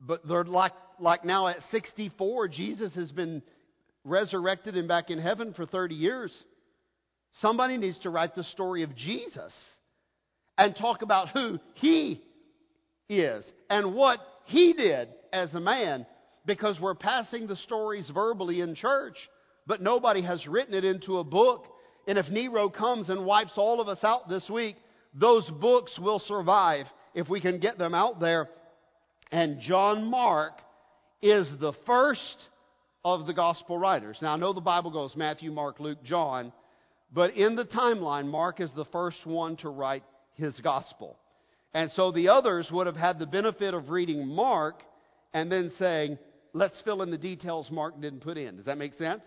But 0.00 0.26
they're 0.26 0.42
like, 0.42 0.72
like 0.98 1.24
now 1.24 1.46
at 1.46 1.62
64, 1.70 2.48
Jesus 2.48 2.96
has 2.96 3.12
been 3.12 3.42
resurrected 4.02 4.76
and 4.76 4.88
back 4.88 5.10
in 5.10 5.20
heaven 5.20 5.54
for 5.54 5.66
30 5.66 5.94
years. 5.94 6.44
Somebody 7.30 7.76
needs 7.76 8.00
to 8.00 8.10
write 8.10 8.34
the 8.34 8.42
story 8.42 8.82
of 8.82 8.96
Jesus 8.96 9.78
and 10.58 10.76
talk 10.76 11.02
about 11.02 11.28
who 11.30 11.58
he 11.74 12.22
is 13.08 13.50
and 13.70 13.94
what 13.94 14.20
he 14.46 14.72
did 14.72 15.08
as 15.32 15.54
a 15.54 15.60
man 15.60 16.06
because 16.44 16.80
we're 16.80 16.94
passing 16.94 17.46
the 17.46 17.56
stories 17.56 18.10
verbally 18.10 18.60
in 18.60 18.74
church, 18.74 19.28
but 19.66 19.80
nobody 19.80 20.22
has 20.22 20.46
written 20.46 20.74
it 20.74 20.84
into 20.84 21.18
a 21.18 21.24
book. 21.24 21.66
And 22.06 22.18
if 22.18 22.28
Nero 22.28 22.68
comes 22.68 23.10
and 23.10 23.24
wipes 23.24 23.56
all 23.56 23.80
of 23.80 23.88
us 23.88 24.02
out 24.02 24.28
this 24.28 24.50
week, 24.50 24.76
those 25.14 25.48
books 25.48 25.98
will 25.98 26.18
survive 26.18 26.86
if 27.14 27.28
we 27.28 27.40
can 27.40 27.58
get 27.58 27.78
them 27.78 27.94
out 27.94 28.18
there. 28.18 28.48
And 29.30 29.60
John 29.60 30.04
Mark 30.04 30.54
is 31.20 31.48
the 31.58 31.72
first 31.86 32.48
of 33.04 33.26
the 33.26 33.34
gospel 33.34 33.78
writers. 33.78 34.18
Now, 34.20 34.34
I 34.34 34.36
know 34.36 34.52
the 34.52 34.60
Bible 34.60 34.90
goes 34.90 35.16
Matthew, 35.16 35.52
Mark, 35.52 35.80
Luke, 35.80 36.02
John, 36.02 36.52
but 37.12 37.34
in 37.34 37.56
the 37.56 37.64
timeline, 37.64 38.26
Mark 38.26 38.60
is 38.60 38.72
the 38.72 38.84
first 38.86 39.26
one 39.26 39.56
to 39.56 39.68
write 39.68 40.02
his 40.34 40.60
gospel. 40.60 41.18
And 41.74 41.90
so 41.90 42.12
the 42.12 42.28
others 42.28 42.70
would 42.70 42.86
have 42.86 42.96
had 42.96 43.18
the 43.18 43.26
benefit 43.26 43.74
of 43.74 43.90
reading 43.90 44.28
Mark 44.28 44.82
and 45.32 45.50
then 45.50 45.70
saying, 45.70 46.18
let's 46.52 46.80
fill 46.82 47.02
in 47.02 47.10
the 47.10 47.18
details 47.18 47.70
Mark 47.70 48.00
didn't 48.00 48.20
put 48.20 48.36
in. 48.36 48.56
Does 48.56 48.66
that 48.66 48.78
make 48.78 48.94
sense? 48.94 49.24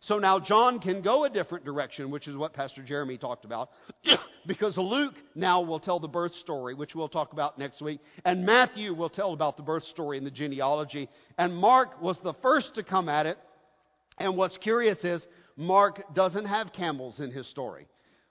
So 0.00 0.18
now 0.18 0.38
John 0.38 0.78
can 0.78 1.02
go 1.02 1.24
a 1.24 1.30
different 1.30 1.64
direction, 1.64 2.10
which 2.10 2.28
is 2.28 2.36
what 2.36 2.52
Pastor 2.52 2.82
Jeremy 2.82 3.18
talked 3.18 3.44
about, 3.44 3.70
because 4.46 4.78
Luke 4.78 5.14
now 5.34 5.62
will 5.62 5.80
tell 5.80 5.98
the 5.98 6.08
birth 6.08 6.34
story, 6.36 6.74
which 6.74 6.94
we'll 6.94 7.08
talk 7.08 7.32
about 7.32 7.58
next 7.58 7.82
week, 7.82 8.00
and 8.24 8.46
Matthew 8.46 8.94
will 8.94 9.08
tell 9.08 9.32
about 9.32 9.56
the 9.56 9.62
birth 9.64 9.84
story 9.84 10.16
and 10.16 10.26
the 10.26 10.30
genealogy, 10.30 11.08
and 11.36 11.56
Mark 11.56 12.00
was 12.00 12.20
the 12.20 12.34
first 12.34 12.76
to 12.76 12.84
come 12.84 13.08
at 13.08 13.26
it. 13.26 13.38
And 14.18 14.36
what's 14.36 14.56
curious 14.56 15.04
is 15.04 15.26
Mark 15.56 16.14
doesn't 16.14 16.46
have 16.46 16.72
camels 16.72 17.18
in 17.20 17.32
his 17.32 17.48
story. 17.48 17.88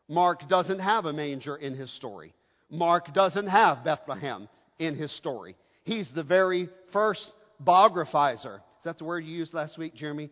Mark 0.07 0.47
doesn't 0.47 0.79
have 0.79 1.05
a 1.05 1.13
manger 1.13 1.55
in 1.55 1.75
his 1.75 1.91
story. 1.91 2.33
Mark 2.69 3.13
doesn't 3.13 3.47
have 3.47 3.83
Bethlehem 3.83 4.47
in 4.79 4.95
his 4.95 5.11
story. 5.11 5.55
He's 5.83 6.09
the 6.11 6.23
very 6.23 6.69
first 6.91 7.31
biographizer. 7.63 8.55
Is 8.55 8.83
that 8.83 8.97
the 8.97 9.05
word 9.05 9.23
you 9.23 9.35
used 9.35 9.53
last 9.53 9.77
week, 9.77 9.95
Jeremy? 9.95 10.29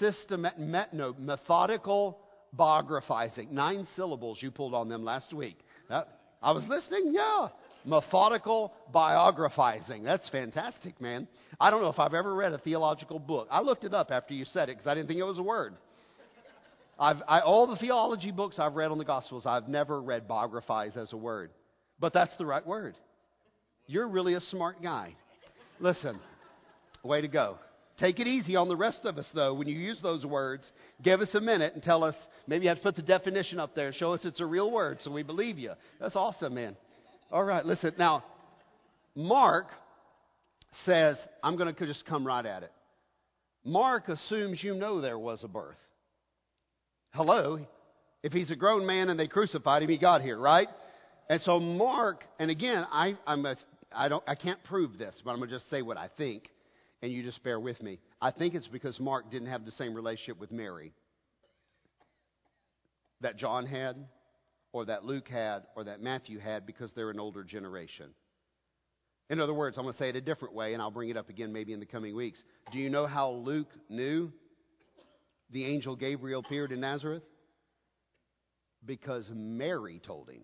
Systemat, 0.00 0.92
no, 0.92 1.14
methodical 1.18 2.18
biographizing. 2.58 3.50
Nine 3.50 3.86
syllables 3.96 4.42
you 4.42 4.50
pulled 4.50 4.74
on 4.74 4.88
them 4.88 5.04
last 5.04 5.32
week. 5.32 5.58
That, 5.88 6.08
I 6.42 6.52
was 6.52 6.66
listening, 6.68 7.12
yeah. 7.14 7.48
Methodical 7.84 8.72
biographizing. 8.94 10.04
That's 10.04 10.28
fantastic, 10.28 11.00
man. 11.00 11.28
I 11.60 11.70
don't 11.70 11.82
know 11.82 11.90
if 11.90 11.98
I've 11.98 12.14
ever 12.14 12.34
read 12.34 12.52
a 12.52 12.58
theological 12.58 13.18
book. 13.18 13.46
I 13.50 13.60
looked 13.60 13.84
it 13.84 13.92
up 13.92 14.10
after 14.10 14.32
you 14.32 14.46
said 14.46 14.70
it 14.70 14.76
because 14.76 14.86
I 14.86 14.94
didn't 14.94 15.08
think 15.08 15.20
it 15.20 15.24
was 15.24 15.38
a 15.38 15.42
word. 15.42 15.74
I've, 16.98 17.22
I, 17.26 17.40
all 17.40 17.66
the 17.66 17.76
theology 17.76 18.30
books 18.30 18.58
I've 18.58 18.74
read 18.74 18.90
on 18.90 18.98
the 18.98 19.04
Gospels, 19.04 19.46
I've 19.46 19.68
never 19.68 20.00
read 20.00 20.28
biographize 20.28 20.96
as 20.96 21.12
a 21.12 21.16
word. 21.16 21.50
But 21.98 22.12
that's 22.12 22.36
the 22.36 22.46
right 22.46 22.64
word. 22.66 22.96
You're 23.86 24.08
really 24.08 24.34
a 24.34 24.40
smart 24.40 24.82
guy. 24.82 25.16
Listen, 25.80 26.18
way 27.02 27.20
to 27.20 27.28
go. 27.28 27.58
Take 27.96 28.18
it 28.18 28.26
easy 28.26 28.56
on 28.56 28.68
the 28.68 28.76
rest 28.76 29.04
of 29.04 29.18
us, 29.18 29.30
though, 29.34 29.54
when 29.54 29.68
you 29.68 29.76
use 29.76 30.02
those 30.02 30.26
words. 30.26 30.72
Give 31.02 31.20
us 31.20 31.34
a 31.34 31.40
minute 31.40 31.74
and 31.74 31.82
tell 31.82 32.02
us. 32.02 32.16
Maybe 32.46 32.64
you 32.64 32.68
have 32.70 32.78
to 32.78 32.82
put 32.82 32.96
the 32.96 33.02
definition 33.02 33.60
up 33.60 33.74
there 33.74 33.92
show 33.92 34.12
us 34.12 34.24
it's 34.24 34.40
a 34.40 34.46
real 34.46 34.70
word 34.70 34.98
so 35.00 35.12
we 35.12 35.22
believe 35.22 35.58
you. 35.58 35.72
That's 36.00 36.16
awesome, 36.16 36.54
man. 36.54 36.76
All 37.30 37.44
right, 37.44 37.64
listen. 37.64 37.94
Now, 37.98 38.24
Mark 39.14 39.66
says, 40.84 41.16
I'm 41.42 41.56
going 41.56 41.72
to 41.72 41.86
just 41.86 42.04
come 42.04 42.26
right 42.26 42.44
at 42.44 42.64
it. 42.64 42.72
Mark 43.64 44.08
assumes 44.08 44.62
you 44.62 44.74
know 44.74 45.00
there 45.00 45.18
was 45.18 45.44
a 45.44 45.48
birth. 45.48 45.76
Hello? 47.14 47.60
If 48.24 48.32
he's 48.32 48.50
a 48.50 48.56
grown 48.56 48.86
man 48.86 49.08
and 49.08 49.18
they 49.18 49.28
crucified 49.28 49.84
him, 49.84 49.88
he 49.88 49.98
got 49.98 50.20
here, 50.20 50.36
right? 50.36 50.66
And 51.30 51.40
so 51.40 51.60
Mark, 51.60 52.24
and 52.40 52.50
again, 52.50 52.84
I, 52.90 53.16
I'm 53.24 53.46
a, 53.46 53.54
I, 53.94 54.08
don't, 54.08 54.24
I 54.26 54.34
can't 54.34 54.62
prove 54.64 54.98
this, 54.98 55.22
but 55.24 55.30
I'm 55.30 55.36
going 55.36 55.48
to 55.48 55.54
just 55.54 55.70
say 55.70 55.80
what 55.80 55.96
I 55.96 56.08
think 56.08 56.50
and 57.02 57.12
you 57.12 57.22
just 57.22 57.44
bear 57.44 57.60
with 57.60 57.80
me. 57.82 58.00
I 58.20 58.32
think 58.32 58.54
it's 58.54 58.66
because 58.66 58.98
Mark 58.98 59.30
didn't 59.30 59.46
have 59.48 59.64
the 59.64 59.70
same 59.70 59.94
relationship 59.94 60.40
with 60.40 60.50
Mary 60.50 60.92
that 63.20 63.36
John 63.36 63.64
had, 63.64 63.96
or 64.72 64.84
that 64.86 65.04
Luke 65.04 65.28
had, 65.28 65.62
or 65.76 65.84
that 65.84 66.00
Matthew 66.02 66.40
had 66.40 66.66
because 66.66 66.92
they're 66.94 67.10
an 67.10 67.20
older 67.20 67.44
generation. 67.44 68.06
In 69.30 69.38
other 69.38 69.54
words, 69.54 69.78
I'm 69.78 69.84
going 69.84 69.92
to 69.92 69.98
say 69.98 70.08
it 70.08 70.16
a 70.16 70.20
different 70.20 70.54
way, 70.54 70.72
and 70.72 70.82
I'll 70.82 70.90
bring 70.90 71.10
it 71.10 71.16
up 71.16 71.28
again 71.28 71.52
maybe 71.52 71.72
in 71.72 71.78
the 71.80 71.86
coming 71.86 72.16
weeks. 72.16 72.42
Do 72.72 72.78
you 72.78 72.90
know 72.90 73.06
how 73.06 73.30
Luke 73.30 73.70
knew 73.88 74.32
the 75.54 75.64
angel 75.66 75.94
Gabriel 75.94 76.40
appeared 76.40 76.72
in 76.72 76.80
Nazareth? 76.80 77.22
Because 78.84 79.30
Mary 79.32 80.00
told 80.04 80.28
him. 80.28 80.42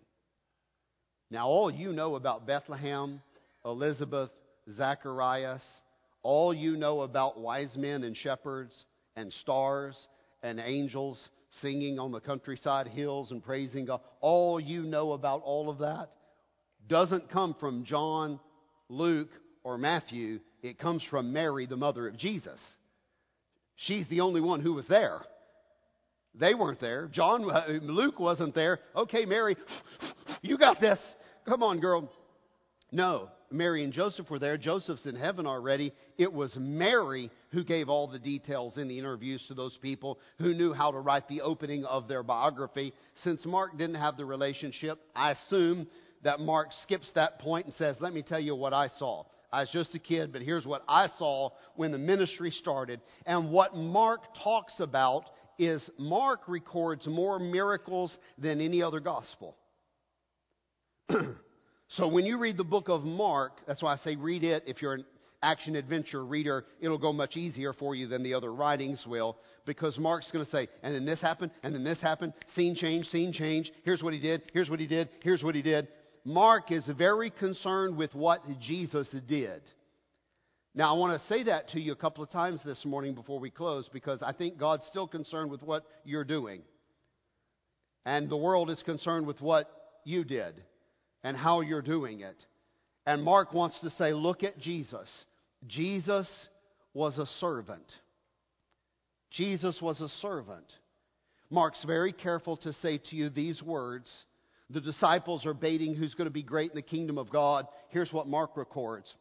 Now, 1.33 1.49
all 1.49 1.71
you 1.71 1.93
know 1.93 2.15
about 2.15 2.47
Bethlehem, 2.47 3.21
Elizabeth, 3.65 4.31
Zacharias, 4.71 5.65
all 6.23 6.55
you 6.55 6.77
know 6.77 7.01
about 7.01 7.41
wise 7.41 7.77
men 7.77 8.05
and 8.05 8.17
shepherds 8.17 8.85
and 9.17 9.33
stars 9.33 10.09
and 10.45 10.61
angels 10.61 11.29
singing 11.51 11.99
on 11.99 12.13
the 12.13 12.21
countryside 12.21 12.87
hills 12.87 13.33
and 13.33 13.43
praising 13.43 13.87
God, 13.87 14.01
all 14.21 14.61
you 14.61 14.85
know 14.85 15.13
about 15.13 15.43
all 15.43 15.69
of 15.69 15.79
that 15.79 16.11
doesn't 16.87 17.31
come 17.31 17.55
from 17.55 17.85
John, 17.85 18.39
Luke, 18.89 19.31
or 19.65 19.77
Matthew. 19.77 20.39
It 20.63 20.79
comes 20.79 21.03
from 21.03 21.33
Mary, 21.33 21.67
the 21.67 21.77
mother 21.77 22.07
of 22.07 22.17
Jesus. 22.17 22.61
She's 23.81 24.07
the 24.09 24.21
only 24.21 24.43
one 24.43 24.61
who 24.61 24.75
was 24.75 24.87
there. 24.89 25.23
They 26.35 26.53
weren't 26.53 26.81
there. 26.81 27.09
John, 27.09 27.51
uh, 27.51 27.79
Luke 27.81 28.21
wasn't 28.21 28.55
there. 28.55 28.79
Okay, 28.95 29.25
Mary, 29.25 29.57
you 30.43 30.59
got 30.59 30.81
this. 30.81 31.01
Come 31.47 31.63
on, 31.63 31.81
girl. 31.81 32.13
No, 32.93 33.31
Mary 33.51 33.83
and 33.83 33.91
Joseph 33.91 34.29
were 34.29 34.39
there. 34.39 34.59
Joseph's 34.59 35.07
in 35.07 35.17
heaven 35.17 35.47
already. 35.47 35.95
It 36.19 36.31
was 36.31 36.59
Mary 36.59 37.31
who 37.53 37.65
gave 37.65 37.89
all 37.89 38.07
the 38.07 38.19
details 38.19 38.77
in 38.77 38.87
the 38.87 38.99
interviews 38.99 39.47
to 39.47 39.55
those 39.55 39.79
people 39.79 40.19
who 40.37 40.53
knew 40.53 40.75
how 40.75 40.91
to 40.91 40.99
write 40.99 41.27
the 41.29 41.41
opening 41.41 41.87
of 41.87 42.07
their 42.07 42.23
biography. 42.23 42.93
Since 43.15 43.47
Mark 43.47 43.79
didn't 43.79 43.97
have 43.97 44.19
the 44.19 44.27
relationship, 44.27 45.01
I 45.17 45.31
assume 45.31 45.87
that 46.23 46.39
Mark 46.39 46.75
skips 46.75 47.13
that 47.13 47.39
point 47.39 47.65
and 47.65 47.75
says, 47.75 47.99
Let 47.99 48.13
me 48.13 48.21
tell 48.21 48.41
you 48.41 48.55
what 48.55 48.75
I 48.75 48.89
saw. 48.89 49.25
I 49.53 49.61
was 49.61 49.71
just 49.71 49.95
a 49.95 49.99
kid, 49.99 50.33
but 50.33 50.43
here's 50.43 50.67
what 50.67 50.83
I 50.89 51.09
saw 51.09 51.51
when 51.75 51.93
the 51.93 51.99
ministry 51.99 52.51
started. 52.51 53.01
And 53.27 53.51
what 53.51 53.77
Mark 53.77 54.35
talks 54.43 54.81
about 54.81 55.25
is 55.59 55.91
Mark 55.99 56.49
records 56.49 57.07
more 57.07 57.39
miracles 57.39 58.17
than 58.39 58.61
any 58.61 58.83
other 58.83 59.01
gospel. 59.01 59.57
So 61.93 62.07
when 62.07 62.25
you 62.25 62.39
read 62.39 62.57
the 62.57 62.63
book 62.63 62.89
of 62.89 63.03
Mark, 63.03 63.67
that's 63.67 63.83
why 63.83 63.93
I 63.93 63.97
say 63.97 64.15
read 64.15 64.45
it. 64.45 64.63
If 64.69 64.81
you're 64.81 64.93
an 64.93 65.05
action 65.43 65.75
adventure 65.75 66.25
reader, 66.25 66.65
it'll 66.81 66.99
go 66.99 67.13
much 67.13 67.37
easier 67.37 67.73
for 67.73 67.97
you 67.97 68.07
than 68.07 68.23
the 68.23 68.33
other 68.33 68.55
writings 68.55 69.05
will 69.05 69.37
because 69.67 69.99
Mark's 69.99 70.31
going 70.31 70.45
to 70.45 70.51
say, 70.51 70.69
and 70.85 70.95
then 70.95 71.05
this 71.05 71.21
happened, 71.21 71.51
and 71.65 71.75
then 71.75 71.83
this 71.83 72.01
happened, 72.01 72.33
scene 72.47 72.77
change, 72.77 73.09
scene 73.09 73.33
change, 73.33 73.73
here's 73.83 74.05
what 74.05 74.13
he 74.13 74.21
did, 74.21 74.43
here's 74.53 74.71
what 74.71 74.79
he 74.79 74.87
did, 74.87 75.09
here's 75.25 75.43
what 75.43 75.57
he 75.57 75.63
did. 75.63 75.89
Mark 76.25 76.71
is 76.71 76.87
very 76.87 77.31
concerned 77.31 77.97
with 77.97 78.15
what 78.15 78.43
Jesus 78.61 79.11
did. 79.27 79.63
Now, 80.75 80.95
I 80.95 80.99
want 80.99 81.19
to 81.19 81.27
say 81.27 81.43
that 81.45 81.69
to 81.69 81.81
you 81.81 81.93
a 81.93 81.97
couple 81.97 82.23
of 82.23 82.31
times 82.31 82.63
this 82.63 82.85
morning 82.85 83.15
before 83.15 83.41
we 83.41 83.51
close 83.51 83.89
because 83.89 84.23
I 84.23 84.33
think 84.33 84.57
God's 84.57 84.87
still 84.87 85.09
concerned 85.09 85.51
with 85.51 85.63
what 85.63 85.85
you're 86.05 86.25
doing. 86.25 86.63
And 88.05 88.29
the 88.29 88.37
world 88.37 88.71
is 88.71 88.83
concerned 88.83 89.27
with 89.27 89.41
what 89.41 89.69
you 90.05 90.25
did 90.25 90.55
and 91.25 91.37
how 91.37 91.61
you're 91.61 91.83
doing 91.83 92.21
it. 92.21 92.47
And 93.07 93.23
Mark 93.23 93.53
wants 93.53 93.81
to 93.81 93.91
say, 93.91 94.13
look 94.13 94.45
at 94.45 94.59
Jesus. 94.59 95.25
Jesus 95.67 96.49
was 96.95 97.19
a 97.19 97.27
servant. 97.27 97.99
Jesus 99.31 99.81
was 99.83 100.01
a 100.01 100.09
servant. 100.09 100.77
Mark's 101.51 101.83
very 101.85 102.13
careful 102.13 102.57
to 102.59 102.73
say 102.73 102.99
to 102.99 103.17
you 103.17 103.29
these 103.29 103.63
words. 103.63 104.25
The 104.71 104.81
disciples 104.81 105.47
are 105.47 105.55
baiting 105.55 105.95
who's 105.95 106.15
going 106.15 106.27
to 106.27 106.33
be 106.33 106.45
great 106.45 106.71
in 106.71 106.77
the 106.77 106.83
kingdom 106.83 107.19
of 107.19 107.31
God. 107.31 107.67
Here's 107.89 108.13
what 108.13 108.29
Mark 108.29 108.57
records 108.57 109.15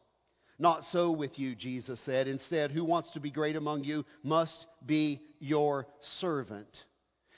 Not 0.58 0.84
so 0.84 1.10
with 1.10 1.38
you, 1.38 1.54
Jesus 1.56 2.00
said. 2.00 2.28
Instead, 2.28 2.70
who 2.70 2.84
wants 2.84 3.10
to 3.12 3.20
be 3.20 3.30
great 3.30 3.56
among 3.56 3.84
you 3.84 4.04
must 4.22 4.66
be 4.86 5.20
your 5.40 5.86
servant. 6.00 6.84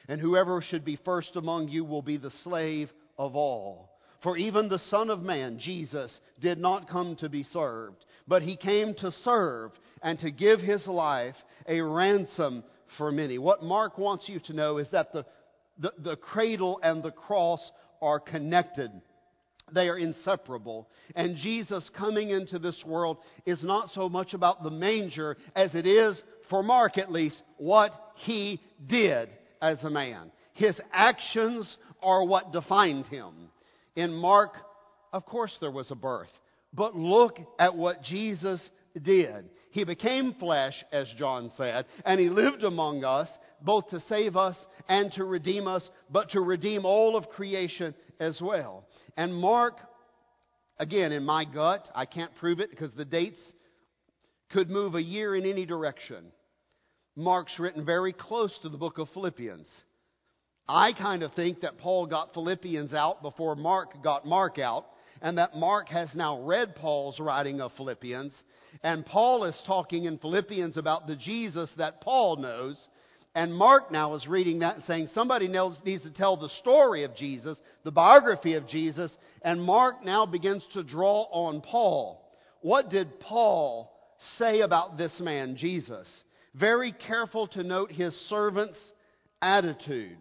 And 0.09 0.21
whoever 0.21 0.61
should 0.61 0.85
be 0.85 0.97
first 0.97 1.37
among 1.37 1.69
you 1.69 1.85
will 1.85 2.03
be 2.03 2.19
the 2.19 2.31
slave 2.31 2.93
of 3.17 3.35
all. 3.35 3.91
For 4.23 4.37
even 4.37 4.69
the 4.69 4.79
Son 4.79 5.11
of 5.11 5.23
Man, 5.23 5.59
Jesus, 5.59 6.21
did 6.39 6.59
not 6.59 6.89
come 6.89 7.17
to 7.17 7.29
be 7.29 7.43
served, 7.43 8.05
but 8.29 8.43
he 8.43 8.57
came 8.57 8.95
to 8.97 9.11
serve 9.11 9.73
and 10.01 10.19
to 10.21 10.31
give 10.31 10.61
his 10.61 10.87
life 10.87 11.37
a 11.67 11.81
ransom 11.81 12.63
for 12.97 13.11
many. 13.11 13.39
What 13.39 13.63
Mark 13.63 13.99
wants 13.99 14.29
you 14.29 14.39
to 14.41 14.53
know 14.53 14.79
is 14.79 14.91
that 14.91 15.13
the, 15.13 15.25
the, 15.79 15.93
the 15.99 16.17
cradle 16.17 16.79
and 16.83 17.03
the 17.03 17.11
cross 17.11 17.73
are 18.03 18.21
connected. 18.21 18.91
They 19.73 19.89
are 19.89 19.97
inseparable. 19.97 20.91
And 21.15 21.37
Jesus 21.37 21.89
coming 21.89 22.31
into 22.31 22.59
this 22.59 22.85
world 22.85 23.19
is 23.47 23.65
not 23.65 23.89
so 23.89 24.09
much 24.09 24.35
about 24.35 24.63
the 24.63 24.71
manger 24.71 25.37
as 25.55 25.75
it 25.75 25.87
is, 25.87 26.23
for 26.51 26.63
Mark 26.63 26.99
at 26.99 27.11
least, 27.11 27.43
what 27.57 27.93
he 28.17 28.61
did 28.87 29.31
as 29.63 29.85
a 29.85 29.91
man. 29.91 30.31
His 30.53 30.79
actions 30.93 31.79
are 32.03 32.27
what 32.27 32.53
defined 32.53 33.07
him. 33.07 33.33
In 33.97 34.13
Mark, 34.13 34.57
of 35.13 35.25
course, 35.25 35.57
there 35.61 35.71
was 35.71 35.91
a 35.91 35.95
birth. 35.95 36.33
But 36.75 36.97
look 36.97 37.39
at 37.59 37.77
what 37.77 38.03
Jesus 38.03 38.71
did. 39.01 39.49
He 39.71 39.85
became 39.85 40.35
flesh, 40.35 40.85
as 40.93 41.13
John 41.13 41.51
said, 41.51 41.87
and 42.05 42.21
he 42.21 42.29
lived 42.29 42.65
among 42.65 43.05
us, 43.05 43.31
both 43.61 43.91
to 43.91 44.01
save 44.01 44.37
us 44.37 44.67
and 44.89 45.13
to 45.13 45.25
redeem 45.25 45.67
us, 45.67 45.89
but 46.11 46.31
to 46.31 46.41
redeem 46.41 46.85
all 46.85 47.17
of 47.17 47.29
creation 47.29 47.95
as 48.21 48.41
well. 48.41 48.87
And 49.17 49.35
Mark, 49.35 49.79
again, 50.79 51.13
in 51.13 51.25
my 51.25 51.45
gut, 51.45 51.89
I 51.95 52.07
can't 52.07 52.35
prove 52.37 52.61
it 52.61 52.71
because 52.71 52.93
the 52.95 53.05
dates 53.05 53.41
could 54.51 54.71
move 54.71 54.95
a 54.95 55.03
year 55.03 55.35
in 55.35 55.47
any 55.47 55.65
direction. 55.65 56.33
Mark's 57.17 57.59
written 57.59 57.85
very 57.85 58.13
close 58.13 58.59
to 58.61 58.69
the 58.69 58.79
book 58.79 58.99
of 58.99 59.09
Philippians. 59.11 59.69
I 60.69 60.93
kind 60.93 61.23
of 61.23 61.33
think 61.35 61.61
that 61.61 61.79
Paul 61.79 62.07
got 62.07 62.35
Philippians 62.35 62.95
out 62.95 63.23
before 63.23 63.57
Mark 63.57 64.03
got 64.03 64.25
Mark 64.25 64.59
out, 64.59 64.87
and 65.23 65.39
that 65.39 65.55
Mark 65.55 65.89
has 65.89 66.15
now 66.17 66.43
read 66.43 66.75
Paul's 66.75 67.21
writing 67.21 67.61
of 67.61 67.73
Philippians, 67.73 68.43
and 68.83 69.07
Paul 69.07 69.45
is 69.45 69.63
talking 69.65 70.05
in 70.05 70.19
Philippians 70.19 70.77
about 70.77 71.07
the 71.07 71.15
Jesus 71.17 71.73
that 71.79 72.01
Paul 72.01 72.37
knows, 72.37 72.89
and 73.35 73.55
Mark 73.55 73.91
now 73.91 74.15
is 74.15 74.27
reading 74.27 74.59
that 74.59 74.75
and 74.75 74.85
saying 74.85 75.07
somebody 75.07 75.49
needs 75.49 76.03
to 76.03 76.13
tell 76.13 76.37
the 76.37 76.49
story 76.49 77.05
of 77.05 77.15
Jesus, 77.15 77.61
the 77.85 77.93
biography 77.93 78.55
of 78.55 78.67
Jesus, 78.67 79.17
and 79.43 79.63
Mark 79.63 80.05
now 80.05 80.27
begins 80.27 80.67
to 80.73 80.83
draw 80.83 81.23
on 81.31 81.63
Paul. 81.63 82.21
What 82.61 82.91
did 82.91 83.21
Paul 83.21 83.91
say 84.37 84.61
about 84.61 84.99
this 84.99 85.21
man, 85.21 85.57
Jesus? 85.57 86.25
Very 86.55 86.93
careful 86.93 87.47
to 87.49 87.63
note 87.63 87.93
his 87.93 88.15
servant's 88.29 88.93
attitude. 89.41 90.19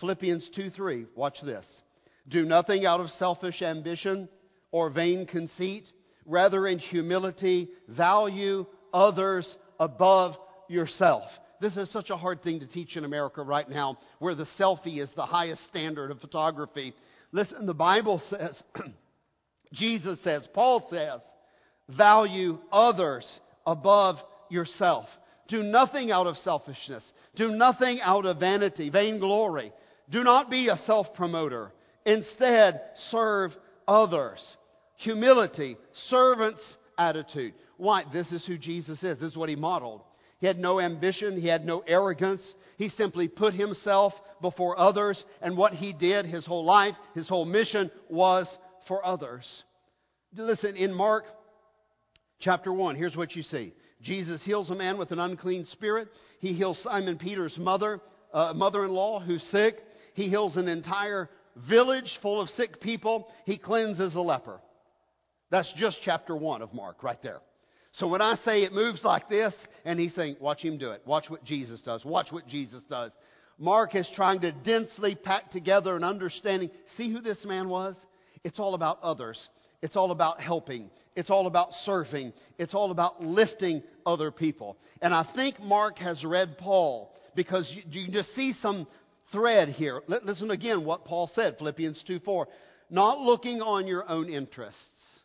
Philippians 0.00 0.50
2 0.50 0.70
3, 0.70 1.06
watch 1.14 1.40
this. 1.42 1.82
Do 2.28 2.44
nothing 2.44 2.86
out 2.86 3.00
of 3.00 3.10
selfish 3.10 3.62
ambition 3.62 4.28
or 4.70 4.90
vain 4.90 5.26
conceit. 5.26 5.90
Rather, 6.26 6.66
in 6.66 6.78
humility, 6.78 7.70
value 7.88 8.66
others 8.92 9.56
above 9.78 10.36
yourself. 10.68 11.30
This 11.60 11.76
is 11.76 11.90
such 11.90 12.10
a 12.10 12.16
hard 12.16 12.42
thing 12.42 12.60
to 12.60 12.66
teach 12.66 12.96
in 12.96 13.04
America 13.04 13.42
right 13.42 13.68
now, 13.68 13.98
where 14.18 14.34
the 14.34 14.44
selfie 14.44 15.00
is 15.00 15.12
the 15.12 15.26
highest 15.26 15.66
standard 15.66 16.10
of 16.10 16.20
photography. 16.20 16.94
Listen, 17.32 17.66
the 17.66 17.74
Bible 17.74 18.18
says, 18.18 18.62
Jesus 19.72 20.22
says, 20.22 20.48
Paul 20.52 20.86
says, 20.88 21.22
value 21.88 22.58
others 22.72 23.40
above 23.66 24.16
yourself. 24.48 25.08
Do 25.48 25.62
nothing 25.62 26.10
out 26.10 26.26
of 26.26 26.38
selfishness. 26.38 27.12
Do 27.34 27.48
nothing 27.48 28.00
out 28.00 28.24
of 28.24 28.38
vanity, 28.38 28.88
vainglory. 28.88 29.72
Do 30.08 30.22
not 30.22 30.50
be 30.50 30.68
a 30.68 30.76
self 30.78 31.12
promoter. 31.14 31.72
Instead, 32.06 32.80
serve 33.10 33.56
others. 33.86 34.56
Humility, 34.96 35.76
servant's 35.92 36.76
attitude. 36.98 37.54
Why? 37.76 38.04
This 38.12 38.32
is 38.32 38.44
who 38.44 38.58
Jesus 38.58 39.02
is. 39.02 39.18
This 39.18 39.32
is 39.32 39.36
what 39.36 39.48
he 39.48 39.56
modeled. 39.56 40.02
He 40.38 40.46
had 40.46 40.58
no 40.58 40.80
ambition, 40.80 41.38
he 41.38 41.48
had 41.48 41.64
no 41.64 41.80
arrogance. 41.86 42.54
He 42.78 42.88
simply 42.88 43.28
put 43.28 43.52
himself 43.52 44.14
before 44.40 44.78
others, 44.78 45.22
and 45.42 45.56
what 45.56 45.74
he 45.74 45.92
did 45.92 46.24
his 46.24 46.46
whole 46.46 46.64
life, 46.64 46.94
his 47.14 47.28
whole 47.28 47.44
mission 47.44 47.90
was 48.08 48.56
for 48.88 49.04
others. 49.04 49.64
Listen, 50.34 50.76
in 50.76 50.94
Mark 50.94 51.24
chapter 52.38 52.72
1, 52.72 52.96
here's 52.96 53.16
what 53.16 53.36
you 53.36 53.42
see 53.42 53.74
Jesus 54.00 54.42
heals 54.42 54.70
a 54.70 54.74
man 54.74 54.98
with 54.98 55.10
an 55.10 55.18
unclean 55.18 55.64
spirit. 55.64 56.08
He 56.38 56.54
heals 56.54 56.78
Simon 56.78 57.18
Peter's 57.18 57.58
mother, 57.58 58.00
uh, 58.32 58.54
mother-in-law 58.54 59.20
who's 59.20 59.42
sick. 59.42 59.76
He 60.14 60.28
heals 60.28 60.56
an 60.56 60.68
entire 60.68 61.28
village 61.56 62.18
full 62.22 62.40
of 62.40 62.48
sick 62.48 62.80
people. 62.80 63.32
He 63.44 63.58
cleanses 63.58 64.14
a 64.14 64.20
leper. 64.20 64.60
That's 65.50 65.72
just 65.72 66.00
chapter 66.02 66.36
1 66.36 66.62
of 66.62 66.72
Mark 66.72 67.02
right 67.02 67.20
there. 67.22 67.40
So 67.92 68.06
when 68.06 68.22
I 68.22 68.36
say 68.36 68.62
it 68.62 68.72
moves 68.72 69.04
like 69.04 69.28
this, 69.28 69.54
and 69.84 69.98
he's 69.98 70.14
saying, 70.14 70.36
watch 70.40 70.62
him 70.64 70.78
do 70.78 70.92
it. 70.92 71.02
Watch 71.04 71.28
what 71.28 71.44
Jesus 71.44 71.82
does. 71.82 72.04
Watch 72.04 72.30
what 72.30 72.46
Jesus 72.46 72.84
does. 72.84 73.16
Mark 73.58 73.94
is 73.94 74.08
trying 74.14 74.40
to 74.40 74.52
densely 74.52 75.14
pack 75.14 75.50
together 75.50 75.96
an 75.96 76.04
understanding. 76.04 76.70
See 76.86 77.12
who 77.12 77.20
this 77.20 77.44
man 77.44 77.68
was? 77.68 78.06
It's 78.44 78.58
all 78.58 78.74
about 78.74 79.00
others. 79.02 79.48
It's 79.82 79.96
all 79.96 80.12
about 80.12 80.40
helping. 80.40 80.90
It's 81.16 81.30
all 81.30 81.46
about 81.46 81.72
serving. 81.72 82.32
It's 82.58 82.74
all 82.74 82.90
about 82.90 83.22
lifting 83.22 83.82
other 84.06 84.30
people. 84.30 84.78
And 85.02 85.12
I 85.12 85.26
think 85.34 85.60
Mark 85.60 85.98
has 85.98 86.24
read 86.24 86.58
Paul 86.58 87.14
because 87.34 87.70
you, 87.74 87.82
you 87.90 88.04
can 88.04 88.14
just 88.14 88.34
see 88.34 88.52
some 88.52 88.86
thread 89.32 89.68
here. 89.68 90.02
Listen 90.06 90.50
again 90.50 90.84
what 90.84 91.04
Paul 91.04 91.26
said, 91.26 91.58
Philippians 91.58 92.02
2 92.04 92.20
4. 92.20 92.48
Not 92.90 93.20
looking 93.20 93.62
on 93.62 93.86
your 93.86 94.08
own 94.10 94.28
interests 94.28 95.20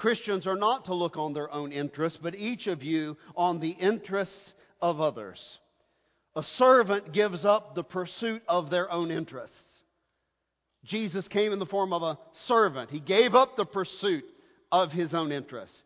Christians 0.00 0.46
are 0.46 0.56
not 0.56 0.86
to 0.86 0.94
look 0.94 1.18
on 1.18 1.34
their 1.34 1.52
own 1.52 1.72
interests, 1.72 2.18
but 2.20 2.34
each 2.34 2.66
of 2.68 2.82
you 2.82 3.18
on 3.36 3.60
the 3.60 3.68
interests 3.68 4.54
of 4.80 4.98
others. 4.98 5.58
A 6.34 6.42
servant 6.42 7.12
gives 7.12 7.44
up 7.44 7.74
the 7.74 7.84
pursuit 7.84 8.40
of 8.48 8.70
their 8.70 8.90
own 8.90 9.10
interests. 9.10 9.84
Jesus 10.84 11.28
came 11.28 11.52
in 11.52 11.58
the 11.58 11.66
form 11.66 11.92
of 11.92 12.02
a 12.02 12.18
servant. 12.32 12.88
He 12.88 12.98
gave 12.98 13.34
up 13.34 13.56
the 13.56 13.66
pursuit 13.66 14.24
of 14.72 14.90
his 14.90 15.12
own 15.12 15.32
interests. 15.32 15.82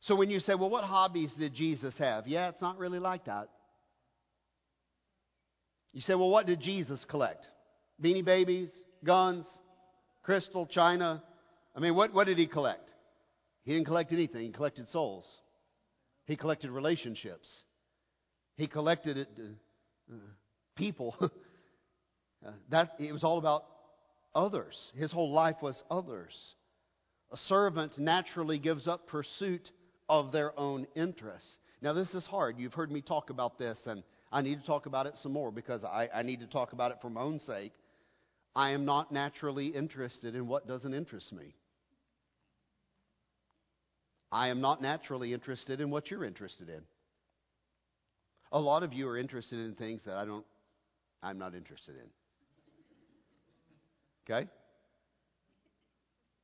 So 0.00 0.16
when 0.16 0.28
you 0.28 0.38
say, 0.38 0.54
well, 0.54 0.68
what 0.68 0.84
hobbies 0.84 1.32
did 1.32 1.54
Jesus 1.54 1.96
have? 1.96 2.26
Yeah, 2.26 2.50
it's 2.50 2.60
not 2.60 2.76
really 2.76 2.98
like 2.98 3.24
that. 3.24 3.48
You 5.96 6.02
say, 6.02 6.14
well, 6.14 6.28
what 6.28 6.44
did 6.44 6.60
Jesus 6.60 7.06
collect? 7.06 7.48
Beanie 8.04 8.22
babies, 8.22 8.70
guns, 9.02 9.48
crystal, 10.22 10.66
china? 10.66 11.22
I 11.74 11.80
mean, 11.80 11.94
what, 11.94 12.12
what 12.12 12.26
did 12.26 12.36
he 12.36 12.46
collect? 12.46 12.92
He 13.64 13.72
didn't 13.72 13.86
collect 13.86 14.12
anything, 14.12 14.42
he 14.42 14.52
collected 14.52 14.88
souls. 14.88 15.26
He 16.26 16.36
collected 16.36 16.70
relationships. 16.70 17.48
He 18.58 18.66
collected 18.66 19.16
it, 19.16 19.28
uh, 20.12 20.16
people. 20.76 21.16
uh, 22.46 22.50
that 22.68 22.90
it 22.98 23.12
was 23.12 23.24
all 23.24 23.38
about 23.38 23.64
others. 24.34 24.92
His 24.96 25.10
whole 25.10 25.32
life 25.32 25.62
was 25.62 25.82
others. 25.90 26.56
A 27.32 27.38
servant 27.38 27.98
naturally 27.98 28.58
gives 28.58 28.86
up 28.86 29.06
pursuit 29.06 29.70
of 30.10 30.30
their 30.30 30.52
own 30.60 30.86
interests. 30.94 31.56
Now, 31.80 31.94
this 31.94 32.12
is 32.12 32.26
hard. 32.26 32.58
You've 32.58 32.74
heard 32.74 32.92
me 32.92 33.00
talk 33.00 33.30
about 33.30 33.56
this, 33.56 33.86
and 33.86 34.02
I 34.32 34.42
need 34.42 34.60
to 34.60 34.66
talk 34.66 34.86
about 34.86 35.06
it 35.06 35.16
some 35.16 35.32
more 35.32 35.50
because 35.50 35.84
I, 35.84 36.08
I 36.12 36.22
need 36.22 36.40
to 36.40 36.46
talk 36.46 36.72
about 36.72 36.90
it 36.90 36.98
for 37.00 37.10
my 37.10 37.20
own 37.20 37.38
sake. 37.38 37.72
I 38.54 38.72
am 38.72 38.84
not 38.84 39.12
naturally 39.12 39.68
interested 39.68 40.34
in 40.34 40.48
what 40.48 40.66
doesn't 40.66 40.94
interest 40.94 41.32
me. 41.32 41.54
I 44.32 44.48
am 44.48 44.60
not 44.60 44.82
naturally 44.82 45.32
interested 45.32 45.80
in 45.80 45.90
what 45.90 46.10
you're 46.10 46.24
interested 46.24 46.68
in. 46.68 46.82
A 48.52 48.60
lot 48.60 48.82
of 48.82 48.92
you 48.92 49.08
are 49.08 49.16
interested 49.16 49.60
in 49.60 49.74
things 49.74 50.02
that 50.04 50.16
I 50.16 50.24
don't, 50.24 50.44
I'm 51.22 51.38
not 51.38 51.54
interested 51.54 51.96
in. 51.96 52.08
Okay? 54.34 54.48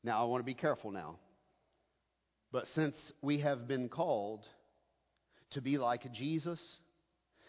Now, 0.05 0.23
I 0.23 0.25
want 0.27 0.41
to 0.41 0.47
be 0.47 0.55
careful 0.55 0.91
now. 0.91 1.17
But 2.51 2.67
since 2.69 3.13
we 3.23 3.39
have 3.39 3.67
been 3.67 3.89
called 3.89 4.47
to 5.53 5.63
be 5.63 5.79
like 5.79 6.13
Jesus, 6.13 6.79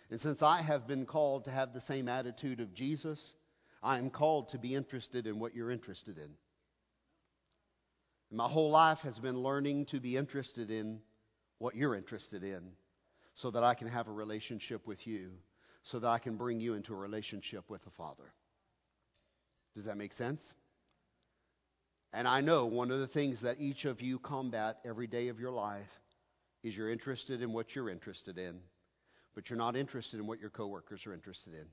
and 0.10 0.20
since 0.20 0.42
I 0.42 0.62
have 0.62 0.88
been 0.88 1.06
called 1.06 1.46
to 1.46 1.52
have 1.52 1.74
the 1.74 1.82
same 1.82 2.08
attitude 2.08 2.60
of 2.60 2.74
Jesus, 2.74 3.34
I 3.82 3.98
am 3.98 4.10
called 4.10 4.50
to 4.50 4.58
be 4.58 4.76
interested 4.76 5.28
in 5.28 5.40
what 5.40 5.56
you're 5.56 5.72
interested 5.72 6.18
in. 6.18 6.30
My 8.32 8.48
whole 8.48 8.72
life 8.72 9.00
has 9.00 9.20
been 9.20 9.40
learning 9.40 9.86
to 9.88 10.00
be 10.00 10.18
interested 10.18 10.72
in 10.72 11.02
what 11.60 11.76
you're 11.76 11.96
interested 11.96 12.44
in 12.44 12.72
so 13.36 13.52
that 13.52 13.64
I 13.64 13.74
can 13.74 13.88
have 13.88 14.08
a 14.08 14.12
relationship 14.12 14.88
with 14.88 15.06
you, 15.06 15.32
so 15.84 16.00
that 16.00 16.08
I 16.08 16.20
can 16.20 16.38
bring 16.38 16.60
you 16.60 16.74
into 16.74 16.94
a 16.94 16.98
relationship 16.98 17.70
with 17.70 17.84
the 17.84 17.92
Father. 17.92 18.34
Does 19.76 19.86
that 19.86 19.98
make 19.98 20.14
sense? 20.14 20.54
And 22.12 22.28
I 22.28 22.42
know 22.42 22.68
one 22.68 22.92
of 22.92 23.00
the 23.00 23.08
things 23.08 23.42
that 23.42 23.60
each 23.60 23.86
of 23.86 24.02
you 24.02 24.20
combat 24.20 24.78
every 24.86 25.08
day 25.08 25.30
of 25.30 25.40
your 25.40 25.52
life 25.52 25.90
is 26.64 26.78
you're 26.78 26.92
interested 26.92 27.42
in 27.42 27.52
what 27.54 27.76
you're 27.76 27.90
interested 27.90 28.38
in, 28.38 28.60
but 29.36 29.50
you're 29.50 29.58
not 29.58 29.76
interested 29.76 30.20
in 30.20 30.28
what 30.28 30.40
your 30.40 30.50
coworkers 30.50 31.06
are 31.06 31.14
interested 31.14 31.54
in. 31.54 31.66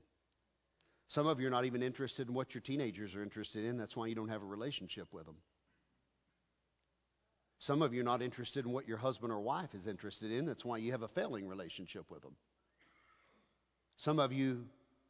Some 1.07 1.27
of 1.27 1.39
you 1.39 1.47
are 1.47 1.51
not 1.51 1.65
even 1.65 1.83
interested 1.83 2.27
in 2.27 2.33
what 2.33 2.53
your 2.53 2.61
teenagers 2.61 3.15
are 3.15 3.23
interested 3.23 3.65
in. 3.65 3.77
That's 3.77 3.95
why 3.95 4.07
you 4.07 4.15
don't 4.15 4.29
have 4.29 4.41
a 4.41 4.45
relationship 4.45 5.07
with 5.11 5.25
them. 5.25 5.35
Some 7.59 7.81
of 7.81 7.93
you 7.93 8.01
are 8.01 8.05
not 8.05 8.21
interested 8.21 8.65
in 8.65 8.71
what 8.71 8.87
your 8.87 8.97
husband 8.97 9.31
or 9.31 9.39
wife 9.39 9.75
is 9.75 9.87
interested 9.87 10.31
in. 10.31 10.45
That's 10.45 10.65
why 10.65 10.77
you 10.77 10.93
have 10.93 11.03
a 11.03 11.07
failing 11.09 11.47
relationship 11.47 12.05
with 12.09 12.21
them. 12.21 12.35
Some 13.97 14.19
of 14.19 14.31
you 14.31 14.63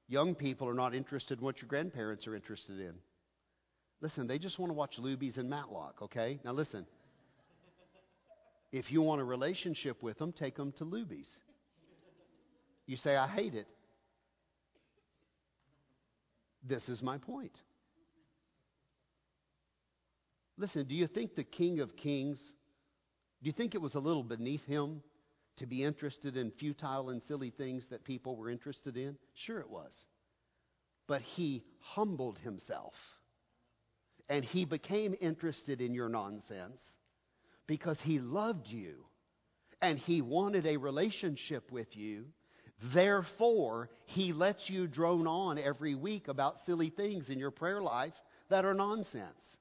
young 0.09 0.35
people 0.35 0.67
are 0.67 0.73
not 0.73 0.93
interested 0.93 1.39
in 1.39 1.45
what 1.45 1.61
your 1.61 1.69
grandparents 1.69 2.27
are 2.27 2.35
interested 2.35 2.79
in. 2.79 2.93
Listen, 4.01 4.27
they 4.27 4.39
just 4.39 4.59
want 4.59 4.69
to 4.69 4.73
watch 4.73 4.97
Luby's 4.97 5.37
and 5.37 5.49
Matlock, 5.49 6.01
okay? 6.01 6.39
Now 6.43 6.51
listen. 6.51 6.85
If 8.71 8.91
you 8.91 9.01
want 9.01 9.21
a 9.21 9.23
relationship 9.23 10.01
with 10.01 10.17
them, 10.17 10.33
take 10.33 10.55
them 10.55 10.73
to 10.73 10.85
Luby's. 10.85 11.39
You 12.91 12.97
say, 12.97 13.15
I 13.15 13.25
hate 13.25 13.55
it. 13.55 13.67
This 16.61 16.89
is 16.89 17.01
my 17.01 17.19
point. 17.19 17.57
Listen, 20.57 20.85
do 20.85 20.93
you 20.93 21.07
think 21.07 21.35
the 21.35 21.45
King 21.45 21.79
of 21.79 21.95
Kings, 21.95 22.37
do 23.41 23.47
you 23.47 23.53
think 23.53 23.75
it 23.75 23.81
was 23.81 23.95
a 23.95 24.01
little 24.01 24.25
beneath 24.25 24.65
him 24.65 25.01
to 25.55 25.65
be 25.65 25.85
interested 25.85 26.35
in 26.35 26.51
futile 26.51 27.11
and 27.11 27.23
silly 27.23 27.49
things 27.49 27.87
that 27.91 28.03
people 28.03 28.35
were 28.35 28.49
interested 28.49 28.97
in? 28.97 29.15
Sure, 29.35 29.61
it 29.61 29.69
was. 29.69 29.97
But 31.07 31.21
he 31.21 31.63
humbled 31.79 32.39
himself 32.39 32.95
and 34.27 34.43
he 34.43 34.65
became 34.65 35.15
interested 35.21 35.79
in 35.79 35.93
your 35.93 36.09
nonsense 36.09 36.81
because 37.67 38.01
he 38.01 38.19
loved 38.19 38.67
you 38.67 39.05
and 39.81 39.97
he 39.97 40.21
wanted 40.21 40.67
a 40.67 40.75
relationship 40.75 41.71
with 41.71 41.95
you. 41.95 42.25
Therefore, 42.81 43.89
he 44.05 44.33
lets 44.33 44.69
you 44.69 44.87
drone 44.87 45.27
on 45.27 45.59
every 45.59 45.95
week 45.95 46.27
about 46.27 46.57
silly 46.59 46.89
things 46.89 47.29
in 47.29 47.37
your 47.37 47.51
prayer 47.51 47.81
life 47.81 48.13
that 48.49 48.65
are 48.65 48.73
nonsense. 48.73 49.57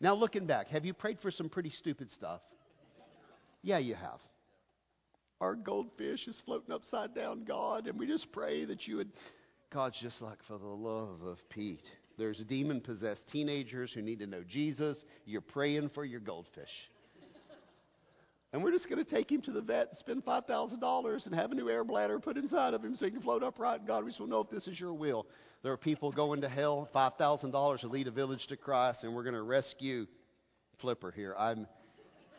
Now, 0.00 0.14
looking 0.16 0.46
back, 0.46 0.68
have 0.68 0.84
you 0.84 0.94
prayed 0.94 1.20
for 1.20 1.30
some 1.30 1.48
pretty 1.48 1.70
stupid 1.70 2.10
stuff? 2.10 2.40
Yeah, 3.62 3.78
you 3.78 3.94
have. 3.94 4.18
Our 5.40 5.54
goldfish 5.54 6.26
is 6.26 6.40
floating 6.44 6.74
upside 6.74 7.14
down, 7.14 7.44
God, 7.44 7.86
and 7.86 7.98
we 7.98 8.08
just 8.08 8.32
pray 8.32 8.64
that 8.64 8.86
you 8.88 8.96
would. 8.96 9.12
God's 9.72 10.00
just 10.00 10.20
like, 10.20 10.42
for 10.42 10.58
the 10.58 10.66
love 10.66 11.22
of 11.22 11.38
Pete. 11.48 11.88
There's 12.18 12.38
demon 12.38 12.80
possessed 12.80 13.28
teenagers 13.28 13.92
who 13.92 14.02
need 14.02 14.18
to 14.18 14.26
know 14.26 14.42
Jesus. 14.42 15.04
You're 15.24 15.40
praying 15.40 15.90
for 15.90 16.04
your 16.04 16.20
goldfish. 16.20 16.90
And 18.52 18.62
we're 18.62 18.70
just 18.70 18.88
going 18.88 19.02
to 19.02 19.10
take 19.10 19.32
him 19.32 19.40
to 19.42 19.50
the 19.50 19.62
vet 19.62 19.88
and 19.88 19.96
spend 19.96 20.24
$5,000 20.24 21.26
and 21.26 21.34
have 21.34 21.52
a 21.52 21.54
new 21.54 21.70
air 21.70 21.84
bladder 21.84 22.18
put 22.18 22.36
inside 22.36 22.74
of 22.74 22.84
him 22.84 22.94
so 22.94 23.06
he 23.06 23.10
can 23.10 23.22
float 23.22 23.42
upright. 23.42 23.86
God, 23.86 24.04
we 24.04 24.10
just 24.10 24.18
to 24.18 24.26
know 24.26 24.40
if 24.40 24.50
this 24.50 24.68
is 24.68 24.78
your 24.78 24.92
will. 24.92 25.26
There 25.62 25.72
are 25.72 25.78
people 25.78 26.12
going 26.12 26.42
to 26.42 26.48
hell, 26.48 26.88
$5,000 26.94 27.80
to 27.80 27.88
lead 27.88 28.08
a 28.08 28.10
village 28.10 28.48
to 28.48 28.56
Christ, 28.56 29.04
and 29.04 29.14
we're 29.14 29.22
going 29.22 29.34
to 29.34 29.42
rescue 29.42 30.06
Flipper 30.78 31.10
here. 31.10 31.34
I'm, 31.38 31.66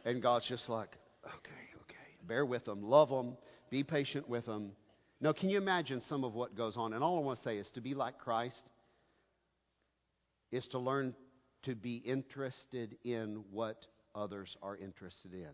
and 0.06 0.22
God's 0.22 0.46
just 0.46 0.70
like, 0.70 0.98
okay, 1.26 1.70
okay, 1.82 1.96
bear 2.28 2.46
with 2.46 2.66
them, 2.66 2.84
love 2.84 3.10
them, 3.10 3.36
be 3.72 3.84
patient 3.84 4.30
with 4.30 4.46
them. 4.46 4.74
Now, 5.20 5.32
can 5.32 5.50
you 5.50 5.58
imagine 5.58 6.02
some 6.02 6.24
of 6.24 6.36
what 6.36 6.56
goes 6.56 6.78
on? 6.78 6.94
And 6.94 7.04
all 7.04 7.18
I 7.18 7.22
want 7.22 7.38
to 7.38 7.44
say 7.44 7.58
is 7.58 7.72
to 7.72 7.82
be 7.82 7.96
like 7.96 8.20
Christ 8.20 8.64
is 10.52 10.68
to 10.68 10.80
learn 10.80 11.16
to 11.64 11.74
be 11.74 11.96
interested 11.96 12.98
in 13.04 13.44
what 13.50 13.88
others 14.14 14.58
are 14.62 14.78
interested 14.78 15.34
in. 15.34 15.50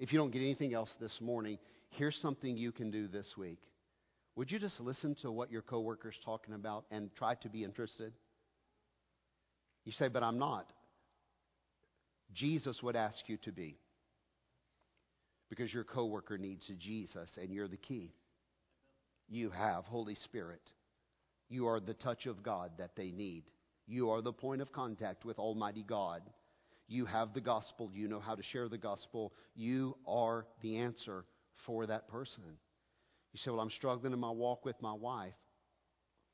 If 0.00 0.14
you 0.14 0.18
don't 0.18 0.30
get 0.30 0.40
anything 0.40 0.72
else 0.72 0.96
this 0.98 1.20
morning, 1.20 1.58
here's 1.90 2.16
something 2.16 2.56
you 2.56 2.72
can 2.72 2.90
do 2.90 3.06
this 3.06 3.36
week. 3.36 3.60
Would 4.34 4.50
you 4.50 4.58
just 4.58 4.80
listen 4.80 5.14
to 5.16 5.30
what 5.30 5.52
your 5.52 5.60
coworker's 5.60 6.18
talking 6.24 6.54
about 6.54 6.86
and 6.90 7.14
try 7.14 7.34
to 7.42 7.50
be 7.50 7.62
interested? 7.62 8.14
You 9.84 9.92
say, 9.92 10.08
but 10.08 10.22
I'm 10.22 10.38
not. 10.38 10.72
Jesus 12.32 12.82
would 12.82 12.96
ask 12.96 13.28
you 13.28 13.36
to 13.42 13.52
be. 13.52 13.76
Because 15.50 15.72
your 15.74 15.84
coworker 15.84 16.38
needs 16.38 16.66
Jesus 16.78 17.38
and 17.40 17.52
you're 17.52 17.68
the 17.68 17.76
key. 17.76 18.14
You 19.28 19.50
have 19.50 19.84
Holy 19.84 20.14
Spirit. 20.14 20.62
You 21.50 21.66
are 21.66 21.78
the 21.78 21.92
touch 21.92 22.24
of 22.24 22.42
God 22.42 22.70
that 22.78 22.96
they 22.96 23.10
need. 23.10 23.42
You 23.86 24.12
are 24.12 24.22
the 24.22 24.32
point 24.32 24.62
of 24.62 24.72
contact 24.72 25.26
with 25.26 25.38
Almighty 25.38 25.84
God. 25.86 26.22
You 26.90 27.04
have 27.04 27.32
the 27.32 27.40
gospel. 27.40 27.88
You 27.94 28.08
know 28.08 28.18
how 28.18 28.34
to 28.34 28.42
share 28.42 28.68
the 28.68 28.76
gospel. 28.76 29.32
You 29.54 29.96
are 30.08 30.44
the 30.60 30.78
answer 30.78 31.24
for 31.54 31.86
that 31.86 32.08
person. 32.08 32.42
You 33.32 33.38
say, 33.38 33.52
Well, 33.52 33.60
I'm 33.60 33.70
struggling 33.70 34.12
in 34.12 34.18
my 34.18 34.32
walk 34.32 34.64
with 34.64 34.74
my 34.82 34.92
wife. 34.92 35.36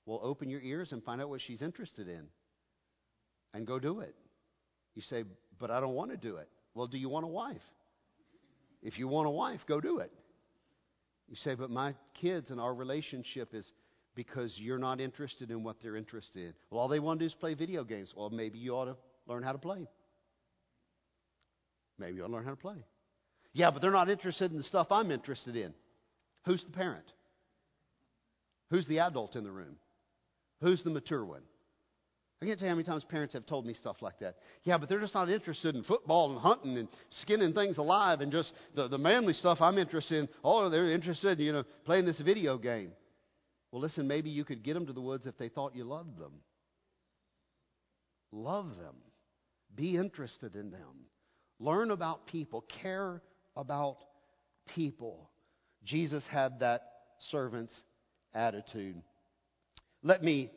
Well, 0.07 0.19
open 0.23 0.49
your 0.49 0.63
ears 0.63 0.93
and 0.93 1.05
find 1.05 1.21
out 1.21 1.29
what 1.29 1.43
she's 1.43 1.61
interested 1.61 2.09
in 2.09 2.23
and 3.53 3.67
go 3.67 3.79
do 3.79 4.01
it. 4.01 4.15
You 4.95 5.03
say, 5.03 5.25
But 5.59 5.71
I 5.71 5.79
don't 5.79 5.93
want 5.93 6.11
to 6.13 6.17
do 6.17 6.37
it. 6.37 6.49
Well, 6.75 6.87
do 6.87 6.97
you 6.97 7.11
want 7.11 7.27
a 7.27 7.29
wife? 7.29 7.63
If 8.83 8.99
you 8.99 9.09
want 9.09 9.29
a 9.29 9.33
wife, 9.33 9.67
go 9.67 9.79
do 9.79 9.99
it. 9.99 10.11
You 11.29 11.37
say, 11.37 11.55
But 11.55 11.69
my 11.69 11.95
kids 12.15 12.51
and 12.51 12.59
our 12.59 12.75
relationship 12.75 13.55
is 13.55 13.75
because 14.15 14.59
you're 14.59 14.79
not 14.79 15.03
interested 15.03 15.51
in 15.51 15.63
what 15.63 15.83
they're 15.83 15.97
interested 15.97 16.45
in. 16.45 16.55
Well, 16.71 16.81
all 16.81 16.89
they 16.89 16.99
want 16.99 17.21
to 17.21 17.25
do 17.25 17.27
is 17.27 17.35
play 17.35 17.53
video 17.53 17.85
games. 17.85 18.15
Well, 18.17 18.31
maybe 18.31 18.59
you 18.59 18.75
ought 18.75 18.87
to 18.87 18.97
learn 19.27 19.43
how 19.43 19.53
to 19.53 19.59
play. 19.59 19.87
Maybe 21.99 22.17
you 22.17 22.25
ought 22.25 22.29
to 22.29 22.33
learn 22.33 22.45
how 22.45 22.51
to 22.51 22.57
play. 22.57 22.85
Yeah, 23.53 23.71
but 23.71 23.81
they're 23.81 23.91
not 23.91 24.11
interested 24.11 24.51
in 24.51 24.57
the 24.57 24.63
stuff 24.63 24.89
I'm 24.91 25.11
interested 25.11 25.57
in. 25.57 25.73
Who's 26.45 26.65
the 26.65 26.73
parent? 26.73 27.07
Who's 28.71 28.87
the 28.87 28.99
adult 29.01 29.37
in 29.37 29.45
the 29.45 29.51
room? 29.51 29.77
Who's 30.61 30.83
the 30.83 30.91
mature 30.91 31.25
one? 31.25 31.43
I 32.43 32.45
can't 32.45 32.59
tell 32.59 32.67
you 32.67 32.71
how 32.71 32.77
many 32.77 32.85
times 32.85 33.03
parents 33.05 33.33
have 33.33 33.47
told 33.47 33.65
me 33.65 33.73
stuff 33.73 34.03
like 34.03 34.19
that. 34.19 34.37
Yeah, 34.65 34.77
but 34.77 34.91
they're 34.91 35.01
just 35.01 35.15
not 35.15 35.31
interested 35.31 35.75
in 35.75 35.83
football 35.83 36.33
and 36.33 36.39
hunting 36.39 36.77
and 36.77 36.89
skinning 37.09 37.55
things 37.55 37.79
alive 37.79 38.21
and 38.21 38.31
just 38.31 38.53
the, 38.75 38.89
the 38.89 38.99
manly 38.99 39.33
stuff 39.33 39.63
I'm 39.63 39.79
interested 39.79 40.19
in. 40.19 40.29
Oh, 40.45 40.69
they're 40.69 40.91
interested 40.91 41.41
in, 41.41 41.47
you 41.47 41.53
know, 41.53 41.65
playing 41.87 42.05
this 42.05 42.21
video 42.21 42.59
game. 42.59 42.93
Well, 43.73 43.81
listen, 43.81 44.07
maybe 44.07 44.29
you 44.29 44.45
could 44.45 44.63
get 44.63 44.75
them 44.75 44.87
to 44.87 44.93
the 44.93 45.01
woods 45.01 45.27
if 45.27 45.39
they 45.39 45.49
thought 45.49 45.75
you 45.75 45.85
loved 45.85 46.19
them. 46.19 46.33
Love 48.33 48.77
them. 48.77 48.97
Be 49.75 49.97
interested 49.97 50.57
in 50.57 50.71
them. 50.71 51.07
Learn 51.59 51.91
about 51.91 52.27
people. 52.27 52.63
Care 52.83 53.23
about 53.57 53.99
people. 54.75 55.31
Jesus 55.85 56.27
had 56.27 56.61
that 56.61 56.83
servant's 57.19 57.83
attitude. 58.35 59.01
Let 60.03 60.23
me 60.23 60.51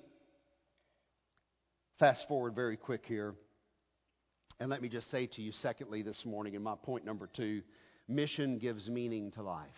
fast 2.00 2.28
forward 2.28 2.56
very 2.56 2.78
quick 2.78 3.06
here. 3.06 3.36
And 4.60 4.70
let 4.70 4.82
me 4.82 4.89
just 4.89 5.10
say 5.10 5.28
to 5.28 5.41
you, 5.41 5.52
secondly, 5.54 6.02
this 6.02 6.26
morning, 6.26 6.54
in 6.54 6.62
my 6.62 6.76
point 6.76 7.06
number 7.06 7.30
two, 7.34 7.62
mission 8.08 8.58
gives 8.58 8.89
meaning 8.89 9.32
to 9.32 9.41
life. 9.41 9.70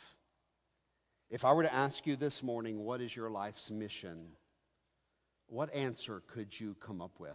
If 1.30 1.46
I 1.46 1.54
were 1.54 1.64
to 1.64 1.74
ask 1.74 2.06
you 2.08 2.16
this 2.16 2.42
morning, 2.42 2.84
what 2.84 3.00
is 3.00 3.16
your 3.16 3.30
life's 3.30 3.70
mission? 3.70 4.26
What 5.48 5.74
answer 5.74 6.24
could 6.34 6.48
you 6.60 6.76
come 6.86 7.02
up 7.02 7.20
with? 7.20 7.32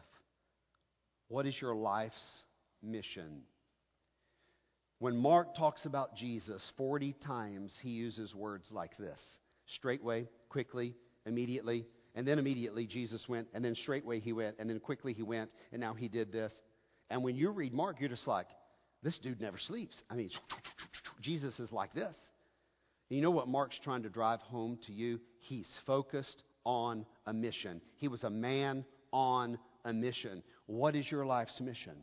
What 1.29 1.47
is 1.47 1.61
your 1.61 1.75
life's 1.75 2.45
mission? 2.83 3.43
When 4.99 5.17
Mark 5.17 5.55
talks 5.55 5.85
about 5.85 6.17
Jesus 6.17 6.73
40 6.79 7.15
times, 7.21 7.79
he 7.83 7.91
uses 7.91 8.35
words 8.35 8.73
like 8.73 8.97
this 8.97 9.39
straightway, 9.67 10.29
quickly, 10.49 10.95
immediately, 11.27 11.85
and 12.15 12.27
then 12.27 12.39
immediately 12.39 12.87
Jesus 12.87 13.29
went, 13.29 13.49
and 13.53 13.65
then 13.65 13.75
straightway 13.75 14.21
he 14.21 14.33
went, 14.33 14.57
and 14.59 14.71
then 14.71 14.81
quickly 14.81 15.13
he 15.13 15.23
went, 15.23 15.51
and 15.73 15.81
now 15.81 15.93
he 15.93 16.09
did 16.09 16.33
this. 16.33 16.61
And 17.11 17.23
when 17.23 17.35
you 17.35 17.51
read 17.51 17.75
Mark, 17.75 18.01
you're 18.01 18.09
just 18.09 18.27
like, 18.27 18.47
this 19.03 19.19
dude 19.19 19.41
never 19.41 19.59
sleeps. 19.59 20.03
I 20.09 20.15
mean, 20.15 20.31
Jesus 21.21 21.61
is 21.61 21.73
like 21.73 21.93
this. 21.93 22.17
You 23.09 23.23
know 23.23 23.31
what 23.31 23.49
Mark's 23.49 23.79
trying 23.79 24.05
to 24.05 24.09
drive 24.09 24.41
home 24.41 24.79
to 24.87 24.93
you? 24.93 25.21
He's 25.41 25.73
focused 25.85 26.43
on 26.65 27.07
a 27.27 27.33
mission. 27.33 27.81
He 27.97 28.09
was 28.09 28.25
a 28.25 28.31
man 28.31 28.85
on 29.13 29.59
a 29.85 29.93
mission. 29.93 30.43
What 30.67 30.97
is 30.97 31.11
your 31.11 31.27
life's 31.27 31.61
mission? 31.61 31.97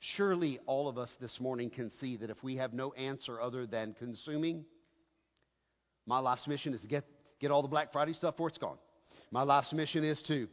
Surely 0.00 0.58
all 0.66 0.88
of 0.88 0.98
us 0.98 1.14
this 1.20 1.40
morning 1.40 1.70
can 1.70 1.90
see 1.90 2.16
that 2.16 2.30
if 2.30 2.42
we 2.42 2.56
have 2.56 2.72
no 2.72 2.92
answer 2.92 3.40
other 3.40 3.66
than 3.66 3.94
consuming, 3.98 4.64
my 6.06 6.18
life's 6.18 6.46
mission 6.46 6.74
is 6.74 6.82
to 6.82 6.86
get, 6.86 7.04
get 7.40 7.50
all 7.50 7.62
the 7.62 7.68
Black 7.68 7.92
Friday 7.92 8.12
stuff 8.12 8.34
before 8.34 8.48
it's 8.48 8.58
gone. 8.58 8.78
My 9.30 9.42
life's 9.42 9.72
mission 9.72 10.04
is 10.04 10.22
to, 10.24 10.48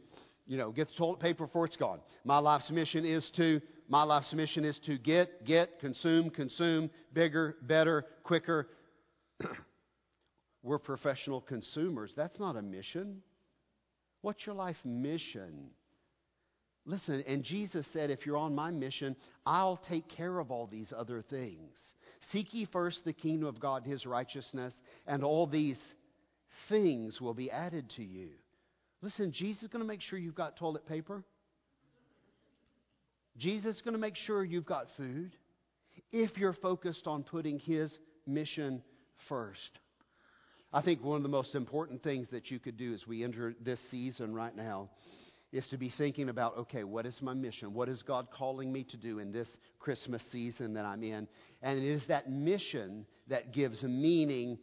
you 0.46 0.56
know, 0.56 0.72
get 0.72 0.88
the 0.88 0.94
toilet 0.94 1.20
paper 1.20 1.46
before 1.46 1.66
it's 1.66 1.76
gone. 1.76 2.00
My 2.24 2.38
life's 2.38 2.70
mission 2.70 3.04
is 3.04 3.30
to, 3.36 3.60
my 3.88 4.02
life's 4.02 4.32
mission 4.32 4.64
is 4.64 4.78
to 4.80 4.98
get, 4.98 5.44
get, 5.44 5.78
consume, 5.78 6.30
consume, 6.30 6.90
bigger, 7.12 7.56
better, 7.62 8.04
quicker. 8.24 8.68
We're 10.62 10.78
professional 10.78 11.40
consumers. 11.40 12.14
That's 12.16 12.40
not 12.40 12.56
a 12.56 12.62
mission. 12.62 13.22
What's 14.22 14.46
your 14.46 14.54
life 14.54 14.78
mission? 14.84 15.70
Listen, 16.86 17.24
and 17.26 17.42
Jesus 17.42 17.86
said, 17.92 18.10
if 18.10 18.26
you're 18.26 18.36
on 18.36 18.54
my 18.54 18.70
mission, 18.70 19.16
I'll 19.46 19.78
take 19.78 20.06
care 20.08 20.38
of 20.38 20.50
all 20.50 20.66
these 20.66 20.92
other 20.94 21.22
things. 21.22 21.94
Seek 22.30 22.52
ye 22.52 22.66
first 22.66 23.04
the 23.04 23.14
kingdom 23.14 23.48
of 23.48 23.58
God 23.58 23.84
and 23.84 23.92
his 23.92 24.04
righteousness, 24.04 24.78
and 25.06 25.24
all 25.24 25.46
these 25.46 25.80
things 26.68 27.20
will 27.20 27.32
be 27.32 27.50
added 27.50 27.88
to 27.96 28.04
you. 28.04 28.28
Listen, 29.00 29.32
Jesus 29.32 29.62
is 29.62 29.68
going 29.68 29.82
to 29.82 29.88
make 29.88 30.02
sure 30.02 30.18
you've 30.18 30.34
got 30.34 30.56
toilet 30.56 30.86
paper. 30.86 31.24
Jesus 33.38 33.76
is 33.76 33.82
going 33.82 33.94
to 33.94 34.00
make 34.00 34.16
sure 34.16 34.44
you've 34.44 34.66
got 34.66 34.86
food 34.96 35.34
if 36.12 36.36
you're 36.36 36.52
focused 36.52 37.06
on 37.06 37.22
putting 37.22 37.58
his 37.58 37.98
mission 38.26 38.82
first. 39.28 39.78
I 40.72 40.82
think 40.82 41.02
one 41.02 41.16
of 41.16 41.22
the 41.22 41.28
most 41.28 41.54
important 41.54 42.02
things 42.02 42.28
that 42.30 42.50
you 42.50 42.58
could 42.58 42.76
do 42.76 42.92
as 42.92 43.06
we 43.06 43.24
enter 43.24 43.54
this 43.60 43.80
season 43.90 44.34
right 44.34 44.54
now 44.54 44.90
is 45.54 45.68
to 45.68 45.78
be 45.78 45.88
thinking 45.88 46.28
about 46.28 46.56
okay, 46.58 46.82
what 46.82 47.06
is 47.06 47.22
my 47.22 47.32
mission? 47.32 47.72
What 47.74 47.88
is 47.88 48.02
God 48.02 48.26
calling 48.32 48.72
me 48.72 48.84
to 48.90 48.96
do 48.96 49.20
in 49.20 49.30
this 49.30 49.56
Christmas 49.78 50.22
season 50.32 50.74
that 50.74 50.84
I'm 50.84 51.02
in? 51.04 51.28
And 51.62 51.78
it 51.78 51.86
is 51.86 52.06
that 52.08 52.28
mission 52.28 53.06
that 53.28 53.52
gives 53.52 53.82
meaning 53.84 54.58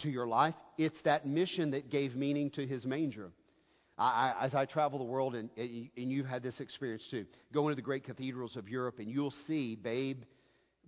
to 0.00 0.10
your 0.10 0.26
life. 0.26 0.54
It's 0.76 1.00
that 1.02 1.26
mission 1.26 1.70
that 1.70 1.90
gave 1.90 2.16
meaning 2.16 2.50
to 2.50 2.66
his 2.66 2.84
manger. 2.84 3.30
I, 3.96 4.34
I, 4.40 4.44
as 4.44 4.54
I 4.54 4.66
travel 4.66 4.98
the 4.98 5.04
world, 5.04 5.36
and, 5.36 5.48
and 5.56 6.10
you've 6.10 6.26
had 6.26 6.42
this 6.42 6.60
experience 6.60 7.06
too, 7.08 7.24
go 7.52 7.62
into 7.68 7.76
the 7.76 7.82
great 7.82 8.04
cathedrals 8.04 8.56
of 8.56 8.68
Europe, 8.68 8.98
and 8.98 9.08
you'll 9.08 9.30
see 9.30 9.76
babe 9.76 10.24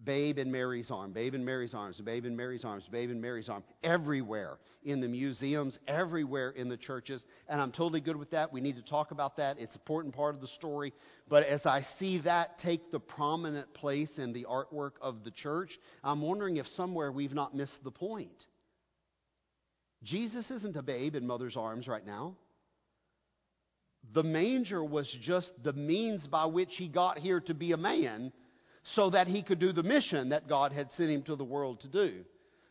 Babe 0.05 0.39
in 0.39 0.53
Mary's 0.53 0.93
arm, 0.93 1.13
babe 1.13 1.35
in 1.35 1.45
Mary's 1.45 1.75
arms, 1.75 2.01
babe 2.01 2.25
in 2.25 2.37
Mary's 2.37 2.65
arms, 2.65 2.89
babe 2.89 3.11
in 3.11 3.21
Mary's 3.21 3.49
arm, 3.49 3.65
everywhere 3.83 4.59
in 4.85 5.01
the 5.01 5.09
museums, 5.09 5.77
everywhere 5.89 6.51
in 6.51 6.69
the 6.69 6.77
churches. 6.77 7.25
And 7.49 7.61
I'm 7.61 7.73
totally 7.73 8.01
good 8.01 8.17
with 8.17 8.31
that. 8.31 8.53
We 8.53 8.61
need 8.61 8.77
to 8.77 8.83
talk 8.83 9.11
about 9.11 9.37
that. 9.39 9.59
It's 9.59 9.75
an 9.75 9.81
important 9.81 10.15
part 10.15 10.37
of 10.37 10.41
the 10.41 10.47
story. 10.47 10.93
But 11.29 11.47
as 11.47 11.67
I 11.67 11.83
see 11.99 12.19
that 12.19 12.59
take 12.59 12.93
the 12.93 13.01
prominent 13.01 13.75
place 13.75 14.19
in 14.19 14.33
the 14.33 14.47
artwork 14.49 14.93
of 15.03 15.25
the 15.25 15.33
church, 15.33 15.81
I'm 16.05 16.21
wondering 16.21 16.59
if 16.59 16.69
somewhere 16.69 17.11
we've 17.11 17.35
not 17.35 17.57
missed 17.57 17.83
the 17.83 17.91
point. 17.91 18.47
Jesus 20.05 20.49
isn't 20.49 20.77
a 20.77 20.83
babe 20.83 21.17
in 21.17 21.27
mother's 21.27 21.57
arms 21.57 21.89
right 21.89 22.07
now. 22.07 22.37
The 24.13 24.23
manger 24.23 24.83
was 24.83 25.11
just 25.21 25.53
the 25.65 25.73
means 25.73 26.29
by 26.29 26.47
which 26.47 26.77
he 26.77 26.87
got 26.87 27.19
here 27.19 27.41
to 27.41 27.55
be 27.55 27.73
a 27.73 27.77
man 27.77 28.33
so 28.83 29.11
that 29.11 29.27
he 29.27 29.43
could 29.43 29.59
do 29.59 29.73
the 29.73 29.83
mission 29.83 30.31
that 30.31 30.49
God 30.49 30.73
had 30.73 30.93
sent 30.93 31.11
him 31.11 31.23
to 31.23 31.37
the 31.37 31.45
world 31.45 31.81
to 31.81 31.89
do. 31.89 32.25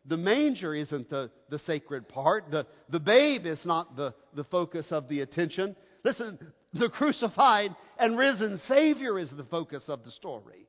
The 0.05 0.17
manger 0.17 0.73
isn't 0.73 1.09
the, 1.09 1.29
the 1.49 1.59
sacred 1.59 2.07
part. 2.07 2.49
The, 2.49 2.65
the 2.89 2.99
babe 2.99 3.45
is 3.45 3.65
not 3.65 3.95
the, 3.95 4.13
the 4.33 4.45
focus 4.45 4.91
of 4.91 5.09
the 5.09 5.21
attention. 5.21 5.75
Listen, 6.03 6.39
the 6.73 6.89
crucified 6.89 7.75
and 7.99 8.17
risen 8.17 8.57
Savior 8.57 9.19
is 9.19 9.29
the 9.31 9.43
focus 9.43 9.89
of 9.89 10.05
the 10.05 10.11
story. 10.11 10.67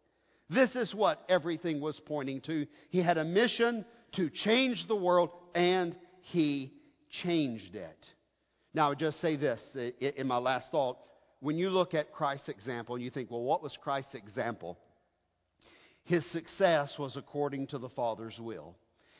This 0.51 0.74
is 0.74 0.95
what 0.95 1.22
everything 1.28 1.80
was 1.80 2.01
pointing 2.01 2.41
to. 2.43 2.66
He 2.91 3.01
had 3.01 3.18
a 3.18 3.24
mission 3.24 3.84
to 4.12 4.30
change 4.30 4.89
the 4.89 4.97
world, 4.97 5.30
and 5.55 5.97
he 6.22 6.72
changed 7.11 7.76
it. 7.76 8.07
Now, 8.74 8.95
just 8.95 9.20
say 9.20 9.36
this 9.36 9.76
in 10.01 10.26
my 10.26 10.39
last 10.39 10.70
thought. 10.70 10.99
When 11.41 11.57
you 11.57 11.70
look 11.70 11.95
at 11.95 12.12
Christ's 12.12 12.49
example 12.49 12.97
and 12.97 13.05
you 13.05 13.11
think, 13.11 13.30
well, 13.30 13.43
what 13.43 13.62
was 13.62 13.76
Christ's 13.76 14.14
example? 14.14 14.78
His 16.09 16.24
success 16.24 16.98
was 16.98 17.18
according 17.18 17.66
to 17.66 17.78
the 17.78 17.90
Father's 17.90 18.40
will. 18.40 18.74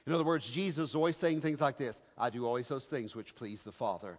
In 0.07 0.15
other 0.15 0.25
words, 0.25 0.51
Jesus 0.55 0.79
was 0.79 0.95
always 0.95 1.19
saying 1.19 1.43
things 1.43 1.61
like 1.61 1.77
this 1.77 2.01
I 2.17 2.31
do 2.31 2.47
always 2.47 2.67
those 2.67 2.87
things 2.87 3.15
which 3.15 3.35
please 3.37 3.61
the 3.63 3.73
Father. 3.73 4.19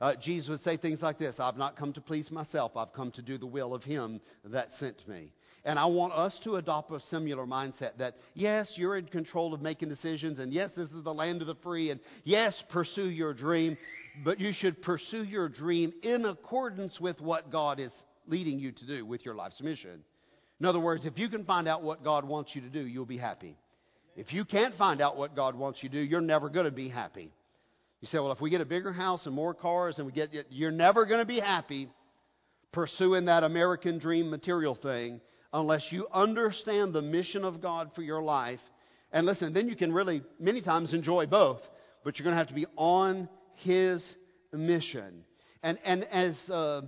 Uh, 0.00 0.14
Jesus 0.14 0.48
would 0.48 0.60
say 0.60 0.78
things 0.78 1.02
like 1.02 1.18
this 1.18 1.38
I've 1.38 1.58
not 1.58 1.76
come 1.76 1.92
to 1.92 2.00
please 2.00 2.30
myself, 2.30 2.78
I've 2.78 2.94
come 2.94 3.10
to 3.12 3.22
do 3.22 3.36
the 3.36 3.46
will 3.46 3.74
of 3.74 3.84
Him 3.84 4.22
that 4.44 4.72
sent 4.72 5.06
me. 5.06 5.34
And 5.66 5.78
I 5.78 5.84
want 5.84 6.14
us 6.14 6.40
to 6.44 6.56
adopt 6.56 6.90
a 6.92 7.00
similar 7.00 7.44
mindset 7.44 7.98
that, 7.98 8.14
yes, 8.32 8.78
you're 8.78 8.96
in 8.96 9.04
control 9.04 9.52
of 9.52 9.60
making 9.60 9.90
decisions, 9.90 10.38
and 10.38 10.50
yes, 10.50 10.74
this 10.74 10.90
is 10.92 11.04
the 11.04 11.12
land 11.12 11.42
of 11.42 11.46
the 11.46 11.56
free, 11.56 11.90
and 11.90 12.00
yes, 12.24 12.64
pursue 12.70 13.10
your 13.10 13.34
dream, 13.34 13.76
but 14.24 14.40
you 14.40 14.54
should 14.54 14.80
pursue 14.80 15.24
your 15.24 15.50
dream 15.50 15.92
in 16.02 16.24
accordance 16.24 16.98
with 16.98 17.20
what 17.20 17.52
God 17.52 17.80
is 17.80 17.92
leading 18.26 18.58
you 18.58 18.72
to 18.72 18.86
do 18.86 19.04
with 19.04 19.26
your 19.26 19.34
life's 19.34 19.60
mission. 19.60 20.02
In 20.60 20.66
other 20.66 20.80
words, 20.80 21.06
if 21.06 21.18
you 21.18 21.28
can 21.28 21.44
find 21.44 21.68
out 21.68 21.82
what 21.82 22.02
God 22.02 22.24
wants 22.24 22.54
you 22.54 22.62
to 22.62 22.68
do, 22.68 22.80
you'll 22.80 23.06
be 23.06 23.16
happy. 23.16 23.56
If 24.16 24.32
you 24.32 24.44
can't 24.44 24.74
find 24.74 25.00
out 25.00 25.16
what 25.16 25.36
God 25.36 25.54
wants 25.54 25.82
you 25.82 25.88
to 25.88 25.94
do, 25.94 26.02
you're 26.02 26.20
never 26.20 26.48
going 26.48 26.64
to 26.64 26.72
be 26.72 26.88
happy. 26.88 27.30
You 28.00 28.08
say, 28.08 28.18
well, 28.18 28.32
if 28.32 28.40
we 28.40 28.50
get 28.50 28.60
a 28.60 28.66
bigger 28.66 28.92
house 28.92 29.26
and 29.26 29.34
more 29.34 29.54
cars 29.54 29.98
and 29.98 30.06
we 30.06 30.12
get, 30.12 30.30
you're 30.50 30.70
never 30.70 31.06
going 31.06 31.20
to 31.20 31.26
be 31.26 31.40
happy 31.40 31.88
pursuing 32.72 33.26
that 33.26 33.44
American 33.44 33.98
dream 33.98 34.30
material 34.30 34.74
thing 34.74 35.20
unless 35.52 35.90
you 35.90 36.06
understand 36.12 36.92
the 36.92 37.02
mission 37.02 37.44
of 37.44 37.60
God 37.60 37.92
for 37.94 38.02
your 38.02 38.22
life. 38.22 38.60
And 39.12 39.24
listen, 39.24 39.52
then 39.52 39.68
you 39.68 39.76
can 39.76 39.92
really, 39.92 40.22
many 40.38 40.60
times, 40.60 40.92
enjoy 40.92 41.26
both, 41.26 41.62
but 42.04 42.18
you're 42.18 42.24
going 42.24 42.34
to 42.34 42.38
have 42.38 42.48
to 42.48 42.54
be 42.54 42.66
on 42.76 43.28
His 43.54 44.16
mission. 44.52 45.24
And, 45.62 45.78
and 45.84 46.04
as 46.04 46.38
uh, 46.50 46.82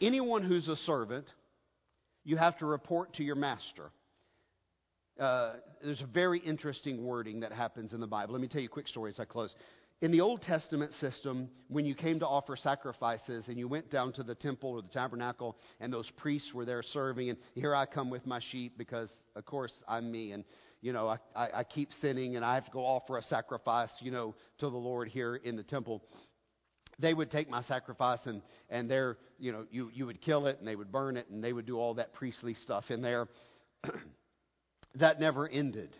anyone 0.00 0.42
who's 0.42 0.68
a 0.68 0.76
servant, 0.76 1.32
you 2.24 2.36
have 2.36 2.56
to 2.58 2.66
report 2.66 3.14
to 3.14 3.24
your 3.24 3.36
master. 3.36 3.90
Uh, 5.18 5.54
there's 5.82 6.00
a 6.00 6.06
very 6.06 6.40
interesting 6.40 7.04
wording 7.04 7.40
that 7.40 7.52
happens 7.52 7.92
in 7.92 8.00
the 8.00 8.06
Bible. 8.06 8.32
Let 8.32 8.40
me 8.40 8.48
tell 8.48 8.60
you 8.60 8.66
a 8.66 8.70
quick 8.70 8.88
story 8.88 9.10
as 9.10 9.20
I 9.20 9.24
close. 9.24 9.54
In 10.00 10.10
the 10.10 10.20
Old 10.20 10.42
Testament 10.42 10.92
system, 10.92 11.48
when 11.68 11.86
you 11.86 11.94
came 11.94 12.18
to 12.18 12.26
offer 12.26 12.56
sacrifices 12.56 13.48
and 13.48 13.58
you 13.58 13.68
went 13.68 13.90
down 13.90 14.12
to 14.14 14.22
the 14.24 14.34
temple 14.34 14.70
or 14.70 14.82
the 14.82 14.88
tabernacle 14.88 15.56
and 15.80 15.92
those 15.92 16.10
priests 16.10 16.52
were 16.52 16.64
there 16.64 16.82
serving, 16.82 17.30
and 17.30 17.38
here 17.54 17.74
I 17.74 17.86
come 17.86 18.10
with 18.10 18.26
my 18.26 18.40
sheep 18.40 18.76
because, 18.76 19.22
of 19.36 19.44
course, 19.44 19.84
I'm 19.86 20.10
me 20.10 20.32
and, 20.32 20.44
you 20.82 20.92
know, 20.92 21.08
I, 21.08 21.18
I, 21.36 21.48
I 21.58 21.64
keep 21.64 21.92
sinning 21.92 22.34
and 22.34 22.44
I 22.44 22.54
have 22.54 22.64
to 22.64 22.70
go 22.72 22.80
offer 22.80 23.18
a 23.18 23.22
sacrifice, 23.22 23.96
you 24.00 24.10
know, 24.10 24.34
to 24.58 24.68
the 24.68 24.76
Lord 24.76 25.08
here 25.08 25.36
in 25.36 25.54
the 25.54 25.62
temple 25.62 26.02
they 26.98 27.14
would 27.14 27.30
take 27.30 27.48
my 27.48 27.62
sacrifice 27.62 28.26
and, 28.26 28.42
and 28.70 28.90
there, 28.90 29.18
you 29.38 29.52
know, 29.52 29.66
you, 29.70 29.90
you 29.92 30.06
would 30.06 30.20
kill 30.20 30.46
it 30.46 30.58
and 30.58 30.66
they 30.68 30.76
would 30.76 30.92
burn 30.92 31.16
it 31.16 31.28
and 31.30 31.42
they 31.42 31.52
would 31.52 31.66
do 31.66 31.78
all 31.78 31.94
that 31.94 32.12
priestly 32.12 32.54
stuff 32.54 32.90
in 32.90 33.02
there. 33.02 33.28
that 34.96 35.20
never 35.20 35.48
ended. 35.48 35.90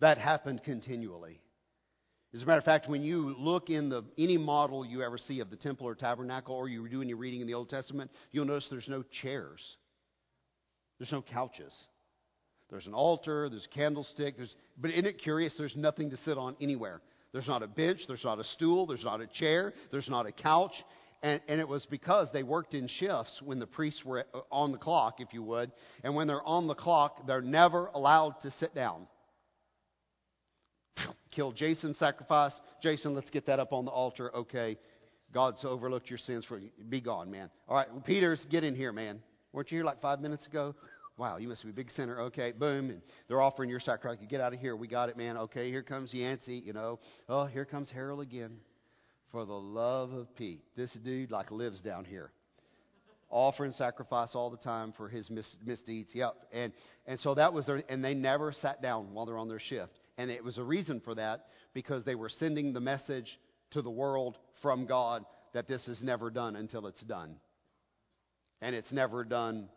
That 0.00 0.18
happened 0.18 0.64
continually. 0.64 1.40
As 2.34 2.42
a 2.42 2.46
matter 2.46 2.58
of 2.58 2.64
fact, 2.64 2.88
when 2.88 3.02
you 3.02 3.36
look 3.38 3.68
in 3.68 3.90
the 3.90 4.04
any 4.16 4.38
model 4.38 4.86
you 4.86 5.02
ever 5.02 5.18
see 5.18 5.40
of 5.40 5.50
the 5.50 5.56
temple 5.56 5.86
or 5.86 5.94
tabernacle, 5.94 6.56
or 6.56 6.66
you 6.66 6.88
do 6.88 7.02
any 7.02 7.12
reading 7.12 7.42
in 7.42 7.46
the 7.46 7.54
Old 7.54 7.68
Testament, 7.68 8.10
you'll 8.30 8.46
notice 8.46 8.68
there's 8.70 8.88
no 8.88 9.02
chairs. 9.02 9.76
There's 10.98 11.12
no 11.12 11.20
couches. 11.20 11.88
There's 12.70 12.86
an 12.86 12.94
altar, 12.94 13.50
there's 13.50 13.66
a 13.66 13.68
candlestick, 13.68 14.38
there's 14.38 14.56
but 14.78 14.92
isn't 14.92 15.04
it 15.04 15.18
curious 15.18 15.54
there's 15.58 15.76
nothing 15.76 16.08
to 16.10 16.16
sit 16.16 16.38
on 16.38 16.56
anywhere. 16.58 17.02
There's 17.32 17.48
not 17.48 17.62
a 17.62 17.66
bench, 17.66 18.06
there's 18.06 18.24
not 18.24 18.38
a 18.38 18.44
stool, 18.44 18.86
there's 18.86 19.04
not 19.04 19.20
a 19.20 19.26
chair, 19.26 19.72
there's 19.90 20.08
not 20.08 20.26
a 20.26 20.32
couch. 20.32 20.84
And, 21.22 21.40
and, 21.46 21.60
it 21.60 21.68
was 21.68 21.86
because 21.86 22.32
they 22.32 22.42
worked 22.42 22.74
in 22.74 22.88
shifts 22.88 23.40
when 23.40 23.60
the 23.60 23.66
priests 23.66 24.04
were 24.04 24.26
uh, 24.34 24.40
on 24.50 24.72
the 24.72 24.78
clock, 24.78 25.20
if 25.20 25.32
you 25.32 25.42
would. 25.44 25.70
And 26.02 26.16
when 26.16 26.26
they're 26.26 26.42
on 26.42 26.66
the 26.66 26.74
clock, 26.74 27.28
they're 27.28 27.40
never 27.40 27.86
allowed 27.94 28.40
to 28.40 28.50
sit 28.50 28.74
down. 28.74 29.06
Kill 31.30 31.52
Jason, 31.52 31.94
sacrifice. 31.94 32.60
Jason, 32.82 33.14
let's 33.14 33.30
get 33.30 33.46
that 33.46 33.60
up 33.60 33.72
on 33.72 33.84
the 33.84 33.92
altar. 33.92 34.34
Okay. 34.34 34.76
God's 35.32 35.64
overlooked 35.64 36.10
your 36.10 36.18
sins 36.18 36.44
for 36.44 36.58
you. 36.58 36.70
Be 36.88 37.00
gone, 37.00 37.30
man. 37.30 37.50
All 37.68 37.76
right, 37.76 37.90
well, 37.90 38.02
Peters, 38.02 38.44
get 38.50 38.64
in 38.64 38.74
here, 38.74 38.92
man. 38.92 39.22
Weren't 39.52 39.70
you 39.70 39.78
here 39.78 39.84
like 39.84 40.00
five 40.00 40.20
minutes 40.20 40.46
ago? 40.46 40.74
Wow, 41.18 41.36
you 41.36 41.48
must 41.48 41.62
be 41.62 41.70
a 41.70 41.74
big 41.74 41.90
sinner. 41.90 42.20
Okay, 42.22 42.52
boom. 42.52 42.90
And 42.90 43.02
they're 43.28 43.40
offering 43.40 43.68
your 43.68 43.80
sacrifice. 43.80 44.18
You 44.20 44.26
get 44.26 44.40
out 44.40 44.54
of 44.54 44.60
here. 44.60 44.74
We 44.74 44.88
got 44.88 45.08
it, 45.08 45.16
man. 45.16 45.36
Okay, 45.36 45.70
here 45.70 45.82
comes 45.82 46.12
Yancey, 46.12 46.62
you 46.64 46.72
know. 46.72 46.98
Oh, 47.28 47.44
here 47.44 47.64
comes 47.64 47.90
Harold 47.90 48.20
again. 48.20 48.58
For 49.30 49.46
the 49.46 49.52
love 49.52 50.12
of 50.12 50.34
Pete. 50.36 50.62
This 50.76 50.92
dude, 50.92 51.30
like, 51.30 51.50
lives 51.50 51.80
down 51.80 52.04
here. 52.04 52.30
Offering 53.30 53.72
sacrifice 53.72 54.34
all 54.34 54.50
the 54.50 54.58
time 54.58 54.92
for 54.92 55.08
his 55.08 55.30
mis- 55.30 55.56
misdeeds. 55.64 56.14
Yep. 56.14 56.34
And, 56.52 56.72
and 57.06 57.18
so 57.18 57.34
that 57.34 57.54
was 57.54 57.64
their, 57.64 57.82
and 57.88 58.04
they 58.04 58.12
never 58.12 58.52
sat 58.52 58.82
down 58.82 59.14
while 59.14 59.24
they're 59.24 59.38
on 59.38 59.48
their 59.48 59.58
shift. 59.58 59.98
And 60.18 60.30
it 60.30 60.44
was 60.44 60.58
a 60.58 60.62
reason 60.62 61.00
for 61.00 61.14
that 61.14 61.46
because 61.72 62.04
they 62.04 62.14
were 62.14 62.28
sending 62.28 62.74
the 62.74 62.80
message 62.80 63.38
to 63.70 63.80
the 63.80 63.90
world 63.90 64.36
from 64.60 64.84
God 64.84 65.24
that 65.54 65.66
this 65.66 65.88
is 65.88 66.02
never 66.02 66.30
done 66.30 66.56
until 66.56 66.86
it's 66.86 67.02
done. 67.02 67.36
And 68.60 68.76
it's 68.76 68.92
never 68.92 69.24
done 69.24 69.68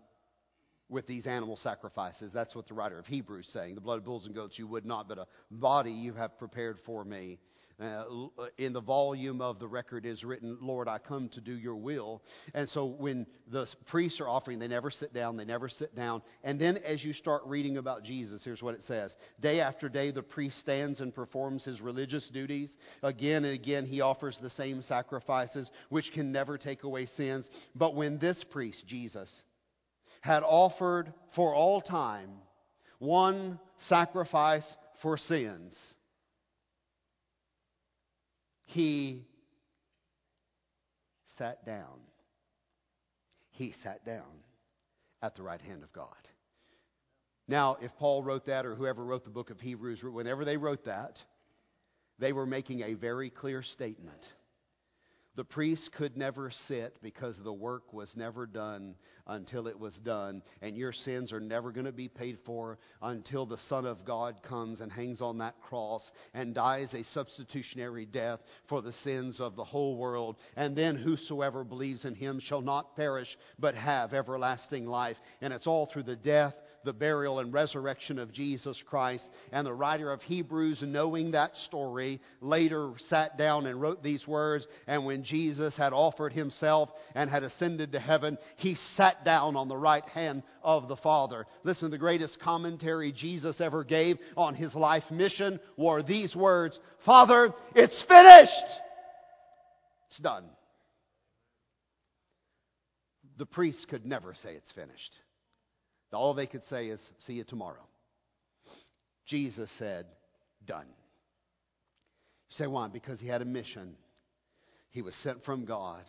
with 0.89 1.07
these 1.07 1.27
animal 1.27 1.55
sacrifices. 1.55 2.31
That's 2.31 2.55
what 2.55 2.67
the 2.67 2.73
writer 2.73 2.99
of 2.99 3.07
Hebrews 3.07 3.47
is 3.47 3.53
saying. 3.53 3.75
The 3.75 3.81
blood 3.81 3.99
of 3.99 4.05
bulls 4.05 4.25
and 4.25 4.36
goats 4.36 4.59
you 4.59 4.67
would 4.67 4.86
not, 4.86 5.07
but 5.07 5.17
a 5.17 5.27
body 5.51 5.91
you 5.91 6.13
have 6.13 6.38
prepared 6.38 6.79
for 6.86 7.03
me. 7.03 7.39
Uh, 7.77 8.05
in 8.57 8.71
the 8.71 8.79
volume 8.79 9.41
of 9.41 9.59
the 9.59 9.67
record 9.67 10.05
is 10.05 10.23
written, 10.23 10.57
Lord, 10.61 10.88
I 10.88 10.97
come 10.97 11.27
to 11.29 11.41
do 11.41 11.51
your 11.51 11.75
will. 11.75 12.23
And 12.53 12.69
so 12.69 12.86
when 12.86 13.27
the 13.51 13.67
priests 13.88 14.21
are 14.21 14.29
offering, 14.29 14.59
they 14.59 14.69
never 14.69 14.89
sit 14.89 15.13
down, 15.13 15.36
they 15.36 15.43
never 15.43 15.67
sit 15.67 15.93
down. 15.93 16.21
And 16.45 16.57
then 16.57 16.77
as 16.77 17.03
you 17.03 17.11
start 17.11 17.41
reading 17.45 17.75
about 17.75 18.03
Jesus, 18.03 18.45
here's 18.45 18.63
what 18.63 18.75
it 18.75 18.83
says 18.83 19.17
Day 19.41 19.59
after 19.59 19.89
day, 19.89 20.11
the 20.11 20.23
priest 20.23 20.59
stands 20.59 21.01
and 21.01 21.13
performs 21.13 21.65
his 21.65 21.81
religious 21.81 22.29
duties. 22.29 22.77
Again 23.03 23.43
and 23.43 23.53
again, 23.53 23.86
he 23.86 23.99
offers 23.99 24.38
the 24.38 24.49
same 24.49 24.81
sacrifices, 24.81 25.69
which 25.89 26.13
can 26.13 26.31
never 26.31 26.57
take 26.57 26.83
away 26.83 27.07
sins. 27.07 27.49
But 27.75 27.93
when 27.93 28.19
this 28.19 28.41
priest, 28.45 28.88
Jesus, 28.88 29.43
had 30.26 30.41
offered 30.41 31.13
for 31.36 31.53
all 31.53 31.80
time 31.80 32.32
one 32.97 33.59
sacrifice 33.78 34.65
for 34.99 35.17
sins, 35.17 35.93
he 38.63 39.23
sat 41.38 41.63
down. 41.63 41.99
He 43.51 43.71
sat 43.84 44.03
down 44.03 44.23
at 45.21 45.36
the 45.36 45.43
right 45.43 45.61
hand 45.61 45.84
of 45.84 45.93
God. 45.93 46.07
Now, 47.47 47.78
if 47.80 47.95
Paul 47.97 48.23
wrote 48.23 48.45
that 48.45 48.65
or 48.65 48.73
whoever 48.73 49.05
wrote 49.05 49.26
the 49.26 49.30
book 49.30 49.51
of 49.51 49.61
Hebrews, 49.61 50.01
whenever 50.01 50.43
they 50.43 50.57
wrote 50.57 50.86
that, 50.86 51.23
they 52.17 52.34
were 52.34 52.47
making 52.47 52.82
a 52.82 52.95
very 52.95 53.30
clear 53.30 53.61
statement 53.61 54.34
the 55.36 55.43
priest 55.43 55.91
could 55.91 56.15
never 56.15 56.49
sit 56.49 56.95
because 57.01 57.38
the 57.38 57.53
work 57.53 57.93
was 57.93 58.15
never 58.15 58.45
done 58.45 58.95
until 59.27 59.67
it 59.67 59.77
was 59.77 59.97
done. 59.99 60.41
And 60.61 60.77
your 60.77 60.93
sins 60.93 61.33
are 61.33 61.39
never 61.39 61.71
going 61.71 61.86
to 61.86 61.91
be 61.91 62.07
paid 62.07 62.39
for 62.45 62.77
until 63.01 63.45
the 63.45 63.57
Son 63.57 63.86
of 63.86 64.05
God 64.05 64.41
comes 64.43 64.81
and 64.81 64.91
hangs 64.91 65.21
on 65.21 65.39
that 65.39 65.59
cross 65.61 66.11
and 66.33 66.53
dies 66.53 66.93
a 66.93 67.03
substitutionary 67.03 68.05
death 68.05 68.39
for 68.67 68.81
the 68.81 68.93
sins 68.93 69.41
of 69.41 69.55
the 69.55 69.63
whole 69.63 69.97
world. 69.97 70.38
And 70.55 70.75
then 70.75 70.95
whosoever 70.95 71.63
believes 71.63 72.05
in 72.05 72.15
him 72.15 72.39
shall 72.39 72.61
not 72.61 72.95
perish 72.95 73.38
but 73.59 73.75
have 73.75 74.13
everlasting 74.13 74.86
life. 74.86 75.17
And 75.41 75.53
it's 75.53 75.67
all 75.67 75.86
through 75.86 76.03
the 76.03 76.15
death 76.15 76.55
the 76.86 76.93
burial 76.93 77.39
and 77.39 77.51
resurrection 77.51 78.19
of 78.19 78.31
Jesus 78.31 78.81
Christ. 78.88 79.29
And 79.51 79.65
the 79.65 79.73
writer 79.73 80.11
of 80.11 80.21
Hebrews, 80.21 80.83
knowing 80.86 81.31
that 81.31 81.55
story, 81.57 82.21
later 82.39 82.93
sat 83.09 83.38
down 83.38 83.65
and 83.65 83.81
wrote 83.81 84.03
these 84.03 84.27
words. 84.27 84.67
And 84.88 85.05
when 85.05 85.23
Jesus 85.23 85.75
had 85.75 85.91
offered 85.91 86.31
himself 86.31 86.89
and 87.13 87.29
had 87.29 87.43
ascended 87.43 87.91
to 87.91 87.99
heaven, 87.99 88.38
he 88.57 88.75
sat 88.75 89.25
down 89.25 89.55
on 89.55 89.67
the 89.67 89.77
right 89.77 90.07
hand 90.09 90.43
of 90.63 90.88
the 90.88 90.95
Father. 90.95 91.45
Listen, 91.63 91.91
the 91.91 91.97
greatest 91.97 92.39
commentary 92.39 93.11
Jesus 93.11 93.59
ever 93.59 93.83
gave 93.83 94.17
on 94.38 94.55
his 94.55 94.73
life 94.75 95.09
mission 95.11 95.59
were 95.77 96.01
these 96.01 96.36
words 96.36 96.79
Father, 97.05 97.53
it's 97.75 98.01
finished! 98.03 98.51
It's 100.07 100.19
done. 100.19 100.45
The 103.38 103.45
priest 103.45 103.88
could 103.89 104.05
never 104.05 104.33
say 104.33 104.53
it's 104.53 104.71
finished. 104.71 105.17
All 106.16 106.34
they 106.34 106.47
could 106.47 106.63
say 106.63 106.88
is, 106.88 107.11
See 107.20 107.34
you 107.34 107.43
tomorrow. 107.43 107.86
Jesus 109.26 109.72
said, 109.78 110.05
Done. 110.66 110.88
You 110.88 112.55
say, 112.55 112.68
why? 112.68 112.88
Because 112.88 113.20
he 113.20 113.28
had 113.28 113.41
a 113.41 113.45
mission. 113.45 113.95
He 114.91 115.01
was 115.01 115.16
sent 115.16 115.43
from 115.43 115.66
God 115.66 116.03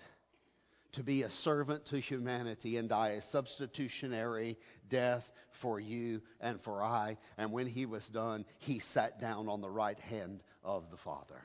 to 0.93 1.03
be 1.03 1.23
a 1.23 1.31
servant 1.31 1.87
to 1.87 2.01
humanity 2.01 2.77
and 2.77 2.89
die 2.89 3.11
a 3.11 3.23
substitutionary 3.23 4.57
death 4.89 5.25
for 5.61 5.81
you 5.81 6.23
and 6.41 6.61
for 6.63 6.83
I. 6.83 7.19
And 7.37 7.53
when 7.53 7.67
he 7.67 7.85
was 7.85 8.07
done, 8.09 8.45
he 8.59 8.79
sat 8.79 9.21
down 9.21 9.49
on 9.49 9.61
the 9.61 9.71
right 9.71 9.99
hand 9.99 10.43
of 10.63 10.91
the 10.91 10.97
Father. 10.99 11.43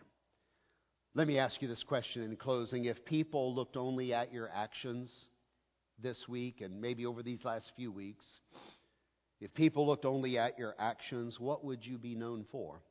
Let 1.14 1.28
me 1.28 1.40
ask 1.40 1.62
you 1.62 1.68
this 1.68 1.84
question 1.84 2.24
in 2.24 2.38
closing. 2.38 2.86
If 2.86 3.04
people 3.04 3.54
looked 3.54 3.76
only 3.76 4.14
at 4.14 4.32
your 4.32 4.50
actions, 4.54 5.28
this 6.02 6.28
week 6.28 6.62
and 6.62 6.82
maybe 6.82 7.06
over 7.06 7.24
these 7.24 7.44
last 7.46 7.72
few 7.76 7.92
weeks, 7.92 8.26
if 9.40 9.54
people 9.54 9.88
looked 9.88 10.06
only 10.06 10.38
at 10.38 10.60
your 10.60 10.76
actions, 10.78 11.40
what 11.40 11.66
would 11.66 11.86
you 11.86 11.98
be 11.98 12.16
known 12.16 12.46
for? 12.52 12.82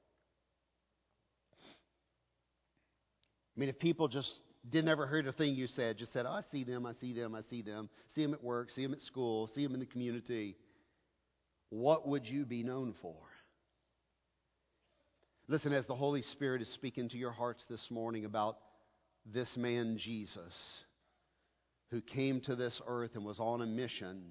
I 3.57 3.61
mean, 3.61 3.69
if 3.69 3.79
people 3.79 4.09
just 4.09 4.41
didn't 4.69 4.89
ever 4.89 5.07
heard 5.07 5.27
a 5.27 5.33
thing 5.33 5.55
you 5.55 5.67
said, 5.67 5.99
just 5.99 6.13
said, 6.13 6.27
oh, 6.27 6.33
I 6.33 6.41
see 6.43 6.65
them, 6.65 6.87
I 6.87 6.93
see 6.93 7.13
them, 7.13 7.35
I 7.35 7.43
see 7.43 7.63
them, 7.63 7.89
see 8.09 8.23
them 8.23 8.35
at 8.35 8.43
work, 8.43 8.71
see 8.71 8.83
them 8.83 8.93
at 8.93 9.01
school, 9.01 9.47
see 9.47 9.65
them 9.65 9.75
in 9.75 9.81
the 9.81 9.87
community, 9.87 10.57
what 11.71 12.07
would 12.09 12.27
you 12.27 12.45
be 12.45 12.63
known 12.63 12.95
for? 13.01 13.17
Listen, 15.49 15.73
as 15.73 15.87
the 15.87 15.95
Holy 15.95 16.23
Spirit 16.23 16.63
is 16.63 16.69
speaking 16.69 17.09
to 17.09 17.17
your 17.17 17.33
hearts 17.33 17.65
this 17.69 17.91
morning 17.91 18.25
about 18.25 18.57
this 19.27 19.57
man, 19.57 19.97
Jesus, 19.99 20.85
who 21.91 22.01
came 22.01 22.41
to 22.43 22.57
this 22.57 22.81
earth 22.87 23.15
and 23.15 23.25
was 23.25 23.41
on 23.41 23.63
a 23.63 23.67
mission. 23.67 24.23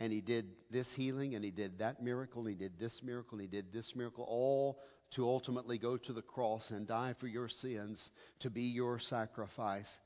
And 0.00 0.12
he 0.12 0.20
did 0.20 0.46
this 0.70 0.92
healing, 0.92 1.34
and 1.34 1.44
he 1.44 1.50
did 1.50 1.78
that 1.78 2.02
miracle, 2.02 2.40
and 2.42 2.50
he 2.50 2.56
did 2.56 2.78
this 2.78 3.02
miracle, 3.02 3.38
and 3.38 3.42
he 3.42 3.46
did 3.46 3.72
this 3.72 3.94
miracle, 3.94 4.24
all 4.28 4.80
to 5.12 5.28
ultimately 5.28 5.78
go 5.78 5.96
to 5.96 6.12
the 6.12 6.22
cross 6.22 6.70
and 6.70 6.86
die 6.86 7.14
for 7.20 7.28
your 7.28 7.48
sins, 7.48 8.10
to 8.40 8.50
be 8.50 8.62
your 8.62 8.98
sacrifice. 8.98 10.00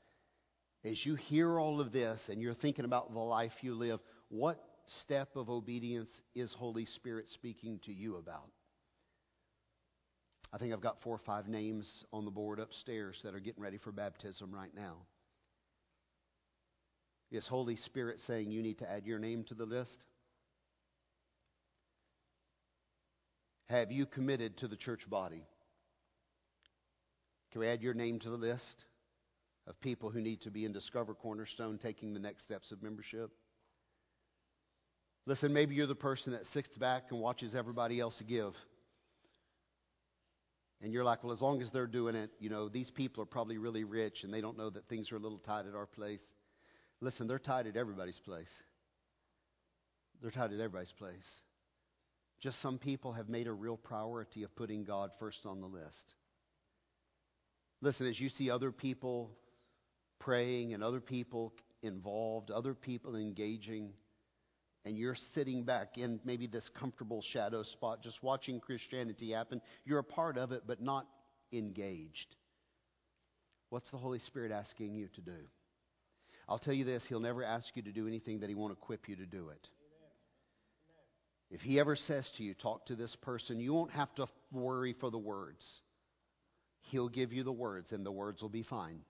As 0.83 1.03
you 1.05 1.15
hear 1.15 1.59
all 1.59 1.81
of 1.81 1.91
this 1.91 2.29
and 2.29 2.41
you're 2.41 2.53
thinking 2.53 2.85
about 2.85 3.13
the 3.13 3.19
life 3.19 3.53
you 3.61 3.73
live, 3.73 3.99
what 4.29 4.61
step 4.85 5.35
of 5.35 5.49
obedience 5.49 6.21
is 6.35 6.53
Holy 6.53 6.85
Spirit 6.85 7.29
speaking 7.29 7.79
to 7.85 7.93
you 7.93 8.17
about? 8.17 8.49
I 10.53 10.57
think 10.57 10.73
I've 10.73 10.81
got 10.81 11.01
four 11.01 11.15
or 11.15 11.21
five 11.25 11.47
names 11.47 12.05
on 12.13 12.25
the 12.25 12.31
board 12.31 12.59
upstairs 12.59 13.19
that 13.23 13.33
are 13.33 13.39
getting 13.39 13.63
ready 13.63 13.77
for 13.77 13.91
baptism 13.91 14.53
right 14.53 14.73
now. 14.75 14.97
Is 17.31 17.47
Holy 17.47 17.75
Spirit 17.75 18.19
saying 18.19 18.51
you 18.51 18.61
need 18.61 18.79
to 18.79 18.89
add 18.89 19.05
your 19.05 19.19
name 19.19 19.43
to 19.45 19.53
the 19.53 19.65
list? 19.65 20.05
Have 23.69 23.91
you 23.91 24.05
committed 24.05 24.57
to 24.57 24.67
the 24.67 24.77
church 24.77 25.09
body? 25.09 25.43
Can 27.51 27.61
we 27.61 27.67
add 27.67 27.81
your 27.81 27.93
name 27.93 28.19
to 28.19 28.29
the 28.29 28.37
list 28.37 28.85
of 29.67 29.79
people 29.81 30.09
who 30.09 30.21
need 30.21 30.41
to 30.41 30.51
be 30.51 30.63
in 30.63 30.71
Discover 30.71 31.15
Cornerstone 31.15 31.77
taking 31.77 32.13
the 32.13 32.19
next 32.19 32.45
steps 32.45 32.71
of 32.71 32.81
membership? 32.81 33.29
Listen, 35.25 35.51
maybe 35.51 35.75
you're 35.75 35.87
the 35.87 35.95
person 35.95 36.31
that 36.31 36.45
sits 36.45 36.77
back 36.77 37.11
and 37.11 37.19
watches 37.19 37.55
everybody 37.55 37.99
else 37.99 38.23
give. 38.25 38.53
And 40.81 40.93
you're 40.93 41.03
like, 41.03 41.23
well, 41.23 41.33
as 41.33 41.41
long 41.41 41.61
as 41.61 41.71
they're 41.71 41.87
doing 41.87 42.15
it, 42.15 42.29
you 42.39 42.49
know, 42.49 42.69
these 42.69 42.91
people 42.91 43.23
are 43.23 43.25
probably 43.25 43.57
really 43.57 43.83
rich 43.83 44.23
and 44.23 44.33
they 44.33 44.39
don't 44.39 44.57
know 44.57 44.69
that 44.69 44.87
things 44.87 45.11
are 45.11 45.17
a 45.17 45.19
little 45.19 45.39
tight 45.39 45.65
at 45.65 45.75
our 45.75 45.87
place. 45.87 46.23
Listen, 47.01 47.27
they're 47.27 47.39
tied 47.39 47.67
at 47.67 47.77
everybody's 47.77 48.19
place. 48.19 48.63
They're 50.21 50.31
tied 50.31 50.51
at 50.51 50.59
everybody's 50.59 50.93
place. 50.93 51.41
Just 52.39 52.59
some 52.61 52.77
people 52.77 53.13
have 53.13 53.29
made 53.29 53.47
a 53.47 53.53
real 53.53 53.77
priority 53.77 54.43
of 54.43 54.55
putting 54.55 54.83
God 54.83 55.11
first 55.19 55.45
on 55.45 55.61
the 55.61 55.67
list. 55.67 56.13
Listen, 57.81 58.07
as 58.07 58.19
you 58.19 58.29
see 58.29 58.49
other 58.49 58.71
people 58.71 59.31
praying 60.19 60.73
and 60.73 60.83
other 60.83 60.99
people 60.99 61.53
involved, 61.83 62.49
other 62.49 62.73
people 62.73 63.15
engaging, 63.15 63.93
and 64.85 64.97
you're 64.97 65.15
sitting 65.33 65.63
back 65.63 65.97
in 65.97 66.19
maybe 66.25 66.47
this 66.47 66.69
comfortable 66.69 67.21
shadow 67.21 67.61
spot 67.63 68.01
just 68.01 68.23
watching 68.23 68.59
Christianity 68.59 69.31
happen, 69.31 69.61
you're 69.85 69.99
a 69.99 70.03
part 70.03 70.37
of 70.37 70.51
it, 70.51 70.63
but 70.65 70.81
not 70.81 71.05
engaged. 71.51 72.35
What's 73.69 73.91
the 73.91 73.97
Holy 73.97 74.19
Spirit 74.19 74.51
asking 74.51 74.95
you 74.95 75.09
to 75.15 75.21
do? 75.21 75.37
I'll 76.47 76.59
tell 76.59 76.73
you 76.73 76.85
this 76.85 77.05
He'll 77.07 77.19
never 77.19 77.43
ask 77.43 77.67
you 77.75 77.83
to 77.83 77.91
do 77.91 78.07
anything 78.07 78.39
that 78.39 78.49
He 78.49 78.55
won't 78.55 78.73
equip 78.73 79.09
you 79.09 79.15
to 79.17 79.25
do 79.25 79.49
it. 79.49 79.67
If 81.49 81.61
He 81.61 81.79
ever 81.79 81.95
says 81.95 82.29
to 82.37 82.43
you, 82.43 82.53
talk 82.53 82.87
to 82.87 82.95
this 82.95 83.15
person, 83.17 83.59
you 83.59 83.73
won't 83.73 83.91
have 83.91 84.13
to 84.15 84.27
worry 84.51 84.93
for 84.99 85.09
the 85.09 85.17
words. 85.17 85.81
He'll 86.91 87.09
give 87.09 87.33
you 87.33 87.43
the 87.43 87.51
words, 87.51 87.91
and 87.91 88.05
the 88.05 88.11
words 88.11 88.41
will 88.41 88.49
be 88.49 88.63
fine. 88.63 89.01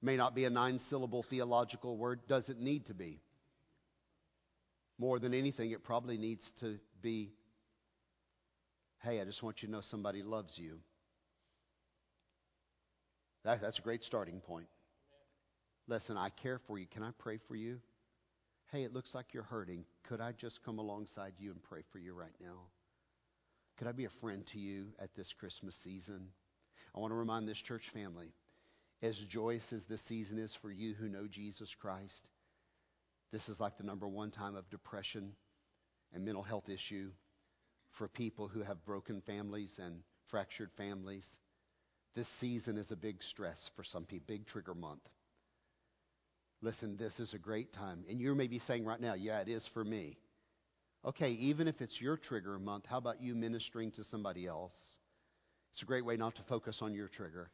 May 0.00 0.16
not 0.16 0.34
be 0.34 0.44
a 0.44 0.50
nine 0.50 0.78
syllable 0.90 1.24
theological 1.24 1.96
word, 1.96 2.20
doesn't 2.28 2.60
need 2.60 2.86
to 2.86 2.94
be. 2.94 3.20
More 4.96 5.18
than 5.18 5.34
anything, 5.34 5.72
it 5.72 5.84
probably 5.84 6.18
needs 6.18 6.48
to 6.60 6.78
be 7.02 7.32
hey, 9.02 9.20
I 9.20 9.24
just 9.24 9.42
want 9.42 9.62
you 9.62 9.68
to 9.68 9.72
know 9.72 9.80
somebody 9.80 10.22
loves 10.22 10.58
you. 10.58 10.78
That, 13.44 13.60
that's 13.60 13.78
a 13.78 13.82
great 13.82 14.02
starting 14.02 14.40
point. 14.40 14.66
Listen, 15.88 16.18
I 16.18 16.28
care 16.28 16.60
for 16.66 16.78
you. 16.78 16.86
Can 16.86 17.02
I 17.02 17.10
pray 17.18 17.38
for 17.48 17.56
you? 17.56 17.80
Hey, 18.70 18.84
it 18.84 18.92
looks 18.92 19.14
like 19.14 19.32
you're 19.32 19.42
hurting. 19.42 19.84
Could 20.06 20.20
I 20.20 20.32
just 20.32 20.62
come 20.62 20.78
alongside 20.78 21.32
you 21.38 21.50
and 21.50 21.62
pray 21.62 21.80
for 21.90 21.98
you 21.98 22.12
right 22.12 22.34
now? 22.40 22.66
Could 23.78 23.86
I 23.86 23.92
be 23.92 24.04
a 24.04 24.20
friend 24.20 24.46
to 24.52 24.58
you 24.58 24.88
at 25.00 25.14
this 25.16 25.32
Christmas 25.40 25.74
season? 25.82 26.28
I 26.94 27.00
want 27.00 27.12
to 27.12 27.16
remind 27.16 27.48
this 27.48 27.58
church 27.58 27.88
family, 27.94 28.34
as 29.02 29.16
joyous 29.28 29.72
as 29.72 29.84
this 29.86 30.02
season 30.02 30.38
is 30.38 30.54
for 30.60 30.70
you 30.70 30.92
who 30.92 31.08
know 31.08 31.26
Jesus 31.26 31.74
Christ, 31.80 32.28
this 33.32 33.48
is 33.48 33.60
like 33.60 33.78
the 33.78 33.84
number 33.84 34.08
one 34.08 34.30
time 34.30 34.56
of 34.56 34.68
depression 34.70 35.32
and 36.12 36.24
mental 36.24 36.42
health 36.42 36.68
issue 36.68 37.10
for 37.96 38.08
people 38.08 38.48
who 38.48 38.62
have 38.62 38.84
broken 38.84 39.22
families 39.22 39.78
and 39.82 40.00
fractured 40.30 40.70
families. 40.76 41.26
This 42.14 42.28
season 42.40 42.76
is 42.76 42.90
a 42.90 42.96
big 42.96 43.22
stress 43.22 43.70
for 43.76 43.84
some 43.84 44.04
people, 44.04 44.24
big 44.26 44.46
trigger 44.46 44.74
month. 44.74 45.02
Listen, 46.60 46.96
this 46.96 47.20
is 47.20 47.34
a 47.34 47.38
great 47.38 47.72
time. 47.72 48.04
And 48.08 48.20
you 48.20 48.34
may 48.34 48.48
be 48.48 48.58
saying 48.58 48.84
right 48.84 49.00
now, 49.00 49.14
yeah, 49.14 49.40
it 49.40 49.48
is 49.48 49.66
for 49.72 49.84
me. 49.84 50.18
Okay, 51.04 51.30
even 51.30 51.68
if 51.68 51.80
it's 51.80 52.00
your 52.00 52.16
trigger 52.16 52.58
month, 52.58 52.84
how 52.86 52.98
about 52.98 53.22
you 53.22 53.34
ministering 53.34 53.92
to 53.92 54.04
somebody 54.04 54.46
else? 54.46 54.74
It's 55.72 55.82
a 55.82 55.86
great 55.86 56.04
way 56.04 56.16
not 56.16 56.34
to 56.36 56.42
focus 56.42 56.80
on 56.82 56.94
your 56.94 57.08
trigger. 57.08 57.50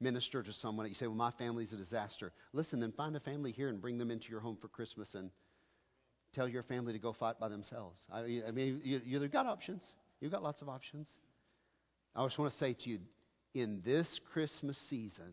Minister 0.00 0.42
to 0.42 0.52
someone. 0.52 0.88
You 0.88 0.94
say, 0.94 1.06
well, 1.06 1.16
my 1.16 1.30
family's 1.38 1.72
a 1.72 1.76
disaster. 1.76 2.32
Listen, 2.52 2.80
then 2.80 2.92
find 2.92 3.14
a 3.14 3.20
family 3.20 3.52
here 3.52 3.68
and 3.68 3.80
bring 3.80 3.98
them 3.98 4.10
into 4.10 4.28
your 4.30 4.40
home 4.40 4.58
for 4.60 4.66
Christmas 4.66 5.14
and 5.14 5.30
tell 6.32 6.48
your 6.48 6.64
family 6.64 6.92
to 6.92 6.98
go 6.98 7.12
fight 7.12 7.38
by 7.38 7.48
themselves. 7.48 8.04
I, 8.12 8.50
mean, 8.50 8.80
you, 8.82 9.00
you've 9.04 9.30
got 9.30 9.46
options. 9.46 9.84
You've 10.20 10.32
got 10.32 10.42
lots 10.42 10.62
of 10.62 10.68
options. 10.68 11.08
I 12.16 12.24
just 12.24 12.38
want 12.38 12.50
to 12.50 12.58
say 12.58 12.72
to 12.72 12.90
you, 12.90 12.98
in 13.54 13.82
this 13.84 14.20
Christmas 14.32 14.76
season, 14.90 15.32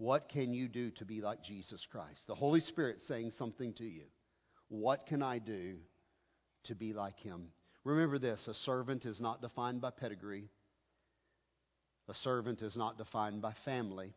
what 0.00 0.30
can 0.30 0.54
you 0.54 0.66
do 0.66 0.90
to 0.92 1.04
be 1.04 1.20
like 1.20 1.42
Jesus 1.42 1.86
Christ? 1.92 2.26
The 2.26 2.34
Holy 2.34 2.60
Spirit 2.60 3.02
saying 3.02 3.32
something 3.32 3.74
to 3.74 3.84
you. 3.84 4.04
What 4.70 5.04
can 5.04 5.22
I 5.22 5.38
do 5.38 5.76
to 6.64 6.74
be 6.74 6.94
like 6.94 7.18
him? 7.18 7.48
Remember 7.84 8.18
this 8.18 8.48
a 8.48 8.54
servant 8.54 9.04
is 9.04 9.20
not 9.20 9.42
defined 9.42 9.82
by 9.82 9.90
pedigree, 9.90 10.48
a 12.08 12.14
servant 12.14 12.62
is 12.62 12.78
not 12.78 12.96
defined 12.96 13.42
by 13.42 13.52
family. 13.66 14.14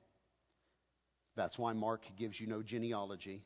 That's 1.36 1.60
why 1.60 1.74
Mark 1.74 2.06
gives 2.18 2.40
you 2.40 2.48
no 2.48 2.64
genealogy. 2.64 3.44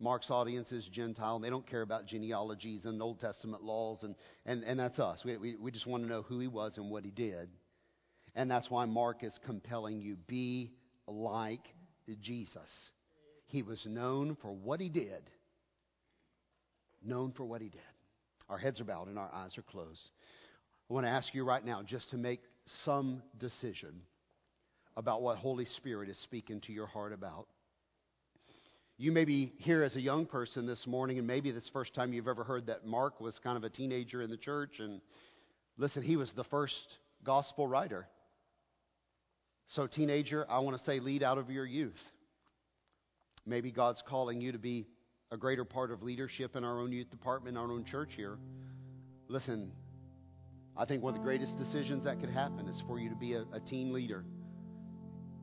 Mark's 0.00 0.30
audience 0.30 0.70
is 0.70 0.86
Gentile, 0.86 1.38
they 1.38 1.48
don't 1.48 1.66
care 1.66 1.82
about 1.82 2.04
genealogies 2.04 2.84
and 2.84 3.00
Old 3.00 3.20
Testament 3.20 3.62
laws, 3.62 4.02
and, 4.02 4.16
and, 4.44 4.64
and 4.64 4.78
that's 4.78 4.98
us. 4.98 5.24
We, 5.24 5.38
we, 5.38 5.56
we 5.56 5.70
just 5.70 5.86
want 5.86 6.02
to 6.02 6.08
know 6.10 6.20
who 6.20 6.40
he 6.40 6.46
was 6.46 6.76
and 6.76 6.90
what 6.90 7.06
he 7.06 7.10
did. 7.10 7.48
And 8.34 8.50
that's 8.50 8.70
why 8.70 8.84
Mark 8.84 9.24
is 9.24 9.40
compelling 9.46 10.02
you 10.02 10.16
be 10.26 10.74
like 11.08 11.74
Jesus. 12.20 12.92
He 13.46 13.62
was 13.62 13.86
known 13.86 14.36
for 14.36 14.52
what 14.52 14.80
he 14.80 14.88
did. 14.88 15.30
Known 17.02 17.32
for 17.32 17.44
what 17.44 17.60
he 17.60 17.68
did. 17.68 17.80
Our 18.48 18.58
heads 18.58 18.80
are 18.80 18.84
bowed 18.84 19.08
and 19.08 19.18
our 19.18 19.30
eyes 19.32 19.56
are 19.58 19.62
closed. 19.62 20.10
I 20.90 20.94
want 20.94 21.06
to 21.06 21.10
ask 21.10 21.34
you 21.34 21.44
right 21.44 21.64
now 21.64 21.82
just 21.82 22.10
to 22.10 22.16
make 22.16 22.40
some 22.84 23.22
decision 23.38 24.02
about 24.96 25.22
what 25.22 25.38
Holy 25.38 25.64
Spirit 25.64 26.08
is 26.08 26.18
speaking 26.18 26.60
to 26.62 26.72
your 26.72 26.86
heart 26.86 27.12
about. 27.12 27.46
You 28.96 29.12
may 29.12 29.24
be 29.24 29.52
here 29.58 29.84
as 29.84 29.94
a 29.94 30.00
young 30.00 30.26
person 30.26 30.66
this 30.66 30.86
morning, 30.86 31.18
and 31.18 31.26
maybe 31.26 31.52
this 31.52 31.68
first 31.68 31.94
time 31.94 32.12
you've 32.12 32.26
ever 32.26 32.42
heard 32.42 32.66
that 32.66 32.84
Mark 32.84 33.20
was 33.20 33.38
kind 33.38 33.56
of 33.56 33.62
a 33.62 33.70
teenager 33.70 34.22
in 34.22 34.30
the 34.30 34.36
church. 34.36 34.80
And 34.80 35.00
listen, 35.76 36.02
he 36.02 36.16
was 36.16 36.32
the 36.32 36.42
first 36.42 36.98
gospel 37.22 37.68
writer. 37.68 38.08
So, 39.70 39.86
teenager, 39.86 40.46
I 40.48 40.60
want 40.60 40.78
to 40.78 40.82
say 40.82 40.98
lead 40.98 41.22
out 41.22 41.36
of 41.36 41.50
your 41.50 41.66
youth. 41.66 42.02
Maybe 43.44 43.70
God's 43.70 44.00
calling 44.00 44.40
you 44.40 44.52
to 44.52 44.58
be 44.58 44.86
a 45.30 45.36
greater 45.36 45.66
part 45.66 45.90
of 45.90 46.02
leadership 46.02 46.56
in 46.56 46.64
our 46.64 46.80
own 46.80 46.90
youth 46.90 47.10
department, 47.10 47.58
our 47.58 47.70
own 47.70 47.84
church 47.84 48.14
here. 48.16 48.38
Listen, 49.28 49.70
I 50.74 50.86
think 50.86 51.02
one 51.02 51.12
of 51.12 51.20
the 51.20 51.24
greatest 51.24 51.58
decisions 51.58 52.04
that 52.04 52.18
could 52.18 52.30
happen 52.30 52.66
is 52.66 52.82
for 52.86 52.98
you 52.98 53.10
to 53.10 53.14
be 53.14 53.34
a, 53.34 53.44
a 53.52 53.60
teen 53.60 53.92
leader 53.92 54.24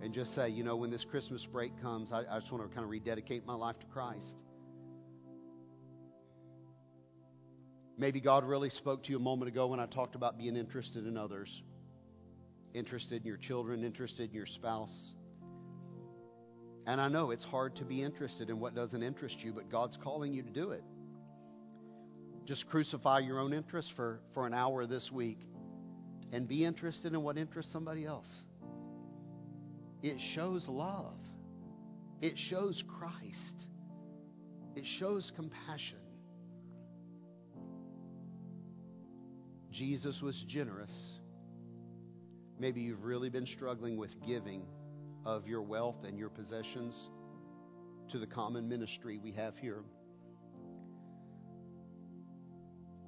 and 0.02 0.12
just 0.12 0.34
say, 0.34 0.50
you 0.50 0.64
know, 0.64 0.76
when 0.76 0.90
this 0.90 1.06
Christmas 1.06 1.46
break 1.46 1.80
comes, 1.80 2.12
I, 2.12 2.24
I 2.28 2.40
just 2.40 2.52
want 2.52 2.68
to 2.68 2.74
kind 2.74 2.84
of 2.84 2.90
rededicate 2.90 3.46
my 3.46 3.54
life 3.54 3.78
to 3.78 3.86
Christ. 3.86 4.44
Maybe 7.96 8.20
God 8.20 8.44
really 8.44 8.72
spoke 8.72 9.04
to 9.04 9.12
you 9.12 9.18
a 9.18 9.22
moment 9.22 9.50
ago 9.50 9.68
when 9.68 9.80
I 9.80 9.86
talked 9.86 10.16
about 10.16 10.40
being 10.40 10.56
interested 10.56 11.06
in 11.06 11.16
others 11.16 11.62
interested 12.76 13.22
in 13.22 13.28
your 13.28 13.38
children, 13.38 13.84
interested 13.84 14.30
in 14.30 14.36
your 14.36 14.46
spouse. 14.46 15.16
And 16.86 17.02
I 17.02 17.08
know 17.08 17.32
it's 17.32 17.44
hard 17.44 17.76
to 17.78 17.86
be 17.86 18.04
interested 18.04 18.50
in 18.50 18.60
what 18.60 18.76
doesn't 18.76 19.02
interest 19.02 19.42
you, 19.42 19.54
but 19.54 19.72
God's 19.72 19.98
calling 19.98 20.34
you 20.34 20.44
to 20.44 20.50
do 20.50 20.72
it. 20.72 20.84
Just 22.46 22.68
crucify 22.68 23.20
your 23.20 23.40
own 23.40 23.54
interests 23.54 23.92
for, 23.96 24.20
for 24.34 24.46
an 24.46 24.54
hour 24.54 24.86
this 24.86 25.12
week 25.12 25.40
and 26.32 26.48
be 26.48 26.64
interested 26.64 27.14
in 27.14 27.24
what 27.24 27.38
interests 27.38 27.72
somebody 27.72 28.06
else. 28.06 28.44
It 30.04 30.20
shows 30.20 30.68
love, 30.70 31.18
it 32.22 32.38
shows 32.38 32.84
Christ, 33.00 33.68
it 34.76 34.86
shows 34.86 35.32
compassion. 35.36 35.98
Jesus 39.72 40.22
was 40.22 40.42
generous 40.48 41.20
Maybe 42.58 42.82
you've 42.82 43.04
really 43.04 43.30
been 43.30 43.46
struggling 43.46 43.98
with 43.98 44.22
giving 44.26 44.66
of 45.26 45.48
your 45.48 45.62
wealth 45.62 46.06
and 46.06 46.18
your 46.18 46.30
possessions 46.30 47.10
to 48.10 48.20
the 48.20 48.28
common 48.28 48.70
ministry 48.70 49.18
we 49.18 49.32
have 49.34 49.58
here. 49.58 49.84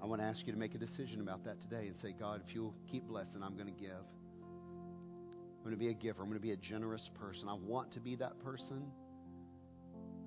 I 0.01 0.05
want 0.05 0.21
to 0.21 0.27
ask 0.27 0.45
you 0.45 0.53
to 0.53 0.59
make 0.59 0.75
a 0.75 0.77
decision 0.77 1.21
about 1.21 1.43
that 1.45 1.61
today 1.61 1.87
and 1.87 1.95
say, 1.95 2.13
God, 2.17 2.41
if 2.45 2.53
you'll 2.53 2.75
keep 2.91 3.03
blessing, 3.03 3.41
I'm 3.41 3.55
going 3.55 3.73
to 3.73 3.79
give. 3.79 3.91
I'm 3.91 5.63
going 5.63 5.75
to 5.75 5.77
be 5.77 5.89
a 5.89 5.93
giver. 5.93 6.21
I'm 6.21 6.29
going 6.29 6.39
to 6.39 6.45
be 6.45 6.51
a 6.51 6.57
generous 6.57 7.09
person. 7.13 7.47
I 7.49 7.53
want 7.53 7.91
to 7.93 7.99
be 7.99 8.15
that 8.15 8.39
person. 8.39 8.91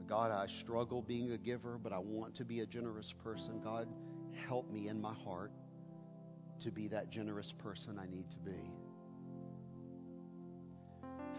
God, 0.07 0.33
I 0.33 0.47
struggle 0.49 1.03
being 1.03 1.31
a 1.33 1.39
giver, 1.39 1.79
but 1.79 1.93
I 1.93 1.99
want 1.99 2.35
to 2.37 2.45
be 2.45 2.61
a 2.61 2.67
generous 2.67 3.15
person. 3.23 3.61
God, 3.63 3.87
help 4.49 4.71
me 4.71 4.89
in 4.89 5.01
my 5.01 5.15
heart 5.15 5.53
to 6.61 6.73
be 6.73 6.89
that 6.89 7.11
generous 7.11 7.53
person 7.53 7.99
I 7.99 8.07
need 8.07 8.29
to 8.31 8.39
be. 8.39 8.73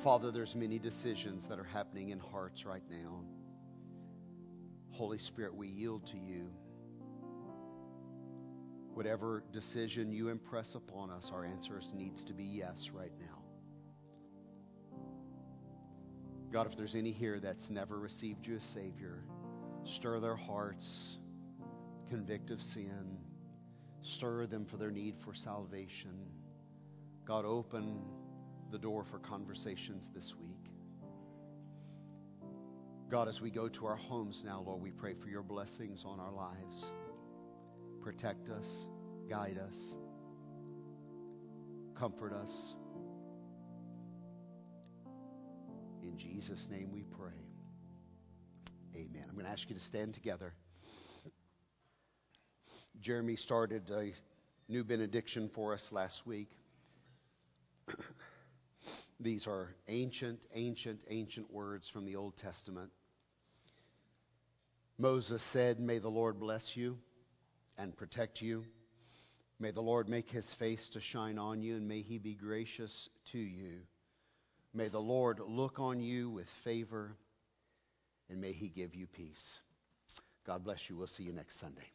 Father, 0.03 0.31
there's 0.31 0.55
many 0.55 0.79
decisions 0.79 1.45
that 1.47 1.59
are 1.59 1.63
happening 1.63 2.09
in 2.09 2.17
hearts 2.17 2.65
right 2.65 2.81
now. 2.89 3.23
Holy 4.89 5.19
Spirit, 5.19 5.55
we 5.55 5.67
yield 5.67 6.07
to 6.07 6.17
you. 6.17 6.47
Whatever 8.95 9.43
decision 9.53 10.11
you 10.11 10.29
impress 10.29 10.73
upon 10.73 11.11
us, 11.11 11.29
our 11.31 11.45
answer 11.45 11.79
needs 11.93 12.23
to 12.23 12.33
be 12.33 12.43
yes 12.43 12.89
right 12.91 13.11
now. 13.19 13.43
God, 16.51 16.65
if 16.65 16.75
there's 16.75 16.95
any 16.95 17.11
here 17.11 17.39
that's 17.39 17.69
never 17.69 17.99
received 17.99 18.47
you 18.47 18.55
as 18.55 18.63
Savior, 18.63 19.23
stir 19.85 20.19
their 20.19 20.35
hearts, 20.35 21.19
convict 22.09 22.49
of 22.49 22.59
sin, 22.59 23.19
stir 24.01 24.47
them 24.47 24.65
for 24.65 24.77
their 24.77 24.91
need 24.91 25.15
for 25.23 25.35
salvation. 25.35 26.25
God, 27.25 27.45
open 27.45 28.01
the 28.71 28.77
door 28.77 29.03
for 29.11 29.19
conversations 29.19 30.07
this 30.15 30.33
week. 30.39 30.71
God, 33.09 33.27
as 33.27 33.41
we 33.41 33.51
go 33.51 33.67
to 33.67 33.85
our 33.85 33.97
homes 33.97 34.43
now, 34.45 34.63
Lord, 34.65 34.81
we 34.81 34.91
pray 34.91 35.13
for 35.13 35.27
your 35.27 35.43
blessings 35.43 36.05
on 36.05 36.21
our 36.21 36.31
lives. 36.31 36.91
Protect 38.01 38.49
us, 38.49 38.87
guide 39.29 39.59
us, 39.59 39.95
comfort 41.99 42.31
us. 42.31 42.75
In 46.01 46.17
Jesus' 46.17 46.69
name 46.71 46.91
we 46.93 47.03
pray. 47.03 47.33
Amen. 48.95 49.25
I'm 49.27 49.33
going 49.33 49.45
to 49.45 49.51
ask 49.51 49.69
you 49.69 49.75
to 49.75 49.81
stand 49.81 50.13
together. 50.13 50.53
Jeremy 53.01 53.35
started 53.35 53.89
a 53.89 54.11
new 54.71 54.85
benediction 54.85 55.49
for 55.53 55.73
us 55.73 55.91
last 55.91 56.25
week. 56.25 56.49
These 59.21 59.45
are 59.45 59.69
ancient, 59.87 60.47
ancient, 60.55 61.01
ancient 61.07 61.53
words 61.53 61.87
from 61.89 62.05
the 62.05 62.15
Old 62.15 62.35
Testament. 62.37 62.89
Moses 64.97 65.43
said, 65.53 65.79
May 65.79 65.99
the 65.99 66.09
Lord 66.09 66.39
bless 66.39 66.71
you 66.75 66.97
and 67.77 67.95
protect 67.95 68.41
you. 68.41 68.63
May 69.59 69.69
the 69.69 69.81
Lord 69.81 70.09
make 70.09 70.27
his 70.27 70.51
face 70.57 70.89
to 70.93 71.01
shine 71.01 71.37
on 71.37 71.61
you, 71.61 71.75
and 71.75 71.87
may 71.87 72.01
he 72.01 72.17
be 72.17 72.33
gracious 72.33 73.09
to 73.31 73.37
you. 73.37 73.81
May 74.73 74.87
the 74.87 74.99
Lord 74.99 75.39
look 75.39 75.79
on 75.79 75.99
you 75.99 76.31
with 76.31 76.47
favor, 76.63 77.15
and 78.27 78.41
may 78.41 78.53
he 78.53 78.69
give 78.69 78.95
you 78.95 79.05
peace. 79.05 79.59
God 80.47 80.63
bless 80.63 80.79
you. 80.89 80.97
We'll 80.97 81.05
see 81.05 81.23
you 81.23 81.33
next 81.33 81.59
Sunday. 81.59 81.85